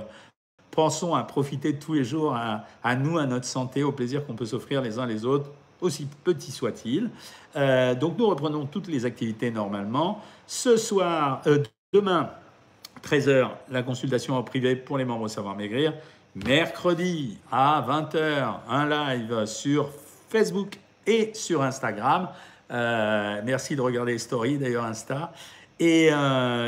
pensons 0.71 1.15
à 1.15 1.23
profiter 1.23 1.75
tous 1.75 1.93
les 1.93 2.03
jours 2.03 2.35
à, 2.35 2.95
nous, 2.95 3.17
à 3.17 3.25
notre 3.25 3.45
santé, 3.45 3.83
au 3.83 3.91
plaisir 3.91 4.25
qu'on 4.25 4.35
peut 4.35 4.45
s'offrir 4.45 4.81
les 4.81 4.99
uns 4.99 5.05
les 5.05 5.23
autres, 5.25 5.51
aussi 5.81 6.07
petit 6.23 6.51
soit-il. 6.51 7.09
Euh, 7.55 7.95
donc 7.95 8.17
nous 8.17 8.27
reprenons 8.27 8.65
toutes 8.65 8.87
les 8.87 9.05
activités 9.05 9.51
normalement. 9.51 10.21
Ce 10.45 10.77
soir, 10.77 11.41
euh, 11.47 11.63
demain, 11.93 12.31
13h, 13.03 13.49
la 13.69 13.83
consultation 13.83 14.35
en 14.35 14.43
privé 14.43 14.75
pour 14.75 14.97
les 14.97 15.05
membres 15.05 15.27
Savoir 15.27 15.55
Maigrir. 15.55 15.93
Mercredi 16.35 17.37
à 17.51 17.83
20h, 17.87 18.59
un 18.69 18.87
live 18.87 19.45
sur 19.45 19.89
Facebook 20.29 20.77
et 21.07 21.31
sur 21.33 21.63
Instagram. 21.63 22.29
merci 22.69 23.75
de 23.75 23.81
regarder 23.81 24.13
les 24.13 24.19
stories, 24.19 24.57
d'ailleurs 24.57 24.85
Insta. 24.85 25.31
Et 25.79 26.11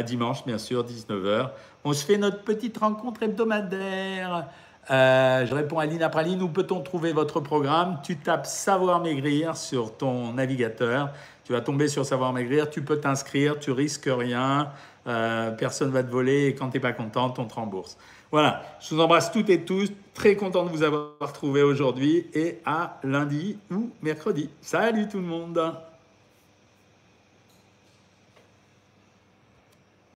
dimanche, 0.05 0.45
bien 0.45 0.57
sûr, 0.57 0.83
19h, 0.83 1.51
on 1.83 1.93
se 1.93 2.05
fait 2.05 2.17
notre 2.17 2.43
petite 2.43 2.77
rencontre 2.77 3.23
hebdomadaire. 3.23 4.47
Euh, 4.89 5.45
je 5.45 5.53
réponds 5.53 5.79
à 5.79 5.85
Lina 5.85 6.09
Praline, 6.09 6.41
où 6.41 6.49
peut-on 6.49 6.81
trouver 6.81 7.13
votre 7.13 7.39
programme? 7.39 7.99
Tu 8.03 8.17
tapes 8.17 8.45
Savoir 8.45 9.01
Maigrir 9.01 9.55
sur 9.55 9.95
ton 9.95 10.33
navigateur. 10.33 11.11
Tu 11.43 11.53
vas 11.53 11.61
tomber 11.61 11.87
sur 11.87 12.05
Savoir 12.05 12.33
Maigrir, 12.33 12.69
tu 12.69 12.81
peux 12.81 12.99
t'inscrire, 12.99 13.59
tu 13.59 13.71
risques 13.71 14.09
rien, 14.11 14.69
euh, 15.07 15.51
personne 15.51 15.91
va 15.91 16.03
te 16.03 16.11
voler 16.11 16.47
et 16.47 16.55
quand 16.55 16.69
tu 16.69 16.77
n'es 16.77 16.81
pas 16.81 16.93
contente, 16.93 17.39
on 17.39 17.45
te 17.45 17.53
rembourse. 17.53 17.97
Voilà, 18.31 18.61
je 18.79 18.95
vous 18.95 19.01
embrasse 19.01 19.31
toutes 19.31 19.49
et 19.49 19.65
tous, 19.65 19.91
très 20.13 20.35
content 20.35 20.63
de 20.63 20.69
vous 20.69 20.83
avoir 20.83 21.33
trouvé 21.33 21.63
aujourd'hui 21.63 22.27
et 22.33 22.59
à 22.65 22.99
lundi 23.03 23.57
ou 23.69 23.89
mercredi. 24.01 24.49
Salut 24.61 25.07
tout 25.07 25.17
le 25.17 25.25
monde 25.25 25.59